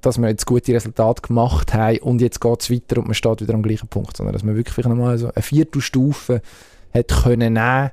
dass 0.00 0.18
wir 0.18 0.28
jetzt 0.28 0.46
gute 0.46 0.74
Resultate 0.74 1.22
gemacht 1.22 1.72
haben 1.72 1.98
und 1.98 2.20
jetzt 2.20 2.40
geht 2.40 2.60
es 2.60 2.70
weiter 2.70 2.98
und 2.98 3.06
man 3.06 3.14
steht 3.14 3.40
wieder 3.40 3.54
am 3.54 3.62
gleichen 3.62 3.88
Punkt, 3.88 4.16
sondern 4.16 4.32
dass 4.32 4.44
man 4.44 4.56
wirklich 4.56 4.86
nochmal 4.86 5.18
so 5.18 5.30
eine 5.32 5.42
Viertelstufe 5.42 6.42
hat 6.92 7.08
können 7.08 7.54
nehmen. 7.54 7.90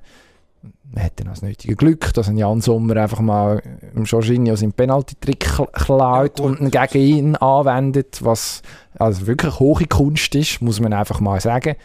Man 0.94 1.04
hat 1.04 1.14
dann 1.20 1.28
das 1.28 1.42
nötige 1.42 1.76
Glück, 1.76 2.14
dass 2.14 2.30
ein 2.30 2.38
Jan 2.38 2.62
Sommer 2.62 2.98
einfach 2.98 3.20
mal 3.20 3.62
im 3.96 4.06
Jorginho 4.06 4.56
seinen 4.56 4.74
Penalty-Trick 4.74 5.40
klaut 5.74 6.40
ja, 6.40 6.46
und 6.46 6.72
gegen 6.72 7.00
ihn 7.00 7.36
anwendet, 7.36 8.24
was 8.24 8.62
also 9.00 9.26
wirklich 9.26 9.60
hohe 9.60 9.86
Kunst 9.88 10.36
ist, 10.36 10.62
muss 10.62 10.80
man 10.80 10.94
einfach 10.94 11.20
mal 11.20 11.42
sagen. 11.42 11.76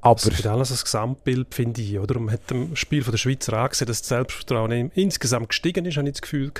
Aber 0.00 0.18
es 0.18 0.26
ist 0.26 0.46
alles 0.46 0.70
ein 0.70 0.78
Gesamtbild, 0.82 1.54
finde 1.54 1.80
ich. 1.80 1.98
Oder? 1.98 2.18
Man 2.20 2.32
hat 2.32 2.50
im 2.50 2.76
Spiel 2.76 3.02
von 3.02 3.10
der 3.10 3.18
Schweizer 3.18 3.54
angesehen, 3.54 3.88
dass 3.88 4.02
das 4.02 4.08
Selbstvertrauen 4.08 4.90
insgesamt 4.94 5.48
gestiegen 5.48 5.84
ist, 5.84 5.96
habe 5.96 6.06
ich 6.06 6.14
das 6.14 6.22
Gefühl. 6.22 6.52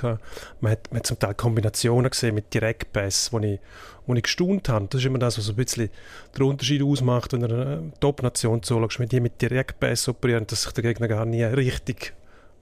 Man 0.60 0.72
hat, 0.72 0.90
man 0.90 0.98
hat 0.98 1.06
zum 1.06 1.18
Teil 1.18 1.34
Kombinationen 1.34 2.10
gesehen 2.10 2.34
mit 2.34 2.52
Direktpass, 2.52 3.32
wo 3.32 3.38
ich, 3.38 3.60
wo 4.06 4.14
ich 4.14 4.22
gestaunt 4.22 4.68
habe. 4.68 4.86
Das 4.90 5.00
ist 5.00 5.06
immer 5.06 5.18
das, 5.18 5.38
was 5.38 5.48
ein 5.48 5.56
bisschen 5.56 5.90
den 6.36 6.42
Unterschied 6.42 6.82
ausmacht, 6.82 7.32
wenn 7.32 7.40
du 7.42 7.46
eine 7.46 7.92
Top-Nation 8.00 8.62
zuschaust, 8.62 8.98
wenn 8.98 9.08
die 9.08 9.20
mit 9.20 9.40
Direktpass 9.40 10.08
operieren, 10.08 10.46
dass 10.46 10.62
sich 10.62 10.72
der 10.72 10.82
Gegner 10.82 11.06
gar 11.06 11.24
nie 11.24 11.44
richtig 11.44 12.14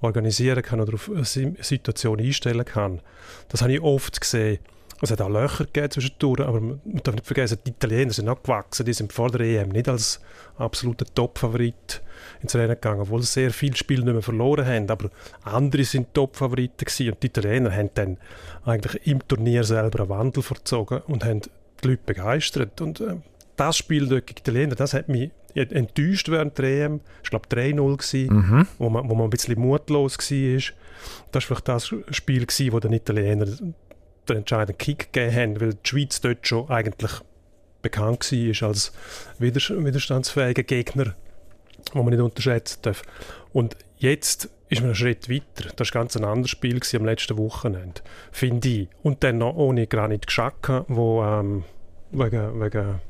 organisieren 0.02 0.62
kann 0.62 0.80
oder 0.80 0.94
auf 0.94 1.10
eine 1.10 1.24
Situation 1.24 2.20
einstellen 2.20 2.64
kann. 2.64 3.00
Das 3.48 3.62
habe 3.62 3.72
ich 3.72 3.80
oft 3.80 4.20
gesehen. 4.20 4.58
Es 5.00 5.10
hat 5.10 5.20
auch 5.20 5.28
Löcher 5.28 5.64
gegeben 5.64 5.90
zwischendurch, 5.90 6.40
aber 6.40 6.60
man 6.60 6.80
darf 7.02 7.14
nicht 7.14 7.26
vergessen, 7.26 7.58
die 7.66 7.70
Italiener 7.70 8.12
sind 8.12 8.28
auch 8.28 8.42
gewachsen. 8.42 8.86
Die 8.86 8.92
sind 8.92 9.12
vor 9.12 9.30
der 9.30 9.40
EM 9.40 9.70
nicht 9.70 9.88
als 9.88 10.20
absoluter 10.56 11.04
Top-Favorit 11.14 12.00
ins 12.42 12.54
Rennen 12.54 12.68
gegangen, 12.68 13.00
obwohl 13.00 13.22
sie 13.22 13.32
sehr 13.32 13.50
viele 13.50 13.76
Spiele 13.76 14.04
nicht 14.04 14.12
mehr 14.12 14.22
verloren 14.22 14.66
haben. 14.66 14.88
Aber 14.90 15.10
andere 15.42 15.84
sind 15.84 16.14
Top-Favoriten 16.14 16.84
gewesen 16.84 17.10
und 17.10 17.22
die 17.22 17.26
Italiener 17.26 17.72
haben 17.72 17.90
dann 17.94 18.18
eigentlich 18.64 19.06
im 19.06 19.26
Turnier 19.26 19.64
selber 19.64 20.00
einen 20.00 20.08
Wandel 20.08 20.42
verzogen 20.42 21.00
und 21.06 21.24
haben 21.24 21.42
die 21.82 21.88
Leute 21.88 22.02
begeistert. 22.06 22.80
Und 22.80 23.00
äh, 23.00 23.16
das 23.56 23.76
Spiel 23.76 24.08
gegen 24.08 24.26
die 24.26 24.40
Italiener, 24.40 24.74
das 24.74 24.94
hat 24.94 25.08
mich 25.08 25.30
enttäuscht 25.54 26.28
während 26.28 26.58
der 26.58 26.86
EM. 26.86 27.00
Ich 27.22 27.30
glaube 27.30 27.48
3-0 27.48 28.30
mhm. 28.30 28.66
wo, 28.78 28.90
man, 28.90 29.08
wo 29.08 29.14
man 29.14 29.26
ein 29.26 29.30
bisschen 29.30 29.58
mutlos 29.58 30.18
war. 30.18 30.74
Das 31.32 31.42
war 31.42 31.56
vielleicht 31.56 31.68
das 31.68 31.94
Spiel, 32.10 32.46
gewesen, 32.46 32.72
wo 32.72 32.80
den 32.80 32.92
Italiener 32.92 33.46
den 34.28 34.38
entscheidenden 34.38 34.78
Kick 34.78 35.12
gegeben 35.12 35.34
haben, 35.34 35.60
weil 35.60 35.74
die 35.74 35.88
Schweiz 35.88 36.20
dort 36.20 36.46
schon 36.46 36.68
eigentlich 36.70 37.12
bekannt 37.82 38.32
war 38.32 38.68
als 38.68 38.92
widerstandsfähiger 39.38 40.62
Gegner, 40.62 41.14
den 41.94 42.04
man 42.04 42.08
nicht 42.08 42.20
unterschätzen 42.20 42.78
darf. 42.82 43.02
Und 43.52 43.76
jetzt 43.98 44.48
ist 44.68 44.80
man 44.80 44.90
einen 44.90 44.94
Schritt 44.94 45.28
weiter. 45.30 45.70
Das 45.76 45.94
war 45.94 46.02
ganz 46.02 46.16
ein 46.16 46.24
anderes 46.24 46.50
Spiel 46.50 46.80
am 46.94 47.04
letzten 47.04 47.36
Wochenende, 47.36 48.00
finde 48.32 48.68
ich. 48.68 48.88
Und 49.02 49.22
dann 49.22 49.38
noch 49.38 49.54
ohne 49.54 49.86
Granit 49.86 50.26
Xhaka, 50.26 50.84
wo 50.88 51.22
ähm, 51.22 51.64
wegen, 52.10 52.60
wegen 52.60 53.00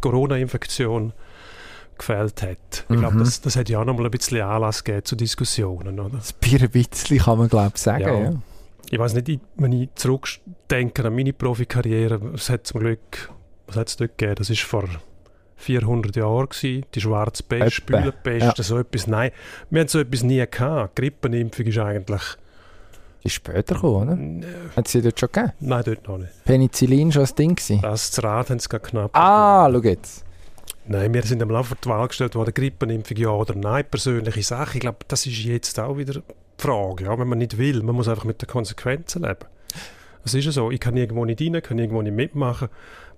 Corona-Infektion 0.00 1.12
gefällt 1.96 2.42
hat. 2.42 2.84
Ich 2.88 2.98
glaube, 2.98 3.16
mhm. 3.16 3.20
das, 3.20 3.40
das 3.40 3.56
hat 3.56 3.68
ja 3.68 3.80
auch 3.80 3.84
noch 3.84 3.96
mal 3.96 4.04
ein 4.04 4.10
bisschen 4.10 4.42
Anlass 4.42 4.84
gegeben 4.84 5.04
zu 5.04 5.16
Diskussionen. 5.16 5.98
Oder? 5.98 6.16
Das 6.16 6.32
Bier 6.32 6.60
ein 6.60 6.70
bisschen 6.70 7.18
kann 7.18 7.38
man 7.38 7.48
glaube 7.48 7.72
ich 7.74 7.80
sagen, 7.80 8.02
ja. 8.02 8.20
ja 8.20 8.42
ich 8.92 8.98
weiß 8.98 9.14
nicht, 9.14 9.40
wenn 9.56 9.72
ich 9.72 9.88
zurückdenke 9.94 11.02
an 11.06 11.14
meine 11.14 11.32
Profikarriere, 11.32 12.20
es 12.34 12.50
hat 12.50 12.66
zum 12.66 12.80
Glück, 12.80 13.32
was 13.66 13.76
hat 13.76 13.88
es 13.88 13.96
dort 13.96 14.18
gegeben? 14.18 14.34
Das 14.36 14.50
war 14.50 14.56
vor 14.56 14.84
400 15.56 16.14
Jahren 16.14 16.46
gewesen, 16.50 16.84
die 16.94 17.00
schwarze 17.00 17.42
Pest, 17.42 17.72
Spülenpest, 17.72 18.58
ja. 18.58 18.62
so 18.62 18.78
etwas. 18.78 19.06
Nein, 19.06 19.30
wir 19.70 19.80
haben 19.80 19.88
so 19.88 19.98
etwas 19.98 20.22
nie 20.22 20.44
gehabt. 20.46 20.96
Grippenimpfung 20.96 21.66
ist 21.66 21.78
eigentlich... 21.78 22.22
Die 23.22 23.28
ist 23.28 23.34
später 23.34 23.76
gekommen, 23.76 24.42
oder? 24.42 24.76
Hat 24.76 24.88
sie 24.88 25.00
dort 25.00 25.18
schon 25.18 25.30
gegeben? 25.32 25.52
Nein, 25.60 25.82
dort 25.86 26.08
noch 26.08 26.18
nicht. 26.18 26.44
Penicillin 26.44 27.12
schon 27.12 27.22
das 27.22 27.34
Ding 27.34 27.54
gewesen? 27.54 27.80
Das, 27.80 28.10
das 28.10 28.22
Rad 28.22 28.50
haben 28.50 28.58
sie 28.58 28.68
gerade 28.68 28.84
knapp. 28.84 29.16
Ah, 29.16 29.70
schau 29.72 29.80
jetzt. 29.80 30.22
Nein, 30.86 31.14
wir 31.14 31.22
sind 31.22 31.40
am 31.40 31.48
Laufe 31.48 31.76
der 31.82 31.92
Wahl 31.92 32.08
gestellt 32.08 32.34
worden, 32.34 32.52
Grippenimpfung 32.52 33.16
ja 33.16 33.30
oder 33.30 33.54
nein, 33.54 33.86
persönliche 33.90 34.42
Sache. 34.42 34.74
Ich 34.74 34.80
glaube, 34.80 34.98
das 35.08 35.24
ist 35.24 35.38
jetzt 35.44 35.80
auch 35.80 35.96
wieder 35.96 36.22
Frage, 36.62 37.04
ja, 37.04 37.18
wenn 37.18 37.28
man 37.28 37.38
nicht 37.38 37.58
will. 37.58 37.82
Man 37.82 37.96
muss 37.96 38.08
einfach 38.08 38.24
mit 38.24 38.40
den 38.40 38.48
Konsequenzen 38.48 39.22
leben. 39.22 39.46
Es 40.24 40.34
ist 40.34 40.44
ja 40.44 40.52
so, 40.52 40.70
ich 40.70 40.80
kann 40.80 40.96
irgendwo 40.96 41.24
nicht 41.24 41.40
rein, 41.40 41.60
kann 41.62 41.78
irgendwo 41.78 42.02
nicht 42.02 42.14
mitmachen, 42.14 42.68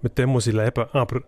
mit 0.01 0.17
dem 0.17 0.31
muss 0.31 0.47
ich 0.47 0.55
leben, 0.55 0.87
aber 0.93 1.21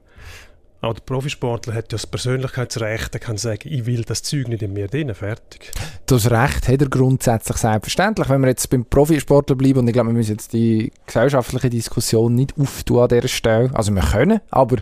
auch 0.80 0.94
der 0.94 1.02
Profisportler 1.02 1.74
hat 1.74 1.92
ja 1.92 1.96
das 1.96 2.06
Persönlichkeitsrecht, 2.06 3.14
er 3.14 3.20
kann 3.20 3.36
sagen, 3.36 3.62
ich 3.64 3.86
will 3.86 4.02
das 4.02 4.22
Zeug 4.22 4.48
nicht 4.48 4.62
in 4.62 4.72
mir 4.72 4.88
drin, 4.88 5.14
fertig. 5.14 5.72
Das 6.06 6.30
Recht 6.30 6.68
hat 6.68 6.80
er 6.80 6.88
grundsätzlich 6.88 7.56
selbstverständlich. 7.56 8.28
Wenn 8.28 8.42
wir 8.42 8.48
jetzt 8.48 8.68
beim 8.70 8.84
Profisportler 8.84 9.56
bleiben, 9.56 9.80
und 9.80 9.88
ich 9.88 9.94
glaube, 9.94 10.10
wir 10.10 10.14
müssen 10.14 10.32
jetzt 10.32 10.52
die 10.52 10.92
gesellschaftliche 11.06 11.70
Diskussion 11.70 12.34
nicht 12.34 12.54
auftun 12.58 13.00
an 13.00 13.08
dieser 13.08 13.28
Stelle, 13.28 13.70
also 13.74 13.92
wir 13.92 14.02
können, 14.02 14.40
aber 14.50 14.76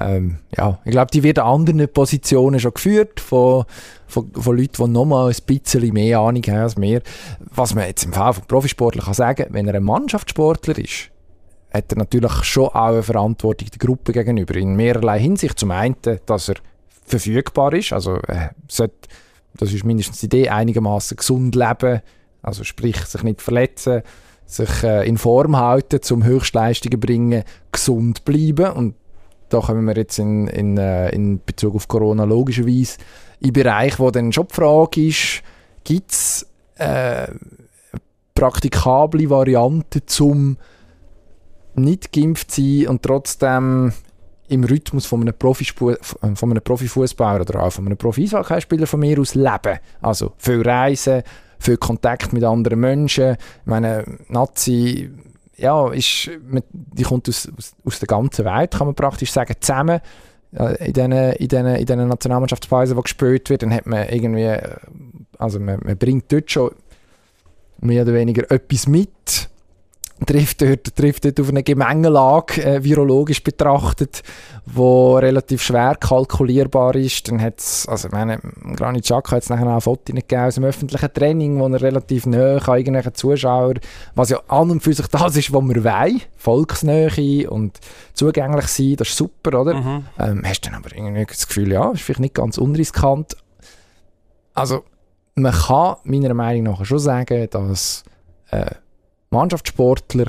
ähm, 0.00 0.38
ja, 0.56 0.80
ich 0.84 0.90
glaube, 0.90 1.10
die 1.12 1.22
wird 1.22 1.38
an 1.38 1.60
anderen 1.60 1.88
Positionen 1.88 2.58
schon 2.58 2.74
geführt 2.74 3.20
von, 3.20 3.64
von, 4.06 4.30
von 4.32 4.56
Leuten, 4.56 4.84
die 4.84 4.90
nochmal 4.90 5.30
ein 5.30 5.36
bisschen 5.46 5.92
mehr 5.92 6.18
Ahnung 6.18 6.42
haben 6.42 6.56
als 6.56 6.76
wir. 6.76 7.00
Was 7.38 7.74
man 7.74 7.86
jetzt 7.86 8.04
im 8.04 8.12
Fall 8.12 8.32
von 8.34 8.44
Profisportler 8.44 9.04
kann 9.04 9.14
sagen, 9.14 9.46
wenn 9.50 9.68
er 9.68 9.74
ein 9.74 9.84
Mannschaftssportler 9.84 10.78
ist, 10.78 11.10
hat 11.72 11.92
er 11.92 11.98
natürlich 11.98 12.32
schon 12.42 12.68
auch 12.68 12.74
eine 12.74 13.02
Verantwortung 13.02 13.68
der 13.70 13.78
Gruppe 13.78 14.12
gegenüber. 14.12 14.56
In 14.56 14.74
mehrerlei 14.74 15.20
Hinsicht. 15.20 15.58
Zum 15.58 15.70
einen, 15.70 15.96
dass 16.26 16.48
er 16.48 16.56
verfügbar 17.04 17.72
ist, 17.74 17.92
also 17.92 18.16
äh, 18.26 18.48
sollte, 18.68 19.08
das 19.56 19.72
ist 19.72 19.84
mindestens 19.84 20.20
die 20.20 20.26
Idee, 20.26 20.48
einigermaßen 20.48 21.16
gesund 21.16 21.54
leben, 21.54 22.00
also 22.42 22.64
sprich 22.64 22.96
sich 23.04 23.22
nicht 23.22 23.42
verletzen, 23.42 24.02
sich 24.46 24.82
äh, 24.82 25.06
in 25.06 25.18
Form 25.18 25.56
halten, 25.56 26.02
zum 26.02 26.24
Höchstleistungen 26.24 26.98
bringen, 26.98 27.44
gesund 27.70 28.24
bleiben 28.24 28.72
und 28.72 28.94
da 29.54 29.60
kommen 29.60 29.84
wir 29.84 29.96
jetzt 29.96 30.18
in, 30.18 30.48
in, 30.48 30.76
äh, 30.78 31.10
in 31.10 31.40
Bezug 31.44 31.76
auf 31.76 31.86
Corona 31.86 32.24
logischerweise 32.24 32.98
in 33.38 33.52
Bereich, 33.52 34.00
wo 34.00 34.10
dann 34.10 34.32
schon 34.32 34.48
die 34.48 34.54
Frage 34.54 35.06
ist, 35.06 35.42
gibt 35.84 36.10
es 36.10 36.46
äh, 36.76 37.28
praktikable 38.34 39.30
Varianten, 39.30 40.02
um 40.20 40.56
nicht 41.76 42.12
geimpft 42.12 42.50
zu 42.50 42.62
sein 42.62 42.88
und 42.88 43.02
trotzdem 43.02 43.92
im 44.48 44.64
Rhythmus 44.64 45.06
von 45.06 45.20
einem, 45.20 45.34
Profifußballer 45.38 47.42
oder 47.42 47.62
auch 47.62 47.72
von 47.72 47.86
einem 47.86 47.96
Profi-Eishockeyspieler 47.96 48.88
von 48.88 49.00
mir 49.00 49.20
aus 49.20 49.36
leben. 49.36 49.78
Also 50.02 50.32
viel 50.36 50.62
Reisen, 50.62 51.22
viel 51.60 51.76
Kontakt 51.76 52.32
mit 52.32 52.42
anderen 52.42 52.80
Menschen. 52.80 53.34
Ich 53.34 53.66
meine, 53.66 54.04
Nazi 54.28 55.10
ja, 55.56 55.92
ist, 55.92 56.30
die 56.72 57.02
kommt 57.02 57.28
aus, 57.28 57.48
aus, 57.56 57.74
aus, 57.84 57.98
der 57.98 58.06
ganzen 58.06 58.44
Welt, 58.44 58.72
kann 58.72 58.86
man 58.86 58.94
praktisch 58.94 59.32
sagen, 59.32 59.54
zusammen 59.60 60.00
in 60.52 60.92
diesen 60.92 61.12
in 61.12 61.48
den, 61.48 61.66
in 61.66 61.86
den 61.86 62.08
Nationalmannschaftspausen, 62.08 62.96
die 62.96 63.02
gespielt 63.02 63.50
wird, 63.50 63.62
dann 63.62 63.74
hat 63.74 63.86
man 63.86 64.08
irgendwie, 64.08 64.42
äh, 64.42 64.76
also 65.38 65.58
man, 65.58 65.80
man 65.82 65.96
bringt 65.96 66.30
dort 66.32 66.50
schon 66.50 66.70
mehr 67.78 68.02
oder 68.02 68.14
weniger 68.14 68.48
etwas 68.50 68.86
mit. 68.86 69.48
Trifft 70.26 70.62
dort, 70.62 70.96
trifft 70.96 71.24
dort 71.24 71.40
auf 71.40 71.48
eine 71.48 71.62
Gemengelage, 71.62 72.62
äh, 72.64 72.84
virologisch 72.84 73.42
betrachtet, 73.42 74.22
wo 74.66 75.16
relativ 75.16 75.62
schwer 75.62 75.94
kalkulierbar 75.94 76.94
ist. 76.94 77.28
Dann 77.28 77.40
hat 77.40 77.58
es, 77.58 77.86
also 77.88 78.08
ich 78.08 78.12
meine, 78.12 78.38
Granit 78.76 79.04
Xhaka 79.04 79.36
hat 79.36 79.42
es 79.42 79.50
nachher 79.50 79.66
auch 79.66 79.74
ein 79.74 79.80
Foto 79.80 80.12
gegeben 80.12 80.42
aus 80.42 80.54
dem 80.54 80.64
öffentlichen 80.64 81.12
Training, 81.12 81.60
wo 81.60 81.68
er 81.68 81.80
relativ 81.80 82.26
nahe 82.26 82.60
an 82.66 82.78
irgendwelchen 82.78 83.14
Zuschauern, 83.14 83.80
was 84.14 84.30
ja 84.30 84.40
an 84.48 84.70
und 84.70 84.82
für 84.82 84.94
sich 84.94 85.06
das 85.08 85.36
ist, 85.36 85.52
was 85.52 85.62
wir 85.62 85.84
wollen, 85.84 86.20
Volksnähe 86.36 87.50
und 87.50 87.78
zugänglich 88.12 88.66
sein, 88.66 88.96
das 88.96 89.08
ist 89.08 89.16
super, 89.16 89.60
oder? 89.60 89.74
Mhm. 89.74 90.04
Ähm, 90.18 90.42
hast 90.44 90.62
du 90.62 90.70
dann 90.70 90.80
aber 90.80 90.94
irgendwie 90.94 91.24
das 91.24 91.46
Gefühl, 91.46 91.72
ja, 91.72 91.90
ist 91.90 92.02
vielleicht 92.02 92.20
nicht 92.20 92.34
ganz 92.34 92.58
unriskant. 92.58 93.36
Also, 94.54 94.84
man 95.34 95.52
kann 95.52 95.96
meiner 96.04 96.34
Meinung 96.34 96.64
nach 96.64 96.84
schon 96.84 96.98
sagen, 96.98 97.48
dass 97.50 98.04
äh, 98.50 98.66
Mannschaftssportler 99.34 100.26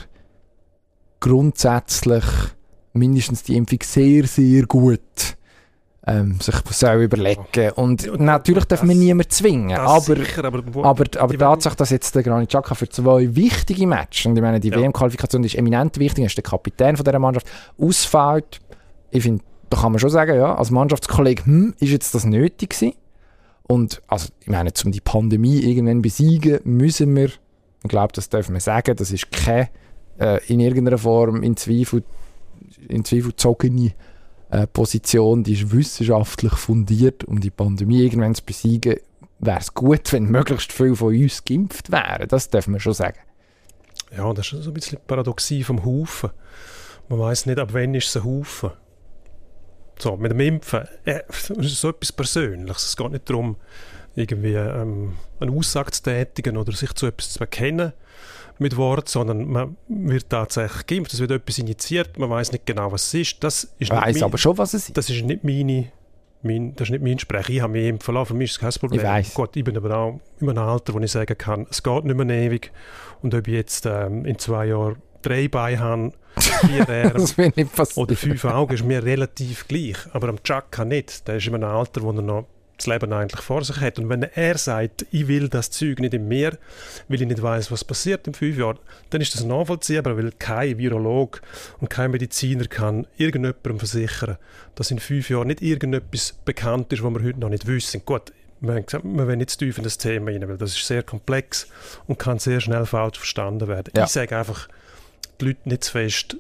grundsätzlich 1.20 2.24
mindestens 2.94 3.44
die 3.44 3.56
Impfung 3.56 3.80
sehr, 3.84 4.26
sehr 4.28 4.66
gut 4.66 5.02
ähm, 6.08 6.40
sich 6.40 6.56
soll 6.70 7.04
überlegen 7.04 7.46
Und 7.76 8.20
natürlich 8.20 8.66
darf 8.66 8.84
man 8.84 8.98
niemanden 8.98 9.32
zwingen. 9.32 9.78
Aber, 9.78 10.16
sicher, 10.16 10.46
aber, 10.46 10.60
aber, 10.84 11.06
aber 11.18 11.34
die 11.34 11.38
Tatsache, 11.38 11.76
dass 11.76 11.90
jetzt 11.90 12.14
der 12.14 12.22
Granit 12.22 12.50
Xhaka 12.50 12.76
für 12.76 12.88
zwei 12.88 13.36
wichtige 13.36 13.88
Matches, 13.88 14.28
und 14.28 14.36
ich 14.36 14.42
meine, 14.42 14.60
die 14.60 14.70
ja. 14.70 14.78
WM-Qualifikation 14.78 15.44
ist 15.44 15.56
eminent 15.56 15.98
wichtig, 15.98 16.24
er 16.24 16.28
ist 16.28 16.38
der 16.38 16.44
Kapitän 16.44 16.96
von 16.96 17.04
dieser 17.04 17.18
Mannschaft, 17.20 17.48
ausfällt, 17.80 18.60
ich 19.10 19.24
finde, 19.24 19.44
da 19.70 19.78
kann 19.78 19.94
man 19.94 20.00
schon 20.00 20.12
sagen, 20.12 20.36
ja, 20.36 20.56
als 20.56 20.70
Mannschaftskollege, 20.70 21.46
hm, 21.46 21.74
ist 21.80 21.90
jetzt 21.90 22.14
das 22.14 22.26
nötig 22.26 22.72
gewesen? 22.72 22.94
Und 23.64 24.02
also, 24.08 24.30
ich 24.42 24.48
meine, 24.48 24.72
um 24.86 24.92
die 24.92 25.02
Pandemie 25.02 25.60
irgendwann 25.60 26.04
besiegen, 26.04 26.60
müssen 26.66 27.16
wir 27.16 27.32
ich 27.86 27.90
glaube, 27.90 28.14
das 28.14 28.30
dürfen 28.30 28.54
wir 28.54 28.62
sagen. 28.62 28.96
Das 28.96 29.12
ist 29.12 29.32
keine 29.32 29.70
äh, 30.20 30.44
in 30.48 30.60
irgendeiner 30.60 30.98
Form 30.98 31.44
in 31.44 31.58
Zweifel, 31.58 32.04
in 32.88 33.06
Zweifel 33.06 33.32
gezogene 33.32 33.94
äh, 34.50 34.68
Position. 34.68 35.44
Die 35.44 35.54
ist 35.54 35.72
wissenschaftlich 35.72 36.54
fundiert, 36.54 37.24
um 37.24 37.40
die 37.40 37.52
Pandemie 37.52 38.04
irgendwann 38.04 38.36
zu 38.36 38.44
besiegen. 38.44 38.96
Wäre 39.40 39.60
es 39.60 39.74
gut, 39.74 40.12
wenn 40.14 40.26
möglichst 40.26 40.72
viele 40.72 40.96
von 40.96 41.16
uns 41.16 41.44
geimpft 41.44 41.92
wären. 41.92 42.28
Das 42.28 42.50
dürfen 42.50 42.74
wir 42.74 42.80
schon 42.80 42.94
sagen. 42.94 43.20
Ja, 44.16 44.34
das 44.34 44.52
ist 44.52 44.64
so 44.64 44.70
ein 44.70 44.74
bisschen 44.74 44.98
die 44.98 45.08
Paradoxie 45.08 45.64
vom 45.64 45.84
Haufen. 45.84 46.32
Man 47.10 47.20
weiß 47.20 47.46
nicht, 47.46 47.60
ab 47.60 47.70
wann 47.74 47.94
ist 47.94 48.08
es 48.08 48.18
ein 48.18 48.24
Haufen. 48.24 48.72
So, 50.00 50.18
mit 50.18 50.32
dem 50.32 50.40
Impfen, 50.40 50.88
äh, 51.06 51.22
das 51.28 51.50
ist 51.50 51.82
so 51.82 51.90
etwas 51.90 52.12
Persönliches. 52.12 52.86
Es 52.86 52.98
geht 52.98 53.12
nicht 53.12 53.30
darum, 53.30 53.58
irgendwie 54.16 54.54
ähm, 54.54 55.14
eine 55.40 55.52
Aussage 55.52 55.92
zu 55.92 56.04
tätigen 56.04 56.58
oder 56.58 56.72
sich 56.72 56.94
zu 56.94 57.06
etwas 57.06 57.34
zu 57.34 57.40
bekennen 57.40 57.94
mit 58.58 58.78
Wort, 58.78 59.10
sondern 59.10 59.50
man 59.50 59.78
wird 59.88 60.30
tatsächlich 60.30 60.88
geimpft, 60.88 61.14
es 61.14 61.20
wird 61.20 61.32
etwas 61.32 61.58
initiiert, 61.58 62.18
man 62.18 62.30
weiß 62.30 62.54
nicht 62.54 62.66
genau, 62.66 62.92
was 62.92 63.08
es 63.08 63.14
ist. 63.14 63.44
Das 63.44 63.74
ist 63.80 63.92
weiß 63.92 64.24
aber 64.24 64.38
schon, 64.38 64.58
was 64.58 64.74
es 64.74 64.88
ist. 64.88 64.98
Das 64.98 65.10
ist 65.10 65.24
nicht 65.24 65.44
meine, 65.44 65.92
mein, 66.42 66.74
das 66.76 66.88
ist 66.88 66.92
nicht 66.92 67.04
mein 67.04 67.20
Sprech. 67.20 67.50
Ich 67.50 67.62
habe 67.62 67.74
mich 67.74 67.88
impfen 67.88 68.14
lassen, 68.14 68.28
für 68.28 68.34
mich 68.34 68.52
ist 68.52 68.56
es 68.56 68.60
kein 68.60 68.72
Problem. 68.72 69.02
Ich 69.02 69.06
weiss. 69.06 69.34
Gut, 69.34 69.56
ich 69.58 69.64
bin 69.64 69.76
aber 69.76 69.98
auch 69.98 70.20
in 70.40 70.50
einem 70.50 70.60
Alter, 70.60 70.94
wo 70.94 71.00
ich 71.00 71.12
sagen 71.12 71.38
kann, 71.38 71.68
es 71.70 71.84
geht 71.84 72.06
nicht 72.06 72.16
mehr 72.16 72.30
ewig 72.30 72.72
und 73.22 73.34
ob 73.36 73.48
ich 73.48 73.54
jetzt 73.54 73.86
ähm, 73.86 74.26
in 74.26 74.40
zwei 74.40 74.68
Jahren 74.68 74.98
drei 75.22 75.48
Beine 75.48 75.80
habe, 75.80 76.12
vier 76.38 76.88
Arme 76.90 77.68
oder 77.96 78.16
fünf 78.16 78.46
Augen, 78.46 78.74
ist 78.74 78.86
mir 78.86 79.04
relativ 79.04 79.68
gleich. 79.68 79.98
Aber 80.14 80.30
am 80.30 80.42
Chaka 80.44 80.86
nicht. 80.86 81.28
Der 81.28 81.38
ist 81.38 81.48
in 81.48 81.56
einem 81.56 81.70
Alter, 81.70 82.04
wo 82.04 82.12
er 82.12 82.22
noch 82.22 82.46
das 82.78 82.88
Leben 82.88 83.14
eigentlich 83.14 83.42
vor 83.42 83.64
sich 83.64 83.80
hat. 83.80 84.00
Und 84.00 84.10
wenn 84.10 84.24
er 84.24 84.58
sagt, 84.58 85.06
ich 85.12 85.28
will 85.28 85.50
das 85.50 85.72
Zeug 85.72 86.00
nicht 86.00 86.14
im 86.14 86.28
Meer, 86.28 86.58
weil 87.08 87.22
ich 87.22 87.28
nicht 87.28 87.42
weiß, 87.42 87.72
was 87.72 87.84
passiert 87.84 88.28
in 88.28 88.34
fünf 88.34 88.58
Jahren, 88.58 88.80
dann 89.10 89.22
ist 89.22 89.34
das 89.36 89.44
nachvollziehbar, 89.44 90.18
weil 90.18 90.32
kein 90.32 90.78
Virolog 90.78 91.42
und 91.80 91.90
kein 91.90 92.12
Mediziner 92.12 92.66
kann 92.66 93.08
irgendjemandem 93.18 93.80
versichern, 93.80 94.38
dass 94.76 94.92
in 94.92 95.00
fünf 95.00 95.30
Jahren 95.30 95.48
nicht 95.48 95.62
irgendetwas 95.62 96.34
bekannt 96.46 96.92
ist, 96.92 97.04
was 97.04 97.14
wir 97.14 97.24
heute 97.24 97.40
noch 97.40 97.50
nicht 97.50 97.68
wissen. 97.68 98.02
Gut, 98.06 98.34
wir 98.60 98.74
haben 98.74 98.86
gesagt, 98.86 99.06
wir 99.06 99.28
wollen 99.28 99.38
nicht 99.38 99.52
zu 99.52 99.60
tief 99.60 99.78
in 99.78 99.84
das 99.84 99.98
Thema 99.98 100.32
rein, 100.32 100.48
weil 100.48 100.58
das 100.58 100.76
ist 100.76 100.86
sehr 100.86 101.04
komplex 101.04 101.68
und 102.08 102.20
kann 102.20 102.40
sehr 102.40 102.62
schnell 102.62 102.86
falsch 102.86 103.18
verstanden 103.18 103.68
werden. 103.68 103.92
Ja. 103.96 104.06
Ich 104.06 104.12
sage 104.12 104.38
einfach, 104.38 104.68
die 105.40 105.46
Leute 105.46 105.70
nicht 105.70 105.84
zu 105.84 105.92
fest 105.92 106.38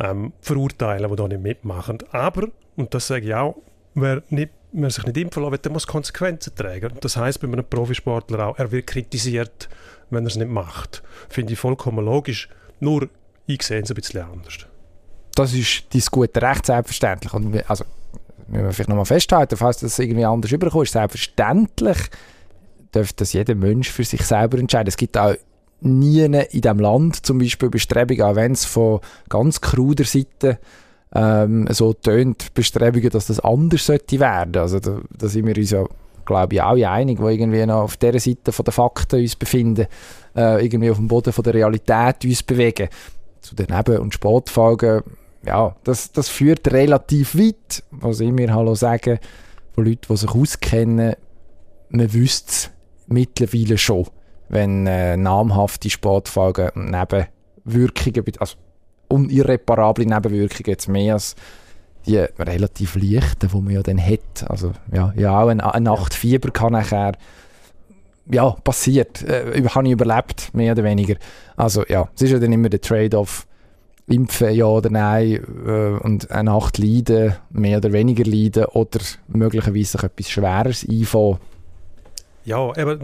ähm, 0.00 0.32
verurteilen, 0.40 1.08
die 1.10 1.16
da 1.16 1.28
nicht 1.28 1.40
mitmachen. 1.42 1.98
Aber, 2.10 2.48
und 2.76 2.92
das 2.94 3.06
sage 3.06 3.26
ich 3.26 3.34
auch, 3.34 3.56
wer 3.94 4.22
nicht 4.28 4.50
man 4.74 4.90
sich 4.90 5.04
nicht 5.04 5.16
impfen 5.16 5.48
lässt, 5.48 5.64
der 5.64 5.72
muss 5.72 5.86
Konsequenzen 5.86 6.54
tragen. 6.54 6.92
Das 7.00 7.16
heißt 7.16 7.40
bei 7.40 7.48
einem 7.48 7.64
Profisportler 7.64 8.46
auch, 8.46 8.58
er 8.58 8.70
wird 8.70 8.86
kritisiert, 8.86 9.68
wenn 10.10 10.24
er 10.24 10.28
es 10.28 10.36
nicht 10.36 10.50
macht. 10.50 11.02
Finde 11.28 11.52
ich 11.52 11.58
vollkommen 11.58 12.04
logisch. 12.04 12.48
Nur 12.80 13.08
ich 13.46 13.62
sehe 13.62 13.82
es 13.82 13.90
ein 13.90 13.94
bisschen 13.94 14.22
anders. 14.22 14.66
Das 15.34 15.52
ist 15.52 15.84
dein 15.92 16.02
gute 16.10 16.42
Recht, 16.42 16.66
selbstverständlich. 16.66 17.32
Und 17.34 17.70
also, 17.70 17.84
müssen 18.48 18.64
wir 18.64 18.72
vielleicht 18.72 18.88
nochmal 18.88 19.04
festhalten, 19.04 19.56
falls 19.56 19.78
das 19.78 19.98
irgendwie 19.98 20.24
anders 20.24 20.52
überkommt, 20.52 20.88
selbstverständlich 20.88 21.98
dürfte 22.94 23.16
das 23.24 23.32
jeder 23.32 23.54
Mensch 23.54 23.90
für 23.90 24.04
sich 24.04 24.22
selber 24.22 24.58
entscheiden. 24.58 24.88
Es 24.88 24.96
gibt 24.96 25.16
auch 25.16 25.34
nie 25.80 26.20
in 26.24 26.44
diesem 26.52 26.78
Land 26.78 27.26
zum 27.26 27.38
Beispiel 27.38 27.68
Bestrebungen, 27.68 28.22
auch 28.22 28.36
wenn 28.36 28.52
es 28.52 28.64
von 28.64 29.00
ganz 29.28 29.60
kruder 29.60 30.04
Seite 30.04 30.58
ähm, 31.14 31.66
so 31.70 31.92
tönt 31.92 32.52
Bestrebungen, 32.54 33.10
dass 33.10 33.26
das 33.26 33.40
anders 33.40 33.86
sollte 33.86 34.18
werden. 34.20 34.56
Also 34.56 34.80
da, 34.80 34.98
da 35.16 35.28
sind 35.28 35.46
wir 35.46 35.56
uns 35.56 35.70
ja, 35.70 35.84
glaube 36.24 36.54
ich, 36.54 36.62
auch 36.62 36.76
einig, 36.76 37.18
die 37.18 37.24
irgendwie 37.24 37.64
noch 37.66 37.82
auf 37.82 37.96
dieser 37.96 38.18
Seite 38.18 38.52
von 38.52 38.64
der 38.64 38.72
Fakten 38.72 39.20
uns 39.20 39.36
befinden, 39.36 39.86
äh, 40.36 40.64
irgendwie 40.64 40.90
auf 40.90 40.96
dem 40.96 41.08
Boden 41.08 41.32
von 41.32 41.44
der 41.44 41.54
Realität 41.54 42.24
uns 42.24 42.42
bewegen. 42.42 42.88
Zu 43.40 43.54
den 43.54 43.66
Neben- 43.66 43.98
und 43.98 44.14
Sportfolgen, 44.14 45.02
ja, 45.46 45.76
das, 45.84 46.10
das 46.12 46.28
führt 46.28 46.72
relativ 46.72 47.36
weit, 47.36 47.84
was 47.90 48.20
ich 48.20 48.32
mir 48.32 48.54
hallo 48.54 48.74
sagen, 48.74 49.18
von 49.74 49.84
Leuten, 49.84 50.06
die 50.08 50.16
sich 50.16 50.30
auskennen, 50.30 51.14
man 51.90 52.12
wüsste 52.12 52.50
es 52.50 52.70
mittlerweile 53.06 53.78
schon, 53.78 54.06
wenn 54.48 54.86
äh, 54.86 55.16
namhafte 55.16 55.90
Sportfolgen 55.90 56.70
und 56.70 56.90
Nebenwirkungen, 56.90 58.24
also 58.38 58.56
unirreparable 59.14 60.06
Nebenwirkungen 60.06 60.66
jetzt 60.66 60.88
mehr 60.88 61.14
als 61.14 61.36
die 62.06 62.18
relativ 62.38 62.96
leichten, 62.96 63.48
die 63.48 63.56
man 63.56 63.70
ja 63.70 63.82
dann 63.82 64.04
hat. 64.04 64.48
Also 64.48 64.72
ja, 64.92 65.12
ja 65.16 65.40
auch 65.40 65.48
eine, 65.48 65.74
eine 65.74 65.84
Nacht 65.84 66.14
Fieber 66.14 66.50
kann 66.50 66.72
nachher 66.72 67.12
ja, 68.30 68.50
passiert. 68.50 69.22
Äh, 69.22 69.62
habe 69.68 69.86
ich 69.86 69.92
überlebt, 69.92 70.54
mehr 70.54 70.72
oder 70.72 70.84
weniger. 70.84 71.16
Also 71.56 71.84
ja, 71.88 72.08
es 72.14 72.22
ist 72.22 72.30
ja 72.30 72.38
dann 72.38 72.52
immer 72.52 72.68
der 72.68 72.80
Trade-off, 72.80 73.46
impfen 74.06 74.54
ja 74.54 74.66
oder 74.66 74.90
nein 74.90 75.40
äh, 75.66 75.98
und 76.02 76.30
eine 76.30 76.50
Nacht 76.50 76.78
leiden, 76.78 77.34
mehr 77.50 77.78
oder 77.78 77.92
weniger 77.92 78.24
leiden 78.24 78.66
oder 78.66 79.00
möglicherweise 79.28 79.92
sich 79.92 80.02
etwas 80.02 80.30
Schweres 80.30 80.86
einfangen. 80.88 81.38
Ja, 82.44 82.58
aber 82.58 82.98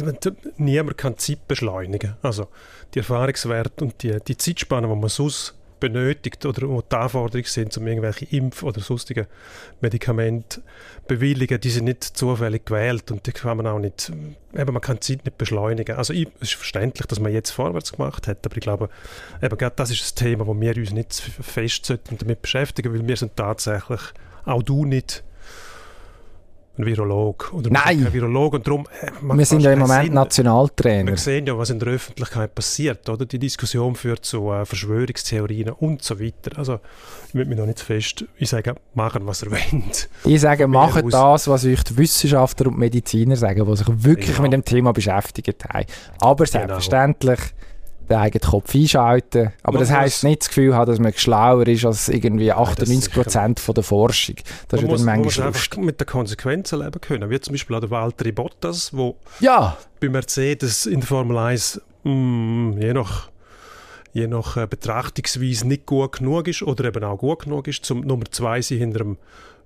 niemand 0.58 0.98
kann 0.98 1.16
Zeit 1.16 1.48
beschleunigen. 1.48 2.16
Also 2.20 2.48
die 2.92 2.98
Erfahrungswerte 2.98 3.84
und 3.84 4.02
die, 4.02 4.18
die 4.26 4.36
Zeitspanne, 4.36 4.86
die 4.86 4.94
man 4.94 5.08
sonst 5.08 5.54
benötigt 5.80 6.46
oder 6.46 6.60
die 6.60 6.96
Anforderungen 6.96 7.46
sind, 7.46 7.76
um 7.78 7.86
irgendwelche 7.86 8.26
Impf- 8.26 8.62
oder 8.62 8.80
sonstige 8.80 9.26
Medikamente 9.80 10.62
bewilligen, 11.08 11.60
die 11.60 11.70
sind 11.70 11.86
nicht 11.86 12.04
zufällig 12.04 12.66
gewählt 12.66 13.10
und 13.10 13.26
die 13.26 13.32
kann 13.32 13.56
man 13.56 13.66
auch 13.66 13.78
nicht, 13.78 14.12
eben 14.54 14.72
man 14.72 14.82
kann 14.82 14.96
die 14.96 15.00
Zeit 15.00 15.24
nicht 15.24 15.38
beschleunigen. 15.38 15.96
Also 15.96 16.12
ich, 16.12 16.28
es 16.40 16.50
ist 16.50 16.54
verständlich, 16.54 17.06
dass 17.06 17.18
man 17.18 17.32
jetzt 17.32 17.50
vorwärts 17.50 17.92
gemacht 17.92 18.28
hat, 18.28 18.44
aber 18.44 18.56
ich 18.56 18.62
glaube, 18.62 18.88
eben 19.42 19.56
gerade 19.56 19.74
das 19.76 19.90
ist 19.90 20.12
ein 20.12 20.24
Thema, 20.24 20.46
wo 20.46 20.58
wir 20.58 20.76
uns 20.76 20.92
nicht 20.92 21.14
fest 21.14 21.92
damit 22.18 22.42
beschäftigen, 22.42 22.92
weil 22.92 23.08
wir 23.08 23.16
sind 23.16 23.34
tatsächlich, 23.36 24.00
auch 24.44 24.62
du 24.62 24.84
nicht, 24.84 25.24
ein 26.80 26.86
Virolog. 26.86 27.52
Oder 27.52 27.70
Nein! 27.70 28.04
Kein 28.04 28.12
Virolog 28.12 28.54
und 28.54 28.66
darum, 28.66 28.86
äh, 29.00 29.10
wir 29.20 29.46
sind 29.46 29.60
ja 29.60 29.72
im 29.72 29.80
Moment 29.80 30.04
Sinn, 30.04 30.14
Nationaltrainer. 30.14 31.10
Wir 31.10 31.18
sehen 31.18 31.46
ja, 31.46 31.56
was 31.56 31.70
in 31.70 31.78
der 31.78 31.88
Öffentlichkeit 31.88 32.54
passiert. 32.54 33.08
Oder? 33.08 33.26
Die 33.26 33.38
Diskussion 33.38 33.94
führt 33.94 34.24
zu 34.24 34.50
äh, 34.50 34.64
Verschwörungstheorien 34.64 35.70
und 35.70 36.02
so 36.02 36.20
weiter. 36.20 36.58
Also 36.58 36.80
ich 37.28 37.34
würde 37.34 37.48
mich 37.48 37.58
noch 37.58 37.66
nicht 37.66 37.80
fest, 37.80 38.24
ich 38.36 38.48
sage, 38.48 38.74
machen, 38.94 39.26
was 39.26 39.42
ihr 39.42 39.50
wollt. 39.50 40.08
Ich 40.24 40.40
sage, 40.40 40.66
machen 40.66 41.08
das, 41.10 41.48
was 41.48 41.64
euch 41.64 41.82
die 41.84 41.96
Wissenschaftler 41.96 42.68
und 42.68 42.78
Mediziner 42.78 43.36
sagen, 43.36 43.64
die 43.64 43.76
sich 43.76 43.86
wirklich 43.88 44.36
genau. 44.36 44.42
mit 44.42 44.52
dem 44.52 44.64
Thema 44.64 44.92
beschäftigt 44.92 45.64
haben. 45.64 45.86
Aber 46.20 46.44
genau. 46.44 46.58
selbstverständlich 46.58 47.40
den 48.10 48.18
eigenen 48.18 48.50
Kopf 48.50 48.74
einschalten. 48.74 49.52
Aber 49.62 49.74
man 49.78 49.80
das 49.80 49.90
heisst 49.90 50.24
nicht 50.24 50.42
das 50.42 50.48
Gefühl 50.48 50.74
haben, 50.74 50.90
dass 50.90 50.98
man 50.98 51.12
schlauer 51.14 51.66
ist 51.66 51.84
als 51.84 52.08
irgendwie 52.08 52.52
98 52.52 53.12
Prozent 53.12 53.60
von 53.60 53.74
der 53.74 53.84
Forschung. 53.84 54.36
Das 54.68 54.80
man 54.80 54.90
ist 54.90 54.90
muss, 54.90 55.04
man 55.04 55.20
muss 55.22 55.40
einfach 55.40 55.76
mit 55.78 56.00
den 56.00 56.06
Konsequenzen 56.06 56.80
leben 56.80 57.00
können. 57.00 57.30
Wie 57.30 57.40
zum 57.40 57.54
Beispiel 57.54 57.76
auch 57.76 57.80
der 57.80 57.90
Valtteri 57.90 58.32
Bottas, 58.32 58.94
wo 58.94 59.16
ja. 59.40 59.76
bei 60.00 60.08
Mercedes 60.08 60.86
in 60.86 61.00
der 61.00 61.06
Formel 61.06 61.38
1 61.38 61.80
mh, 62.04 62.12
mm, 62.12 62.78
je 62.80 62.92
nach 62.92 63.30
je 64.12 64.26
nach 64.26 64.56
äh, 64.56 64.66
Betrachtungsweise 64.66 65.68
nicht 65.68 65.86
gut 65.86 66.18
genug 66.18 66.48
ist 66.48 66.62
oder 66.62 66.86
eben 66.86 67.04
auch 67.04 67.16
gut 67.16 67.44
genug 67.44 67.68
ist, 67.68 67.84
zum 67.84 68.00
Nummer 68.00 68.24
zwei 68.30 68.60
sein 68.60 68.78
hinter 68.78 68.98
dem 68.98 69.18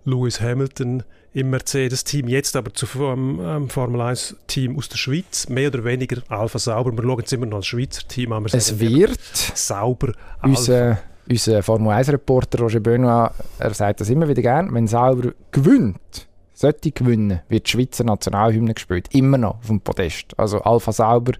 Lewis 0.05 0.40
Hamilton 0.40 1.02
im 1.32 1.50
Mercedes-Team, 1.50 2.28
jetzt 2.28 2.55
aber 2.55 2.72
zu 2.72 2.86
einem 3.07 3.40
ähm, 3.40 3.68
Formel 3.68 4.00
1-Team 4.00 4.78
aus 4.78 4.88
der 4.88 4.96
Schweiz, 4.96 5.48
mehr 5.48 5.68
oder 5.68 5.84
weniger 5.84 6.22
Alpha 6.28 6.59
Sauber. 6.59 6.92
Wir 6.92 7.02
schauen 7.02 7.22
es 7.24 7.32
immer 7.32 7.46
noch 7.46 7.57
als 7.57 7.66
Schweizer 7.66 8.07
Team 8.07 8.32
an. 8.32 8.44
Es 8.46 8.78
wird 8.78 9.18
sauber. 9.55 10.12
Unser, 10.42 10.98
unser 11.28 11.62
Formel 11.62 11.92
1-Reporter 11.92 12.61
Roger 12.61 12.80
Benoit, 12.80 13.32
er 13.59 13.74
sagt 13.74 14.00
das 14.00 14.11
immer 14.11 14.28
wieder 14.28 14.42
gern, 14.42 14.72
wenn 14.72 14.86
Sauber 14.86 15.32
gewinnt, 15.50 16.28
sollte 16.52 16.92
gewinnen, 16.92 17.40
wird 17.48 17.66
die 17.66 17.70
Schweizer 17.72 18.05
Nationalhymne 18.05 18.74
gespielt. 18.74 19.09
Immer 19.12 19.38
noch 19.38 19.61
dem 19.66 19.80
Podest. 19.80 20.38
Also 20.38 20.61
Alpha 20.62 20.92
Sauber, 20.92 21.32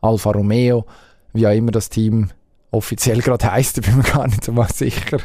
Alfa 0.00 0.30
Romeo, 0.30 0.86
wie 1.32 1.46
auch 1.46 1.54
immer 1.54 1.72
das 1.72 1.88
Team 1.88 2.30
offiziell 2.70 3.18
gerade 3.22 3.50
heisst, 3.50 3.78
da 3.78 3.80
bin 3.80 3.96
mir 3.96 4.04
gar 4.04 4.28
nicht 4.28 4.44
so 4.44 4.52
mal 4.52 4.70
sicher. 4.72 5.18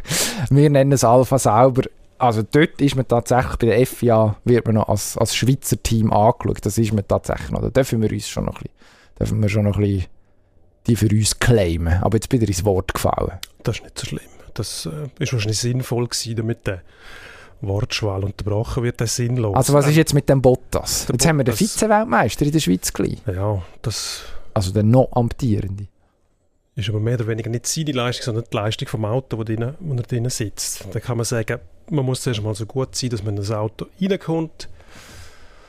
Wir 0.49 0.69
nennen 0.71 0.93
es 0.93 1.03
Alpha 1.03 1.37
Sauber 1.37 1.83
also 2.17 2.43
dort 2.43 2.81
ist 2.81 2.95
man 2.95 3.07
tatsächlich, 3.07 3.57
bei 3.57 3.67
der 3.67 3.85
FIA 3.85 4.37
wird 4.43 4.65
man 4.65 4.75
noch 4.75 4.89
als, 4.89 5.17
als 5.17 5.35
Schweizer 5.35 5.81
Team 5.81 6.11
angeschaut. 6.11 6.65
Das 6.65 6.77
ist 6.77 6.93
man 6.93 7.07
tatsächlich 7.07 7.51
noch. 7.51 7.61
Da 7.61 7.69
dürfen 7.69 8.01
wir 8.01 8.11
uns 8.11 8.27
schon 8.27 8.45
noch 8.45 8.57
ein 8.57 8.63
bisschen, 8.63 9.19
dürfen 9.19 9.41
wir 9.41 9.49
schon 9.49 9.63
noch 9.63 9.77
ein 9.77 9.81
bisschen 9.81 10.05
die 10.87 10.95
für 10.95 11.09
uns 11.09 11.39
claimen. 11.39 12.01
Aber 12.01 12.15
jetzt 12.15 12.29
bin 12.29 12.41
ich 12.41 12.47
ins 12.47 12.63
Wort 12.63 12.93
gefallen. 12.93 13.39
Das 13.63 13.77
ist 13.77 13.83
nicht 13.83 13.97
so 13.97 14.05
schlimm. 14.05 14.21
Das 14.53 14.85
äh, 14.85 15.23
ist 15.23 15.33
wahrscheinlich 15.33 15.59
sinnvoll 15.59 16.07
gewesen, 16.07 16.35
damit 16.35 16.67
der 16.67 16.81
Wortschwall 17.61 18.23
unterbrochen 18.23 18.83
wird, 18.83 18.99
der 18.99 19.07
sinnlos. 19.07 19.55
Also 19.55 19.73
was 19.73 19.87
ist 19.87 19.95
jetzt 19.95 20.13
mit 20.13 20.29
dem 20.29 20.41
Bottas? 20.41 21.01
Jetzt 21.01 21.07
Bottas. 21.07 21.27
haben 21.27 21.37
wir 21.37 21.43
den 21.43 21.55
Vize-Weltmeister 21.55 22.45
in 22.45 22.51
der 22.51 22.59
Schweiz 22.59 22.93
gleich. 22.93 23.17
Ja, 23.25 23.63
das... 23.81 24.23
Also 24.53 24.71
der 24.71 24.83
noch 24.83 25.09
amtierende 25.11 25.87
ist 26.75 26.89
aber 26.89 26.99
mehr 26.99 27.15
oder 27.15 27.27
weniger 27.27 27.49
nicht 27.49 27.67
seine 27.67 27.93
Leistung, 27.93 28.25
sondern 28.25 28.45
die 28.51 28.55
Leistung 28.55 28.87
vom 28.87 29.05
Auto, 29.05 29.37
wo, 29.37 29.43
drin, 29.43 29.75
wo 29.79 29.93
er 29.95 30.03
drin 30.03 30.29
sitzt. 30.29 30.85
Da 30.91 30.99
kann 30.99 31.17
man 31.17 31.25
sagen, 31.25 31.59
man 31.89 32.05
muss 32.05 32.21
zuerst 32.21 32.41
mal 32.41 32.55
so 32.55 32.65
gut 32.65 32.95
sein, 32.95 33.09
dass 33.09 33.23
man 33.23 33.35
in 33.35 33.41
das 33.41 33.51
Auto 33.51 33.87
reinkommt. 34.01 34.69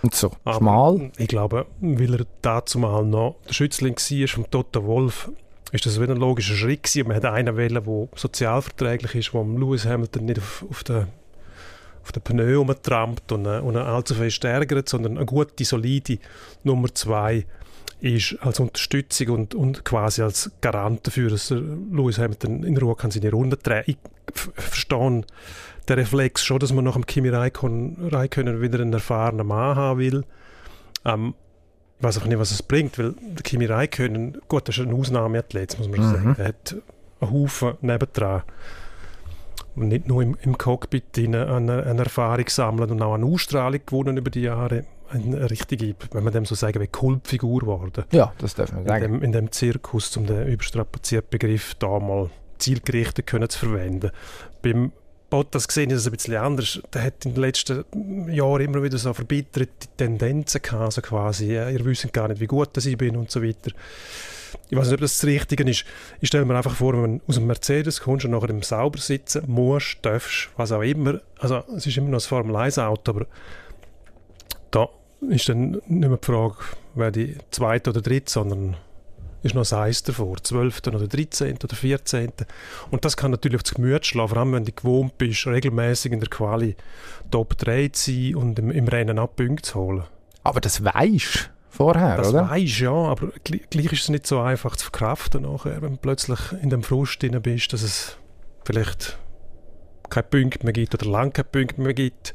Und 0.02 0.14
so, 0.14 0.32
aber 0.44 0.58
schmal? 0.58 1.10
Ich 1.16 1.28
glaube, 1.28 1.66
weil 1.80 2.14
er 2.14 2.26
dazu 2.42 2.78
mal 2.78 3.04
noch 3.04 3.36
der 3.48 3.54
Schützling 3.54 3.96
war 3.96 4.28
vom 4.28 4.50
Toto 4.50 4.84
Wolf, 4.84 5.30
ist 5.72 5.86
das 5.86 6.00
wieder 6.00 6.14
ein 6.14 6.20
logischer 6.20 6.54
Schritt 6.54 6.84
gewesen. 6.84 7.08
Man 7.08 7.16
hat 7.16 7.24
einen 7.24 7.56
wählen, 7.56 7.82
der 7.84 8.08
sozialverträglich 8.14 9.14
ist, 9.14 9.34
wo 9.34 9.42
Lewis 9.42 9.84
Hamilton 9.84 10.26
nicht 10.26 10.38
auf, 10.38 10.64
auf 10.70 10.84
den 10.84 11.06
auf 12.06 12.12
den 12.12 12.22
Pneu 12.22 12.58
rumtrampt 12.58 13.32
und, 13.32 13.46
und 13.46 13.76
allzu 13.76 14.14
fest 14.14 14.44
ärgert, 14.44 14.88
sondern 14.88 15.16
eine 15.16 15.26
gute, 15.26 15.64
solide 15.64 16.18
Nummer 16.62 16.94
zwei 16.94 17.46
ist 18.00 18.36
als 18.40 18.60
Unterstützung 18.60 19.30
und, 19.30 19.54
und 19.56 19.84
quasi 19.84 20.22
als 20.22 20.52
Garant 20.60 21.04
dafür, 21.06 21.30
dass 21.30 21.50
Lewis 21.50 22.18
Hamilton 22.18 22.62
in 22.62 22.76
Ruhe 22.76 22.94
kann 22.94 23.10
seine 23.10 23.32
Runde 23.32 23.56
drehen 23.56 23.84
Ich 23.86 23.96
verstehe 24.32 25.24
den 25.89 25.99
Reflex 25.99 26.45
schon, 26.45 26.59
dass 26.59 26.72
man 26.72 26.84
nach 26.84 26.95
dem 26.95 27.07
Kimi 27.07 27.28
Räikkönen 27.28 28.61
wieder 28.61 28.80
einen 28.80 28.93
erfahrenen 28.93 29.47
Mann 29.47 29.76
haben 29.76 30.01
will. 30.01 30.24
Ähm, 31.05 31.34
ich 31.99 32.05
weiß 32.05 32.18
auch 32.18 32.26
nicht, 32.26 32.39
was 32.39 32.51
es 32.51 32.62
bringt, 32.62 32.99
weil 32.99 33.14
der 33.20 33.43
Kimi 33.43 33.66
Räikkönen, 33.66 34.39
gut, 34.49 34.68
das 34.68 34.78
ist 34.78 34.87
ein 34.87 34.93
Ausnahmeathlet, 34.93 35.78
muss 35.78 35.89
man 35.89 36.01
mhm. 36.01 36.12
sagen. 36.12 36.37
Er 36.39 36.49
hat 36.49 36.76
einen 37.20 37.30
Haufen 37.30 37.74
nebendran 37.80 38.43
und 39.76 39.89
nicht 39.89 40.09
nur 40.09 40.22
im, 40.22 40.37
im 40.43 40.59
Cockpit 40.59 41.18
eine, 41.18 41.47
eine, 41.53 41.84
eine 41.84 42.03
Erfahrung 42.03 42.49
sammeln 42.49 42.91
und 42.91 43.03
auch 43.03 43.14
eine 43.14 43.26
Ausstrahlung 43.26 43.80
gewonnen 43.84 44.16
über 44.16 44.30
die 44.30 44.43
Jahre 44.43 44.84
eine 45.09 45.49
richtige, 45.51 45.95
wenn 46.11 46.24
man 46.24 46.32
dem 46.32 46.45
so 46.45 46.55
sagen 46.55 46.80
will, 46.80 46.89
Kultfigur 46.89 47.61
geworden. 47.61 48.05
Ja, 48.11 48.32
das 48.39 48.55
darf 48.55 48.72
man 48.72 48.87
sagen. 48.87 49.05
In 49.05 49.12
dem, 49.12 49.22
in 49.22 49.32
dem 49.32 49.53
Zirkus, 49.53 50.16
um 50.16 50.26
den 50.26 50.49
überstrapazierten 50.49 51.30
Begriff 51.30 51.74
da 51.76 52.01
mal 52.01 52.30
zielgerichtet 52.59 53.26
können 53.26 53.49
zu 53.49 53.66
verwenden. 53.66 54.11
Beim 54.62 54.93
Bottas 55.28 55.66
gesehen 55.66 55.90
ist 55.90 56.00
es 56.00 56.06
ein 56.06 56.12
bisschen 56.12 56.36
anders. 56.36 56.80
Der 56.92 57.02
hat 57.02 57.24
in 57.24 57.34
den 57.34 57.40
letzten 57.40 57.84
Jahren 58.32 58.60
immer 58.60 58.82
wieder 58.82 58.96
so 58.98 59.12
verbitterte 59.12 59.88
Tendenzen 59.96 60.62
gehabt, 60.62 60.82
also 60.82 61.00
quasi, 61.02 61.54
ihr 61.54 61.84
wisst 61.84 62.12
gar 62.12 62.28
nicht, 62.28 62.40
wie 62.40 62.46
gut 62.46 62.76
ich 62.76 62.96
bin 62.96 63.16
und 63.16 63.30
so 63.30 63.42
weiter. 63.42 63.72
Ich 64.68 64.76
weiß 64.76 64.86
nicht, 64.86 64.94
ob 64.94 65.00
das 65.00 65.18
das 65.18 65.24
Richtige 65.24 65.68
ist. 65.68 65.84
Ich 66.20 66.28
stelle 66.28 66.44
mir 66.44 66.56
einfach 66.56 66.74
vor, 66.74 67.00
wenn 67.02 67.18
du 67.18 67.24
aus 67.26 67.34
dem 67.34 67.46
Mercedes 67.46 68.00
kommst 68.00 68.24
und 68.24 68.30
nachher 68.30 68.50
im 68.50 68.62
Sauber 68.62 68.98
sitzen 68.98 69.44
musst, 69.46 69.98
darfst, 70.02 70.50
was 70.56 70.72
auch 70.72 70.82
immer. 70.82 71.20
Also 71.38 71.62
es 71.76 71.86
ist 71.86 71.96
immer 71.96 72.10
noch 72.10 72.18
ein 72.18 72.28
Formel-1-Auto, 72.28 73.12
aber 73.12 73.26
da 74.70 74.88
ist 75.28 75.48
dann 75.48 75.72
nicht 75.72 75.88
mehr 75.88 76.16
die 76.16 76.26
Frage, 76.26 76.56
wer 76.94 77.10
die 77.10 77.36
zweite 77.50 77.90
oder 77.90 78.00
dritte, 78.00 78.30
sondern 78.30 78.76
ist 79.47 79.55
noch 79.55 79.70
Eis 79.72 80.03
davor, 80.03 80.36
12. 80.42 80.82
oder 80.88 81.09
13. 81.09 81.59
oder 81.62 81.76
14. 81.76 82.32
Und 82.90 83.05
das 83.05 83.16
kann 83.16 83.30
natürlich 83.30 83.57
auf 83.57 83.62
das 83.62 83.74
Gemüt 83.74 84.05
schlagen, 84.07 84.28
vor 84.28 84.38
allem 84.38 84.53
wenn 84.53 84.64
du 84.64 84.72
gewohnt 84.72 85.16
bist, 85.18 85.47
regelmäßig 85.47 86.12
in 86.12 86.20
der 86.20 86.28
Quali 86.28 86.76
Top 87.30 87.57
3 87.57 87.88
zu 87.88 88.11
sein 88.11 88.34
und 88.34 88.59
im, 88.59 88.70
im 88.70 88.88
Rennen 88.88 89.18
ab 89.18 89.36
Punkte 89.36 89.62
zu 89.62 89.80
holen. 89.80 90.05
Aber 90.42 90.61
das 90.61 90.84
weisst 90.84 91.51
vorher, 91.68 92.16
das 92.16 92.28
oder? 92.28 92.42
Das 92.42 92.51
weisst 92.51 92.80
ja, 92.80 92.92
aber 92.92 93.28
gleich 93.44 93.92
ist 93.92 94.03
es 94.03 94.09
nicht 94.09 94.26
so 94.26 94.40
einfach 94.40 94.76
zu 94.76 94.84
verkraften 94.84 95.42
nachher, 95.42 95.82
wenn 95.82 95.92
du 95.92 95.99
plötzlich 95.99 96.38
in 96.62 96.70
dem 96.70 96.82
Frust 96.82 97.22
drin 97.22 97.40
bist, 97.42 97.72
dass 97.72 97.82
es 97.82 98.16
vielleicht 98.64 99.18
keine 100.09 100.24
Punkte 100.24 100.64
mehr 100.64 100.72
gibt 100.72 100.94
oder 100.94 101.07
lange 101.07 101.32
keine 101.32 101.49
Punkte 101.49 101.80
mehr 101.80 101.94
gibt. 101.94 102.34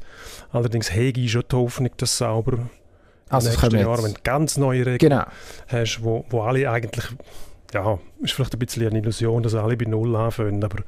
Allerdings 0.50 0.92
hege 0.94 1.20
ich 1.20 1.32
schon 1.32 1.44
die 1.50 1.56
Hoffnung, 1.56 1.90
dass 1.96 2.18
sauber 2.18 2.68
also 3.32 3.48
in 3.48 3.54
den 3.54 3.60
nächsten 3.60 3.78
Jahren, 3.80 4.04
wenn 4.04 4.14
du 4.14 4.20
ganz 4.22 4.56
neue 4.56 4.86
Regeln 4.86 4.98
genau. 4.98 5.24
hast, 5.68 6.02
wo, 6.02 6.24
wo 6.30 6.42
alle 6.42 6.70
eigentlich, 6.70 7.04
ja, 7.72 7.98
ist 8.20 8.32
vielleicht 8.32 8.54
ein 8.54 8.58
bisschen 8.58 8.86
eine 8.86 8.98
Illusion, 8.98 9.42
dass 9.42 9.54
alle 9.54 9.76
bei 9.76 9.86
Null 9.86 10.14
anfangen, 10.16 10.62
aber 10.62 10.82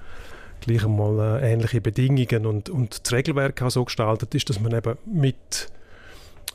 gleich 0.60 0.84
einmal 0.84 1.40
äh, 1.40 1.52
ähnliche 1.52 1.80
Bedingungen 1.80 2.46
und, 2.46 2.70
und 2.70 3.04
das 3.04 3.12
Regelwerk 3.12 3.60
auch 3.62 3.70
so 3.70 3.84
gestaltet 3.84 4.34
ist, 4.34 4.48
dass 4.48 4.60
man 4.60 4.74
eben 4.74 4.96
mit 5.04 5.68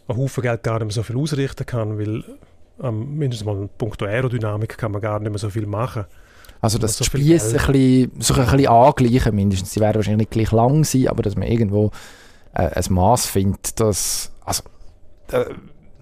einem 0.08 0.18
Haufen 0.18 0.42
Geld 0.42 0.64
gar 0.64 0.80
nicht 0.80 0.88
mehr 0.88 0.94
so 0.94 1.04
viel 1.04 1.18
ausrichten 1.18 1.66
kann, 1.66 2.00
weil 2.00 2.24
ähm, 2.82 3.18
mindestens 3.18 3.46
mal 3.46 3.58
in 3.58 3.70
puncto 3.70 4.06
Aerodynamik 4.06 4.78
kann 4.78 4.92
man 4.92 5.02
gar 5.02 5.20
nicht 5.20 5.30
mehr 5.30 5.40
so 5.40 5.50
viel 5.50 5.66
machen. 5.66 6.06
Also 6.62 6.78
das 6.78 6.98
so 6.98 7.06
Spieß 7.06 7.54
ein 7.54 7.72
bisschen, 7.72 8.12
so 8.20 8.34
ein 8.34 8.46
bisschen 8.46 8.68
angleichen 8.68 9.36
mindestens. 9.36 9.74
Sie 9.74 9.80
werden 9.80 9.96
wahrscheinlich 9.96 10.30
nicht 10.30 10.32
gleich 10.32 10.52
lang 10.52 10.84
sein, 10.84 11.08
aber 11.08 11.24
dass 11.24 11.36
man 11.36 11.48
irgendwo 11.48 11.92
äh, 12.54 12.70
ein 12.70 12.84
Maß 12.90 13.28
findet, 13.28 13.80
dass... 13.80 14.32
Also, 14.44 14.64
äh, 15.32 15.46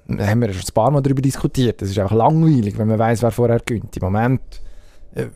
da 0.07 0.25
haben 0.27 0.41
wir 0.41 0.53
schon 0.53 0.61
ein 0.61 0.73
paar 0.73 0.91
Mal 0.91 1.01
darüber 1.01 1.21
diskutiert. 1.21 1.81
Das 1.81 1.89
ist 1.89 1.99
auch 1.99 2.11
langweilig, 2.11 2.77
wenn 2.77 2.87
man 2.87 2.99
weiß, 2.99 3.21
wer 3.23 3.31
vorher 3.31 3.59
gewinnt. 3.59 3.95
Im 3.97 4.03
Moment 4.03 4.41
äh, 5.15 5.27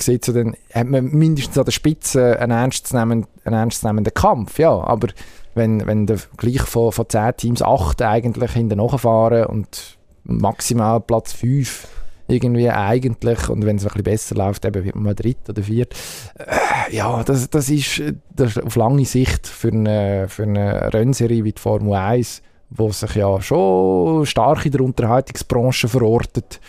so 0.00 0.32
dann, 0.32 0.56
hat 0.72 0.86
man 0.86 1.06
mindestens 1.06 1.58
an 1.58 1.64
der 1.64 1.72
Spitze 1.72 2.38
einen 2.38 2.52
ernstzunehmenden, 2.52 3.30
einen 3.44 3.56
ernstzunehmenden 3.56 4.14
Kampf. 4.14 4.58
Ja, 4.58 4.70
aber 4.70 5.08
wenn, 5.54 5.86
wenn 5.86 6.06
der 6.06 6.18
gleich 6.36 6.62
von, 6.62 6.92
von 6.92 7.08
10 7.08 7.36
Teams 7.36 7.62
8 7.62 8.02
eigentlich 8.02 8.52
hinten 8.52 8.88
fahren 8.98 9.46
und 9.46 9.98
maximal 10.24 11.00
Platz 11.00 11.32
5 11.32 11.88
irgendwie 12.28 12.68
eigentlich 12.68 13.48
und 13.48 13.64
wenn 13.64 13.76
es 13.76 13.84
ein 13.84 13.88
bisschen 13.88 14.02
besser 14.04 14.34
läuft, 14.34 14.64
eben 14.66 14.84
wird 14.84 14.94
man 14.94 15.04
mal 15.04 15.14
dritt 15.14 15.48
oder 15.48 15.62
viert. 15.62 15.94
Äh, 16.36 16.94
ja, 16.94 17.22
das, 17.24 17.48
das, 17.48 17.70
ist, 17.70 18.02
das 18.36 18.56
ist 18.56 18.62
auf 18.62 18.76
lange 18.76 19.04
Sicht 19.06 19.46
für 19.46 19.72
eine, 19.72 20.28
für 20.28 20.42
eine 20.42 20.92
Rennserie 20.92 21.44
wie 21.44 21.52
die 21.52 21.60
Formel 21.60 21.94
1, 21.94 22.42
wo 22.70 22.90
sich 22.92 23.14
ja 23.14 23.40
schon 23.40 24.26
stark 24.26 24.66
in 24.66 24.72
der 24.72 24.82
Unterhaltungsbranche 24.82 25.88
verortet, 25.88 26.60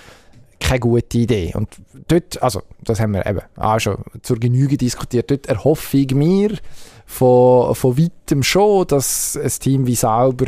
keine 0.60 0.80
gute 0.80 1.18
Idee. 1.18 1.54
Und 1.56 1.70
dort, 2.08 2.42
also 2.42 2.62
das 2.84 3.00
haben 3.00 3.14
wir 3.14 3.26
eben 3.26 3.42
auch 3.58 3.80
schon 3.80 3.98
zur 4.22 4.38
Genüge 4.38 4.78
diskutiert, 4.78 5.32
dort 5.32 5.48
erhoffe 5.48 5.98
ich 5.98 6.14
mir 6.14 6.58
von, 7.06 7.74
von 7.76 7.98
weitem 7.98 8.44
schon, 8.44 8.88
dass 8.88 9.38
ein 9.38 9.50
Team 9.50 9.88
wie 9.88 9.96
Sauber 9.96 10.48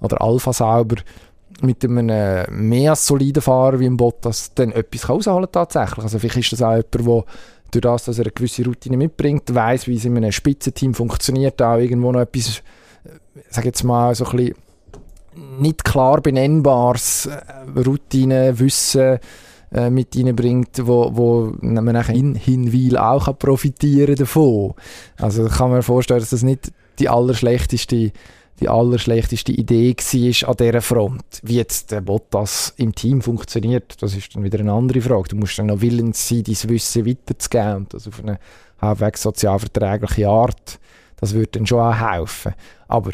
oder 0.00 0.20
Alpha 0.20 0.52
Sauber 0.52 0.96
mit 1.62 1.82
einem 1.84 2.08
äh, 2.10 2.50
mehr 2.50 2.94
soliden 2.96 3.42
Fahrer 3.42 3.80
wie 3.80 3.86
ein 3.86 3.96
Bottas 3.96 4.52
dann 4.54 4.72
etwas 4.72 5.08
rausholen 5.08 5.48
tatsächlich. 5.50 6.04
Also 6.04 6.18
vielleicht 6.18 6.52
ist 6.52 6.60
das 6.60 6.62
auch 6.62 6.76
jemand, 6.76 6.92
der 6.92 7.24
durch 7.70 7.82
das, 7.82 8.04
dass 8.04 8.18
er 8.18 8.26
eine 8.26 8.32
gewisse 8.32 8.64
Routine 8.64 8.96
mitbringt, 8.96 9.52
weiß, 9.52 9.86
wie 9.86 9.96
es 9.96 10.04
in 10.04 10.16
einem 10.16 10.32
Spitzenteam 10.32 10.94
funktioniert, 10.94 11.60
auch 11.62 11.78
irgendwo 11.78 12.12
noch 12.12 12.20
etwas, 12.20 12.58
äh, 13.04 13.40
sag 13.48 13.64
jetzt 13.64 13.82
mal, 13.82 14.14
so 14.14 14.26
ein 14.26 14.36
bisschen 14.36 14.54
nicht 15.58 15.84
klar 15.84 16.20
benennbares 16.20 17.26
äh, 17.26 17.80
Routine, 17.80 18.58
Wissen 18.58 19.18
äh, 19.72 19.90
mit 19.90 20.16
reinbringt, 20.16 20.86
wo, 20.86 21.10
wo 21.14 21.54
man 21.60 21.84
nachher 21.84 22.14
in 22.14 22.34
Hinwil 22.34 22.96
auch 22.96 23.24
kann 23.24 23.36
profitieren 23.36 24.14
davon. 24.14 24.74
Also 25.16 25.46
kann 25.48 25.70
man 25.70 25.82
vorstellen, 25.82 26.20
dass 26.20 26.30
das 26.30 26.42
nicht 26.42 26.72
die 26.98 27.08
allerschlechteste 27.08 28.12
die 28.60 28.68
allerschlechteste 28.68 29.52
Idee 29.52 29.94
war 29.94 30.48
an 30.48 30.56
dieser 30.56 30.80
Front. 30.80 31.40
Wie 31.42 31.56
jetzt 31.56 31.90
der 31.90 32.00
Bottas 32.00 32.72
im 32.78 32.94
Team 32.94 33.20
funktioniert, 33.20 34.00
das 34.00 34.16
ist 34.16 34.34
dann 34.34 34.44
wieder 34.44 34.60
eine 34.60 34.72
andere 34.72 35.00
Frage. 35.00 35.28
Du 35.28 35.36
musst 35.36 35.58
dann 35.58 35.66
noch 35.66 35.82
willens 35.82 36.26
sein, 36.26 36.42
dein 36.44 36.70
Wissen 36.70 37.06
weiterzugeben 37.06 37.76
und 37.76 37.94
das 37.94 38.08
auf 38.08 38.20
eine 38.20 38.38
halbwegs 38.80 39.22
sozialverträgliche 39.22 40.28
Art. 40.28 40.78
Das 41.16 41.34
würde 41.34 41.48
dann 41.52 41.66
schon 41.66 41.80
auch 41.80 41.94
helfen. 41.94 42.54
Aber 42.88 43.10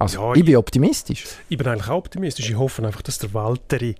also, 0.00 0.20
ja, 0.20 0.34
ich 0.34 0.44
bin 0.44 0.56
optimistisch. 0.56 1.24
Ich 1.50 1.58
bin 1.58 1.66
eigentlich 1.66 1.88
auch 1.88 1.98
optimistisch. 1.98 2.48
Ich 2.48 2.56
hoffe 2.56 2.84
einfach, 2.84 3.02
dass 3.02 3.18
der 3.18 3.34
Walteri 3.34 3.94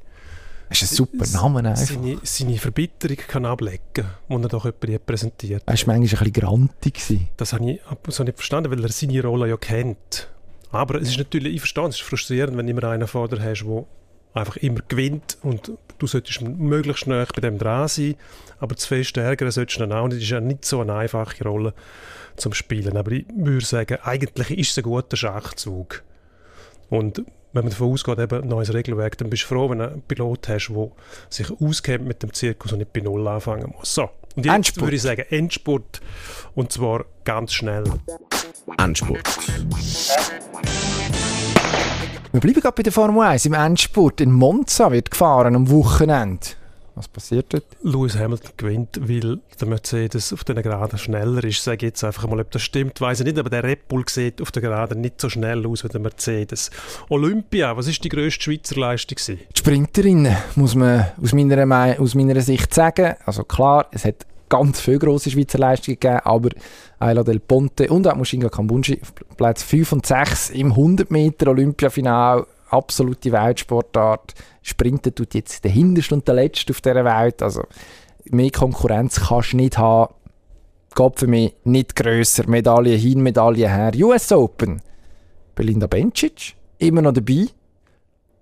Das 0.71 0.81
ist 0.81 0.93
ein 0.93 0.97
super 0.97 1.27
Name 1.27 1.69
einfach. 1.69 1.95
Seine, 1.95 2.19
seine 2.23 2.57
Verbitterung 2.57 3.19
kann 3.19 3.45
ablegen, 3.45 4.07
die 4.29 4.35
er 4.35 4.49
doch 4.49 4.65
jemand 4.65 5.07
präsentiert. 5.07 5.63
Er 5.67 5.67
war 5.67 5.73
manchmal 5.73 5.97
ein 5.97 6.03
bisschen 6.03 6.33
grantig. 6.33 7.29
Das 7.37 7.53
habe 7.53 7.73
ich 7.73 7.81
so 8.09 8.25
nicht 8.25 8.37
verstanden, 8.37 8.71
weil 8.71 8.83
er 8.83 8.91
seine 8.91 9.23
Rolle 9.23 9.49
ja 9.51 9.59
kennt. 9.59 10.29
Aber 10.73 11.01
es 11.03 11.09
ist 11.09 11.19
natürlich, 11.19 11.55
ich 11.57 11.61
verstehe, 11.61 11.87
es 11.89 11.97
ist 11.97 12.03
frustrierend, 12.03 12.57
wenn 12.57 12.67
du 12.67 12.73
immer 12.73 12.85
einen 12.85 13.07
vor 13.07 13.29
dir 13.29 13.43
hast, 13.43 13.63
der 13.63 13.85
einfach 14.35 14.57
immer 14.59 14.81
gewinnt 14.89 15.39
und 15.43 15.73
du 15.99 16.07
solltest 16.07 16.41
möglichst 16.43 17.05
schnell 17.05 17.27
bei 17.35 17.41
dem 17.41 17.59
dran 17.59 17.89
sein, 17.89 18.15
aber 18.59 18.77
zu 18.77 18.89
viel 18.89 19.05
stärker 19.05 19.51
solltest 19.51 19.79
du 19.79 19.87
dann 19.87 19.93
auch 19.93 20.07
nicht. 20.07 20.19
Das 20.19 20.25
ist 20.25 20.31
ja 20.31 20.41
nicht 20.41 20.65
so 20.65 20.81
eine 20.81 20.95
einfache 20.95 21.45
Rolle 21.45 21.75
zum 22.37 22.53
Spielen. 22.53 22.97
Aber 22.97 23.13
ich 23.13 23.27
würde 23.35 23.65
sagen, 23.65 23.99
eigentlich 24.03 24.59
ist 24.59 24.71
es 24.71 24.79
ein 24.79 24.85
guter 24.85 25.17
Schachzug. 25.17 26.03
Und 26.89 27.25
wenn 27.53 27.65
man 27.65 27.71
davon 27.71 27.93
ausgeht, 27.93 28.19
eben 28.19 28.49
neues 28.49 28.73
Regelwerk, 28.73 29.19
dann 29.19 29.31
bist 29.31 29.45
du 29.45 29.49
froh, 29.49 29.71
wenn 29.71 29.79
du 29.79 29.89
einen 29.89 30.03
Pilot 30.03 30.49
hast, 30.49 30.69
der 30.69 30.91
sich 31.29 31.51
auskennt 31.61 32.07
mit 32.07 32.23
dem 32.23 32.33
Zirkus 32.33 32.73
und 32.73 32.79
nicht 32.79 32.93
bei 32.93 33.01
Null 33.01 33.27
anfangen 33.27 33.75
muss. 33.77 33.95
So, 33.95 34.11
und 34.37 34.47
jetzt 34.47 34.55
Endspurt. 34.55 34.87
würde 34.87 34.97
ich 34.97 35.03
sagen 35.03 35.25
Endspurt 35.31 36.01
und 36.55 36.73
zwar 36.73 37.05
ganz 37.25 37.53
schnell. 37.53 37.85
Endspurt. 38.79 39.27
Wir 42.33 42.41
bleiben 42.41 42.61
gerade 42.61 42.77
bei 42.77 42.85
der 42.85 42.93
Formel 42.93 43.23
1. 43.25 43.47
Im 43.47 43.55
Endspurt 43.55 44.21
in 44.21 44.31
Monza 44.31 44.93
wird 44.93 45.11
gefahren 45.11 45.57
am 45.57 45.69
Wochenende. 45.69 46.47
Was 46.95 47.09
passiert 47.09 47.47
dort? 47.53 47.65
Lewis 47.83 48.17
Hamilton 48.17 48.53
gewinnt, 48.57 49.01
weil 49.03 49.41
der 49.61 49.67
Mercedes 49.67 50.33
auf 50.33 50.45
den 50.45 50.63
Geraden 50.63 50.97
schneller 50.97 51.43
ist. 51.43 51.65
Sage 51.65 51.87
jetzt 51.87 52.05
einfach 52.05 52.29
mal, 52.29 52.39
ob 52.39 52.49
das 52.53 52.63
stimmt, 52.63 53.01
weiß 53.01 53.21
ich 53.21 53.27
nicht, 53.27 53.37
aber 53.37 53.51
der 53.51 53.65
Red 53.65 53.89
Bull 53.89 54.05
sieht 54.09 54.41
auf 54.41 54.53
den 54.53 54.63
Geraden 54.63 55.01
nicht 55.01 55.21
so 55.21 55.29
schnell 55.29 55.67
aus 55.67 55.83
wie 55.83 55.89
der 55.89 56.01
Mercedes. 56.01 56.71
Olympia, 57.09 57.77
was 57.77 57.89
ist 57.89 58.05
die 58.05 58.09
grösste 58.09 58.45
Schweizer 58.45 58.79
Leistung? 58.79 59.19
Die 59.27 59.59
Sprinterinnen, 59.59 60.37
muss 60.55 60.77
man 60.77 61.07
aus 61.21 61.33
meiner, 61.33 61.97
aus 61.99 62.15
meiner 62.15 62.41
Sicht 62.43 62.73
sagen. 62.73 63.17
Also 63.27 63.43
klar, 63.43 63.87
es 63.91 64.05
hat 64.05 64.25
ganz 64.51 64.81
viele 64.81 64.99
grosse 64.99 65.31
Schweizer 65.31 65.59
Leistungen 65.59 65.99
gegeben, 65.99 66.21
aber 66.25 66.51
Ayla 66.99 67.23
Del 67.23 67.41
Ponte 67.41 67.89
und 67.89 68.07
auch 68.07 68.17
Mushinga 68.17 68.51
Kambunji 68.51 69.01
auf 69.01 69.15
Platz 69.37 69.63
5 69.63 69.93
und 69.93 70.07
6 70.07 70.51
im 70.51 70.73
100 70.73 71.11
Meter 71.11 71.49
Olympiafinal 71.49 72.47
absolute 72.69 73.33
Weltsportart. 73.33 74.35
Sprinten 74.63 75.15
tut 75.15 75.35
jetzt 75.35 75.65
der 75.65 75.71
Hinterste 75.71 76.15
und 76.15 76.29
der 76.29 76.35
Letzte 76.35 76.73
auf 76.73 76.83
dieser 76.83 77.05
Welt. 77.05 77.43
Also 77.43 77.65
mehr 78.25 78.51
Konkurrenz 78.51 79.21
kannst 79.29 79.53
du 79.53 79.57
nicht 79.57 79.79
haben. 79.79 80.13
Geht 80.95 81.19
für 81.19 81.27
mich 81.27 81.55
nicht 81.65 81.97
grösser. 81.97 82.49
Medaille 82.49 82.97
hin, 82.97 83.23
Medaille 83.23 83.69
her. 83.69 83.93
US 83.97 84.33
Open. 84.33 84.83
Belinda 85.55 85.87
Bencic, 85.87 86.55
immer 86.79 87.03
noch 87.03 87.13
dabei. 87.13 87.47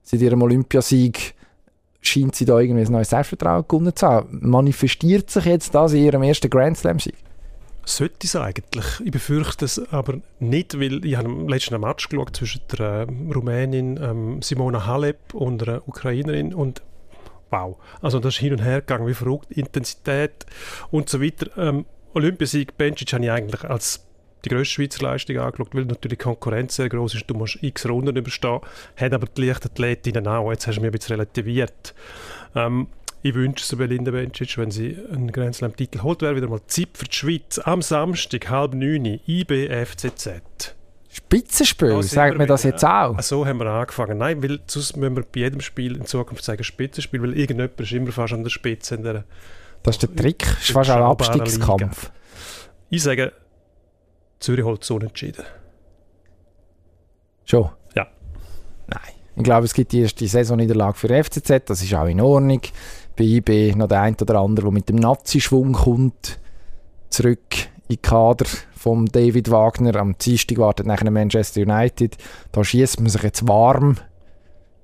Seit 0.02 0.20
ihrem 0.20 0.42
Olympiasieg 0.42 1.34
scheint 2.01 2.34
sie 2.34 2.44
da 2.44 2.59
irgendwie 2.59 2.84
ein 2.84 2.92
neues 2.92 3.11
Selbstvertrauen 3.11 3.64
gewonnen 3.66 3.94
zu 3.94 4.07
haben. 4.07 4.40
Manifestiert 4.42 5.30
sich 5.30 5.44
jetzt 5.44 5.74
das 5.74 5.92
in 5.92 6.05
ihrem 6.05 6.22
ersten 6.22 6.51
Grand 6.51 6.76
Slam-Sieg? 6.78 7.14
Sollte 7.84 8.26
es 8.26 8.36
eigentlich. 8.36 8.84
Ich 9.03 9.11
befürchte 9.11 9.64
es 9.64 9.80
aber 9.92 10.18
nicht, 10.40 10.78
weil 10.78 11.05
ich 11.07 11.16
habe 11.16 11.30
letzten 11.49 11.80
Match 11.80 12.09
geschaut 12.11 12.36
zwischen 12.36 12.61
der 12.76 12.80
äh, 12.80 13.32
Rumänin 13.32 13.99
ähm, 14.03 14.42
Simona 14.42 14.84
Halep 14.84 15.32
und 15.32 15.66
einer 15.66 15.88
Ukrainerin 15.88 16.53
und 16.53 16.82
wow. 17.49 17.78
Also 18.03 18.20
das 18.20 18.34
ist 18.34 18.40
hin 18.40 18.53
und 18.53 18.62
her 18.62 18.80
gegangen, 18.80 19.07
wie 19.07 19.14
verrückt, 19.14 19.51
Intensität 19.53 20.44
und 20.90 21.09
so 21.09 21.22
weiter. 21.22 21.46
Ähm, 21.57 21.86
Olympiasieg 22.12 22.76
Bencic 22.76 23.12
habe 23.14 23.24
ich 23.24 23.30
eigentlich 23.30 23.64
als 23.64 24.07
die 24.45 24.49
grösste 24.49 24.74
Schweizer 24.74 25.03
Leistung 25.03 25.39
angeschaut, 25.39 25.74
weil 25.74 25.84
natürlich 25.84 26.18
die 26.18 26.24
Konkurrenz 26.24 26.76
sehr 26.76 26.89
groß 26.89 27.14
ist. 27.14 27.28
Du 27.28 27.34
musst 27.34 27.59
x 27.62 27.86
Runden 27.86 28.16
überstehen, 28.16 28.61
hat 28.97 29.12
aber 29.12 29.26
die 29.26 29.47
Leichtathletinnen 29.47 30.26
auch. 30.26 30.51
Jetzt 30.51 30.66
hast 30.66 30.76
du 30.76 30.80
mich 30.80 30.89
ein 30.89 30.93
bisschen 30.93 31.14
relativiert. 31.16 31.95
Ähm, 32.55 32.89
ich 33.22 33.34
wünsche 33.34 33.64
es 33.64 33.76
Belinda 33.76 34.12
Bencic, 34.12 34.57
wenn 34.59 34.70
sie 34.70 34.97
einen 35.12 35.32
Grand 35.32 35.57
Slam-Titel 35.57 36.03
holt, 36.03 36.22
wäre 36.22 36.36
wieder 36.36 36.49
mal 36.49 36.61
Zeit 36.68 36.91
für 36.95 37.07
die 37.07 37.16
Schweiz. 37.16 37.59
Am 37.59 37.82
Samstag, 37.82 38.49
halb 38.49 38.74
neun, 38.74 39.20
IBFCZ. 39.26 40.74
Spitzenspiel, 41.11 41.91
ja, 41.91 42.03
sagt 42.03 42.39
man 42.39 42.47
das 42.47 42.62
jetzt 42.62 42.84
auch? 42.84 43.20
So 43.20 43.45
haben 43.45 43.59
wir 43.59 43.66
angefangen. 43.66 44.18
Nein, 44.18 44.43
weil 44.43 44.61
sonst 44.66 44.97
müssen 44.97 45.16
wir 45.16 45.24
bei 45.24 45.41
jedem 45.41 45.61
Spiel 45.61 45.97
in 45.97 46.07
Zukunft 46.07 46.45
sagen 46.45 46.62
Spitzenspiel, 46.62 47.20
weil 47.20 47.36
irgendjemand 47.36 47.80
ist 47.80 47.93
immer 47.93 48.12
fast 48.12 48.34
an 48.34 48.45
der 48.45 48.51
Spitze. 48.51 48.95
In 48.95 49.03
der, 49.03 49.24
das 49.82 49.97
ist 49.97 50.03
der 50.03 50.14
Trick, 50.14 50.45
das 50.45 50.61
ist 50.61 50.70
fast 50.70 50.91
ein 50.91 51.03
Abstiegskampf. 51.03 52.11
Ich 52.91 53.03
sage, 53.03 53.32
Zürich 54.41 54.64
holt 54.64 54.84
so 54.84 54.97
unentschieden. 54.97 55.45
Schon? 57.45 57.70
Ja. 57.95 58.07
Nein. 58.86 59.01
Ich 59.36 59.43
glaube, 59.43 59.66
es 59.66 59.74
gibt 59.74 59.93
die 59.93 60.01
erste 60.01 60.26
Saisonniederlage 60.26 60.97
für 60.97 61.24
FCZ, 61.24 61.62
das 61.66 61.82
ist 61.82 61.95
auch 61.95 62.07
in 62.07 62.20
Ordnung 62.20 62.61
bei 63.16 63.24
IB 63.24 63.74
noch 63.74 63.89
der 63.89 64.03
ein 64.03 64.16
oder 64.20 64.41
andere, 64.41 64.66
der 64.66 64.72
mit 64.72 64.89
dem 64.89 64.97
Nazi-Schwung 64.97 65.72
kommt, 65.72 66.39
zurück 67.11 67.68
in 67.89 67.97
den 67.97 68.03
Kader 68.03 68.47
von 68.74 69.07
David 69.07 69.51
Wagner. 69.51 69.97
Am 69.97 70.16
Dienstag 70.16 70.59
wartet 70.59 70.86
nachher 70.86 71.11
Manchester 71.11 71.62
United. 71.62 72.16
Da 72.53 72.62
schießt 72.62 73.01
man 73.01 73.09
sich 73.09 73.22
jetzt 73.22 73.49
warm. 73.49 73.97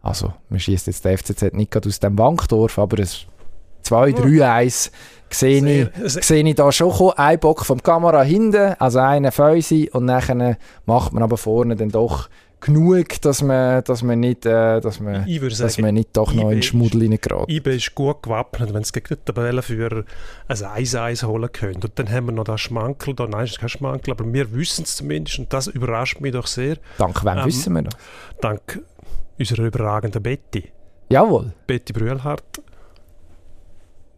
Also, 0.03 0.33
man 0.49 0.61
schießt 0.61 0.87
jetzt 0.89 1.05
der 1.05 1.17
FCZ 1.17 1.53
nicht 1.53 1.71
gerade 1.71 1.89
aus 1.89 2.01
dem 2.01 2.19
Wankdorf, 2.19 2.79
aber 2.79 2.99
es 2.99 3.27
2-3-1 3.85 4.91
sehe 5.31 5.91
ich, 6.05 6.13
sehe 6.25 6.45
ich 6.45 6.55
da 6.55 6.71
schon 6.71 6.91
kommen. 6.91 7.13
Ein 7.17 7.39
Bock 7.39 7.65
vom 7.65 7.83
Kamera 7.83 8.23
hinten, 8.23 8.75
also 8.79 9.01
einen 9.01 9.33
Fäuse 9.33 9.89
und 9.93 10.05
nachher 10.05 10.57
macht 10.87 11.13
man 11.13 11.23
aber 11.23 11.37
vorne 11.37 11.77
dann 11.77 11.91
doch 11.91 12.29
genug, 12.65 13.21
dass 13.21 13.43
man, 13.43 13.85
dass 13.85 14.03
man, 14.03 14.21
nicht, 14.21 14.47
äh, 14.47 14.81
dass 14.81 14.99
man, 15.01 15.27
dass 15.27 15.59
sagen, 15.59 15.83
man 15.83 15.95
nicht 15.95 16.17
doch 16.17 16.33
noch 16.33 16.45
in 16.45 16.57
den 16.57 16.63
Schmuddel 16.63 17.03
reingerät. 17.03 17.49
IB 17.49 17.77
ist 17.77 17.95
gut 17.95 18.23
gewappnet, 18.23 18.73
wenn 18.73 18.83
es 18.83 18.93
gegen 18.93 19.09
den 19.09 19.25
Tabellenführer 19.25 20.05
ein 20.49 20.57
1-1 20.57 21.27
holen 21.27 21.53
könnte. 21.53 21.89
Und 21.89 21.99
dann 21.99 22.11
haben 22.11 22.27
wir 22.27 22.33
noch 22.33 22.45
das 22.45 22.61
Schmankel 22.61 23.15
da. 23.15 23.27
Nein, 23.27 23.45
es 23.45 23.53
ist 23.53 23.61
kein 23.61 23.69
Schmankel, 23.69 24.13
aber 24.13 24.33
wir 24.33 24.53
wissen 24.55 24.85
es 24.85 24.97
zumindest 24.97 25.39
und 25.39 25.53
das 25.53 25.67
überrascht 25.67 26.21
mich 26.21 26.33
doch 26.33 26.47
sehr. 26.47 26.79
Dank 26.99 27.25
wem 27.25 27.39
ähm, 27.39 27.45
wissen 27.45 27.75
wir 27.75 27.83
das? 27.83 27.95
Dank 28.41 28.83
unserer 29.39 29.65
überragenden 29.65 30.23
Betty. 30.23 30.65
Jawohl. 31.11 31.53
Betty 31.67 31.93
Brühlhardt. 31.93 32.63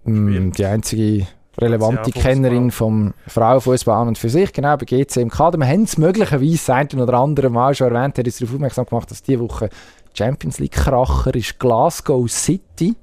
Mm, 0.06 0.52
die 0.52 0.64
einzige 0.64 1.26
relevante 1.58 2.10
Kennerin 2.10 2.70
vom 2.70 3.14
Frauenfußball 3.26 4.06
und 4.06 4.18
für 4.18 4.28
sich, 4.28 4.52
genau, 4.52 4.76
bei 4.76 4.84
GC 4.84 5.16
im 5.16 5.30
Kader. 5.30 5.58
Wir 5.58 5.66
haben 5.66 5.84
es 5.84 5.96
möglicherweise 5.98 6.74
ein 6.74 6.88
oder 7.00 7.14
andere 7.14 7.50
Mal 7.50 7.74
schon 7.74 7.94
erwähnt, 7.94 8.18
hat 8.18 8.26
uns 8.26 8.38
darauf 8.38 8.54
aufmerksam 8.54 8.86
gemacht, 8.86 9.10
dass 9.10 9.22
diese 9.22 9.40
Woche 9.40 9.70
Champions 10.12 10.58
League-Kracher 10.58 11.34
ist 11.34 11.58
Glasgow 11.58 12.30
City. 12.30 12.94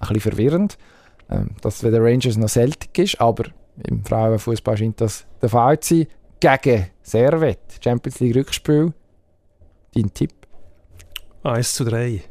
Ein 0.00 0.08
bisschen 0.08 0.20
verwirrend, 0.20 0.78
ähm, 1.30 1.50
dass 1.60 1.82
es 1.82 1.90
der 1.90 2.02
Rangers 2.02 2.36
noch 2.36 2.48
Celtic 2.48 2.98
ist, 2.98 3.20
aber 3.20 3.44
im 3.88 4.04
Frauenfußball 4.04 4.76
scheint 4.76 5.00
das 5.00 5.24
der 5.40 5.48
Fall 5.48 5.78
zu 5.80 5.98
sein. 5.98 6.06
Gegen 6.40 6.86
Servet, 7.02 7.60
Champions 7.82 8.18
League 8.18 8.34
Rückspiel. 8.34 8.92
Dein 9.94 10.12
Tipp? 10.12 10.32
1 11.44 11.74
zu 11.74 11.84
3. 11.84 12.22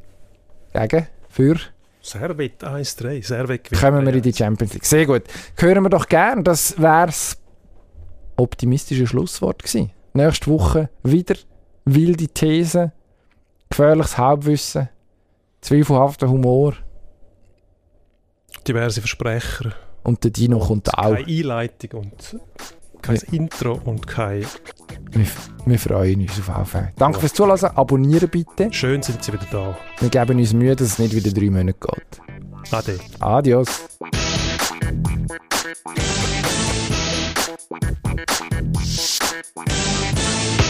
Gegen? 0.73 1.07
Für? 1.29 1.55
Servet 2.11 2.61
1-3, 2.61 3.25
Servet 3.25 3.63
gewinnt. 3.63 3.81
Kommen 3.81 4.05
wir 4.05 4.13
in 4.13 4.21
die 4.21 4.33
Champions 4.33 4.73
League. 4.73 4.85
Sehr 4.85 5.05
gut. 5.05 5.23
Hören 5.57 5.83
wir 5.83 5.89
doch 5.89 6.07
gern, 6.07 6.43
das 6.43 6.77
wäre 6.77 7.05
das 7.05 7.37
optimistische 8.35 9.07
Schlusswort 9.07 9.63
gewesen. 9.63 9.91
Nächste 10.13 10.51
Woche 10.51 10.89
wieder 11.03 11.35
wilde 11.85 12.27
Thesen, 12.27 12.91
gefährliches 13.69 14.17
Halbwissen, 14.17 14.89
zweifelhafter 15.61 16.29
Humor. 16.29 16.73
Diverse 18.67 18.99
Versprecher. 18.99 19.73
Und 20.03 20.23
der 20.23 20.31
Dino 20.31 20.57
und 20.57 20.67
kommt 20.67 20.93
auch. 20.93 21.13
Keine 21.13 21.25
Einleitung 21.25 22.01
und 22.01 22.37
kein 23.01 23.15
ja. 23.15 23.21
Intro 23.31 23.79
und 23.85 24.07
kein... 24.07 24.45
Wir, 25.11 25.25
wir 25.65 25.79
freuen 25.79 26.21
uns 26.21 26.49
auf 26.49 26.73
jeden. 26.73 26.89
Danke 26.97 27.17
ja. 27.17 27.19
fürs 27.21 27.33
Zuhören. 27.33 27.75
Abonnieren 27.75 28.29
bitte. 28.29 28.71
Schön 28.71 29.01
sind 29.01 29.23
Sie 29.23 29.33
wieder 29.33 29.47
da. 29.51 29.77
Wir 29.99 30.09
geben 30.09 30.39
uns 30.39 30.53
Mühe, 30.53 30.75
dass 30.75 30.87
es 30.87 30.99
nicht 30.99 31.15
wieder 31.15 31.31
drei 31.31 31.49
Monate 31.49 31.77
geht. 31.79 32.71
Ade. 32.71 32.99
Adios. 33.19 33.67
Thank 39.53 40.60